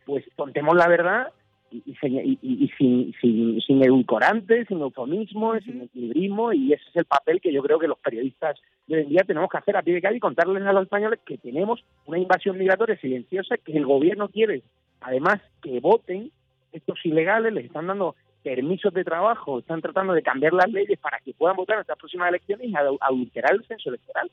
pues 0.06 0.26
contemos 0.36 0.76
la 0.76 0.88
verdad 0.88 1.32
y, 1.72 2.70
sin, 2.78 3.14
sin, 3.22 3.62
sin, 3.62 3.84
edulcorantes, 3.84 4.68
sin 4.68 4.82
eufemismo, 4.82 5.58
sin 5.60 5.82
equilibrismo, 5.82 6.52
y 6.54 6.74
ese 6.74 6.84
es 6.90 6.96
el 6.98 7.06
papel 7.06 7.40
que 7.40 7.54
yo 7.54 7.64
creo 7.64 7.80
que 7.80 7.88
los 7.88 7.98
periodistas 8.00 8.60
de 8.88 8.98
hoy 8.98 9.02
en 9.04 9.10
día 9.10 9.24
tenemos 9.24 9.50
que 9.50 9.58
hacer 9.58 9.78
a 9.78 9.82
pie 9.82 9.94
de 9.94 10.02
calle 10.02 10.18
y 10.18 10.20
contarles 10.22 10.64
a 10.64 10.74
los 10.74 10.84
españoles 10.84 11.20
que 11.26 11.38
tenemos 11.38 11.84
una 12.06 12.20
invasión 12.20 12.58
migratoria 12.58 12.98
silenciosa 12.98 13.58
que 13.58 13.72
el 13.72 13.86
gobierno 13.86 14.28
quiere, 14.30 14.64
además, 15.00 15.40
que 15.62 15.80
voten 15.80 16.32
estos 16.74 17.00
ilegales, 17.06 17.54
les 17.54 17.66
están 17.66 17.88
dando 17.88 18.16
permisos 18.44 18.94
de 18.94 19.04
trabajo, 19.04 19.60
están 19.60 19.82
tratando 19.82 20.14
de 20.14 20.24
cambiar 20.24 20.54
las 20.54 20.70
leyes 20.70 21.00
para 21.00 21.20
que 21.20 21.34
puedan 21.34 21.56
votar 21.56 21.76
en 21.76 21.82
estas 21.82 21.98
próximas 21.98 22.30
elecciones 22.30 22.68
y 22.68 22.74
adulterar 22.76 23.54
el 23.54 23.66
censo 23.66 23.90
electoral. 23.90 24.32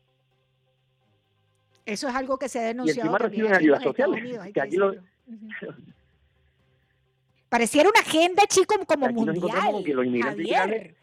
Eso 1.84 2.09
es 2.09 2.14
algo 2.14 2.39
que 2.39 2.49
se 2.49 2.59
ha 2.59 2.62
denunciado. 2.64 2.99
Y 2.99 3.01
encima 3.01 3.18
reciben 3.18 3.55
ayudas 3.55 3.82
sociales. 3.82 4.53
que 4.53 4.61
aquí 4.61 4.76
lo, 4.76 4.95
Pareciera 7.49 7.89
una 7.89 8.01
agenda, 8.01 8.43
chico, 8.47 8.75
como 8.87 9.09
mundial. 9.09 10.95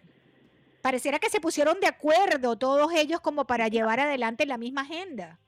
Pareciera 0.82 1.18
que 1.18 1.30
se 1.30 1.42
pusieron 1.42 1.80
de 1.80 1.88
acuerdo 1.88 2.58
todos 2.58 2.94
ellos 2.94 3.20
como 3.20 3.46
para 3.46 3.68
llevar 3.68 4.00
adelante 4.00 4.46
la 4.46 4.58
misma 4.58 4.82
agenda. 4.82 5.40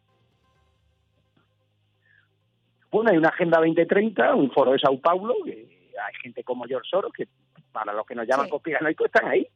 Bueno, 2.90 3.12
hay 3.12 3.18
una 3.18 3.30
Agenda 3.30 3.60
2030, 3.60 4.34
un 4.34 4.50
foro 4.52 4.72
de 4.72 4.80
Sao 4.80 5.00
Paulo, 5.00 5.36
que 5.46 5.52
hay 5.52 6.14
gente 6.24 6.44
como 6.44 6.66
George 6.66 6.90
Soros, 6.90 7.12
que 7.14 7.28
para 7.72 7.94
los 7.94 8.06
que 8.06 8.16
nos 8.16 8.28
llaman 8.28 8.48
sí. 8.48 9.04
están 9.06 9.28
ahí. 9.28 9.48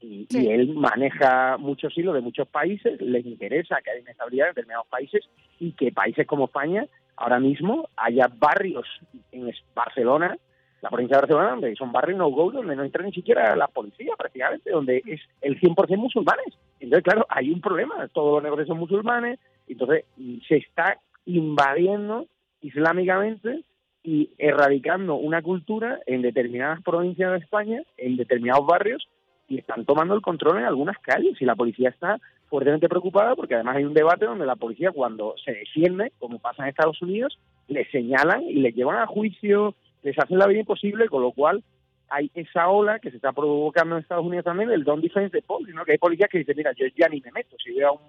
Y, 0.00 0.26
él 0.32 0.74
maneja 0.74 1.58
muchos 1.58 1.96
hilos 1.96 2.14
de 2.14 2.22
muchos 2.22 2.48
países, 2.48 3.00
les 3.00 3.24
interesa 3.26 3.80
que 3.82 3.90
haya 3.90 4.00
inestabilidad 4.00 4.48
en 4.48 4.54
determinados 4.54 4.86
países 4.88 5.28
y 5.58 5.72
que 5.72 5.92
países 5.92 6.26
como 6.26 6.46
España 6.46 6.86
ahora 7.16 7.38
mismo 7.38 7.88
haya 7.96 8.28
barrios 8.34 8.88
en 9.30 9.52
Barcelona 9.74 10.38
la 10.82 10.90
provincia 10.90 11.16
de 11.16 11.20
Barcelona, 11.20 11.50
donde 11.50 11.76
son 11.76 11.92
barrios 11.92 12.18
no 12.18 12.28
go, 12.28 12.50
donde 12.50 12.76
no 12.76 12.84
entra 12.84 13.04
ni 13.04 13.12
siquiera 13.12 13.54
la 13.56 13.68
policía 13.68 14.14
prácticamente, 14.16 14.70
donde 14.70 15.02
es 15.06 15.20
el 15.40 15.60
100% 15.60 15.96
musulmanes. 15.96 16.46
Entonces, 16.80 17.04
claro, 17.04 17.26
hay 17.28 17.50
un 17.50 17.60
problema, 17.60 18.08
todos 18.08 18.34
los 18.34 18.42
negocios 18.42 18.68
son 18.68 18.78
musulmanes, 18.78 19.38
entonces 19.68 20.04
se 20.48 20.56
está 20.56 20.98
invadiendo 21.26 22.26
islámicamente 22.62 23.62
y 24.02 24.30
erradicando 24.38 25.16
una 25.16 25.42
cultura 25.42 26.00
en 26.06 26.22
determinadas 26.22 26.82
provincias 26.82 27.32
de 27.32 27.38
España, 27.38 27.82
en 27.98 28.16
determinados 28.16 28.66
barrios, 28.66 29.06
y 29.48 29.58
están 29.58 29.84
tomando 29.84 30.14
el 30.14 30.22
control 30.22 30.58
en 30.58 30.64
algunas 30.64 30.96
calles 30.98 31.40
y 31.40 31.44
la 31.44 31.56
policía 31.56 31.90
está 31.90 32.18
fuertemente 32.48 32.88
preocupada 32.88 33.34
porque 33.34 33.54
además 33.54 33.76
hay 33.76 33.84
un 33.84 33.94
debate 33.94 34.24
donde 34.24 34.46
la 34.46 34.56
policía 34.56 34.92
cuando 34.92 35.34
se 35.44 35.52
defiende, 35.52 36.12
como 36.18 36.38
pasa 36.38 36.62
en 36.62 36.68
Estados 36.68 37.02
Unidos, 37.02 37.38
le 37.68 37.84
señalan 37.90 38.42
y 38.42 38.54
le 38.54 38.72
llevan 38.72 38.98
a 38.98 39.06
juicio, 39.06 39.74
les 40.02 40.18
hacen 40.18 40.38
la 40.38 40.46
vida 40.46 40.60
imposible, 40.60 41.08
con 41.08 41.22
lo 41.22 41.32
cual 41.32 41.62
hay 42.10 42.30
esa 42.34 42.68
ola 42.68 42.98
que 42.98 43.10
se 43.10 43.16
está 43.16 43.32
provocando 43.32 43.94
en 43.96 44.02
Estados 44.02 44.26
Unidos 44.26 44.44
también, 44.44 44.70
el 44.70 44.84
don't 44.84 45.02
defense 45.02 45.30
the 45.30 45.42
police, 45.42 45.72
¿no? 45.72 45.84
que 45.84 45.92
hay 45.92 45.98
policías 45.98 46.28
que 46.28 46.38
dicen, 46.38 46.56
mira, 46.56 46.72
yo 46.72 46.86
ya 46.96 47.08
ni 47.08 47.20
me 47.20 47.30
meto, 47.30 47.56
si 47.62 47.72
veo 47.72 47.88
a 47.88 47.92
un 47.92 48.00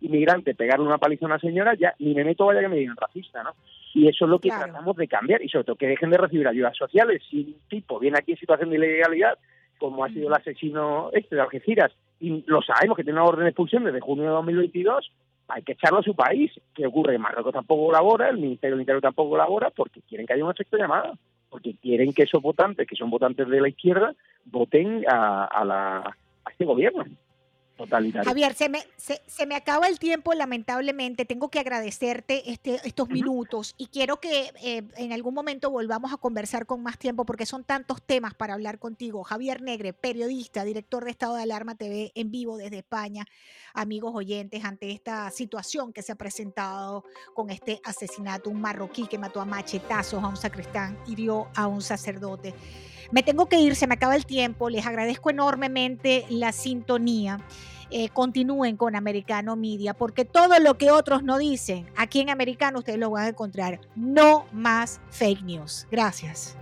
inmigrante 0.00 0.54
pegarle 0.54 0.86
una 0.86 0.98
paliza 0.98 1.26
a 1.26 1.28
una 1.28 1.38
señora, 1.38 1.74
ya 1.74 1.94
ni 1.98 2.14
me 2.14 2.24
meto, 2.24 2.46
vaya 2.46 2.60
que 2.60 2.68
me 2.68 2.76
digan 2.76 2.96
racista, 2.96 3.42
¿no? 3.42 3.50
Y 3.92 4.08
eso 4.08 4.24
es 4.24 4.30
lo 4.30 4.38
que 4.38 4.48
tratamos 4.48 4.96
de 4.96 5.06
cambiar, 5.06 5.42
y 5.42 5.48
sobre 5.48 5.64
todo 5.64 5.76
que 5.76 5.88
dejen 5.88 6.10
de 6.10 6.16
recibir 6.16 6.48
ayudas 6.48 6.76
sociales. 6.76 7.22
Si 7.28 7.38
un 7.38 7.68
tipo 7.68 7.98
viene 7.98 8.18
aquí 8.18 8.32
en 8.32 8.38
situación 8.38 8.70
de 8.70 8.76
ilegalidad, 8.76 9.38
como 9.78 10.04
ha 10.04 10.08
sido 10.08 10.28
el 10.28 10.34
asesino 10.34 11.10
este 11.12 11.34
de 11.34 11.42
Algeciras, 11.42 11.92
y 12.18 12.44
lo 12.46 12.62
sabemos 12.62 12.96
que 12.96 13.04
tiene 13.04 13.18
una 13.18 13.28
orden 13.28 13.44
de 13.44 13.50
expulsión 13.50 13.84
desde 13.84 14.00
junio 14.00 14.24
de 14.24 14.30
2022, 14.30 15.12
hay 15.48 15.62
que 15.62 15.72
echarlo 15.72 15.98
a 15.98 16.02
su 16.02 16.14
país. 16.14 16.52
¿Qué 16.74 16.86
ocurre? 16.86 17.18
Marruecos 17.18 17.52
tampoco 17.52 17.86
colabora, 17.86 18.28
el 18.28 18.38
Ministerio 18.38 18.76
del 18.76 18.82
Interior 18.82 19.02
tampoco 19.02 19.30
colabora, 19.30 19.70
porque 19.70 20.00
quieren 20.02 20.26
que 20.26 20.34
haya 20.34 20.44
un 20.44 20.52
efecto 20.52 20.76
llamada 20.76 21.12
porque 21.50 21.74
quieren 21.74 22.12
que 22.12 22.22
esos 22.22 22.40
votantes, 22.40 22.86
que 22.86 22.96
son 22.96 23.10
votantes 23.10 23.48
de 23.48 23.60
la 23.60 23.68
izquierda, 23.68 24.14
voten 24.44 25.04
a, 25.08 25.64
la, 25.64 25.98
a 26.44 26.50
este 26.50 26.64
gobierno. 26.64 27.04
Javier, 28.24 28.54
se 28.54 28.68
me, 28.68 28.82
se, 28.96 29.46
me 29.46 29.54
acaba 29.54 29.88
el 29.88 29.98
tiempo, 29.98 30.34
lamentablemente. 30.34 31.24
Tengo 31.24 31.48
que 31.48 31.58
agradecerte 31.60 32.50
este, 32.50 32.80
estos 32.84 33.08
minutos 33.08 33.74
y 33.78 33.86
quiero 33.86 34.20
que 34.20 34.52
eh, 34.62 34.82
en 34.96 35.12
algún 35.12 35.34
momento 35.34 35.70
volvamos 35.70 36.12
a 36.12 36.16
conversar 36.16 36.66
con 36.66 36.82
más 36.82 36.98
tiempo 36.98 37.24
porque 37.24 37.46
son 37.46 37.64
tantos 37.64 38.02
temas 38.02 38.34
para 38.34 38.54
hablar 38.54 38.78
contigo. 38.78 39.22
Javier 39.24 39.62
Negre, 39.62 39.92
periodista, 39.92 40.64
director 40.64 41.04
de 41.04 41.10
Estado 41.10 41.36
de 41.36 41.42
Alarma 41.42 41.74
TV 41.74 42.12
en 42.14 42.30
vivo 42.30 42.56
desde 42.56 42.78
España. 42.78 43.26
Amigos 43.72 44.12
oyentes, 44.14 44.64
ante 44.64 44.90
esta 44.90 45.30
situación 45.30 45.92
que 45.92 46.02
se 46.02 46.12
ha 46.12 46.16
presentado 46.16 47.04
con 47.34 47.50
este 47.50 47.80
asesinato, 47.84 48.50
un 48.50 48.60
marroquí 48.60 49.06
que 49.06 49.18
mató 49.18 49.40
a 49.40 49.44
machetazos 49.44 50.22
a 50.22 50.28
un 50.28 50.36
sacristán, 50.36 50.98
hirió 51.06 51.48
a 51.54 51.66
un 51.66 51.82
sacerdote. 51.82 52.54
Me 53.10 53.22
tengo 53.22 53.46
que 53.46 53.60
ir, 53.60 53.76
se 53.76 53.86
me 53.86 53.94
acaba 53.94 54.16
el 54.16 54.26
tiempo. 54.26 54.70
Les 54.70 54.86
agradezco 54.86 55.30
enormemente 55.30 56.26
la 56.28 56.52
sintonía. 56.52 57.38
Eh, 57.92 58.08
continúen 58.10 58.76
con 58.76 58.94
Americano 58.94 59.56
Media, 59.56 59.94
porque 59.94 60.24
todo 60.24 60.60
lo 60.60 60.78
que 60.78 60.92
otros 60.92 61.24
no 61.24 61.38
dicen, 61.38 61.86
aquí 61.96 62.20
en 62.20 62.30
Americano 62.30 62.78
ustedes 62.78 63.00
lo 63.00 63.10
van 63.10 63.24
a 63.24 63.28
encontrar. 63.28 63.80
No 63.96 64.46
más 64.52 65.00
fake 65.10 65.42
news. 65.42 65.88
Gracias. 65.90 66.56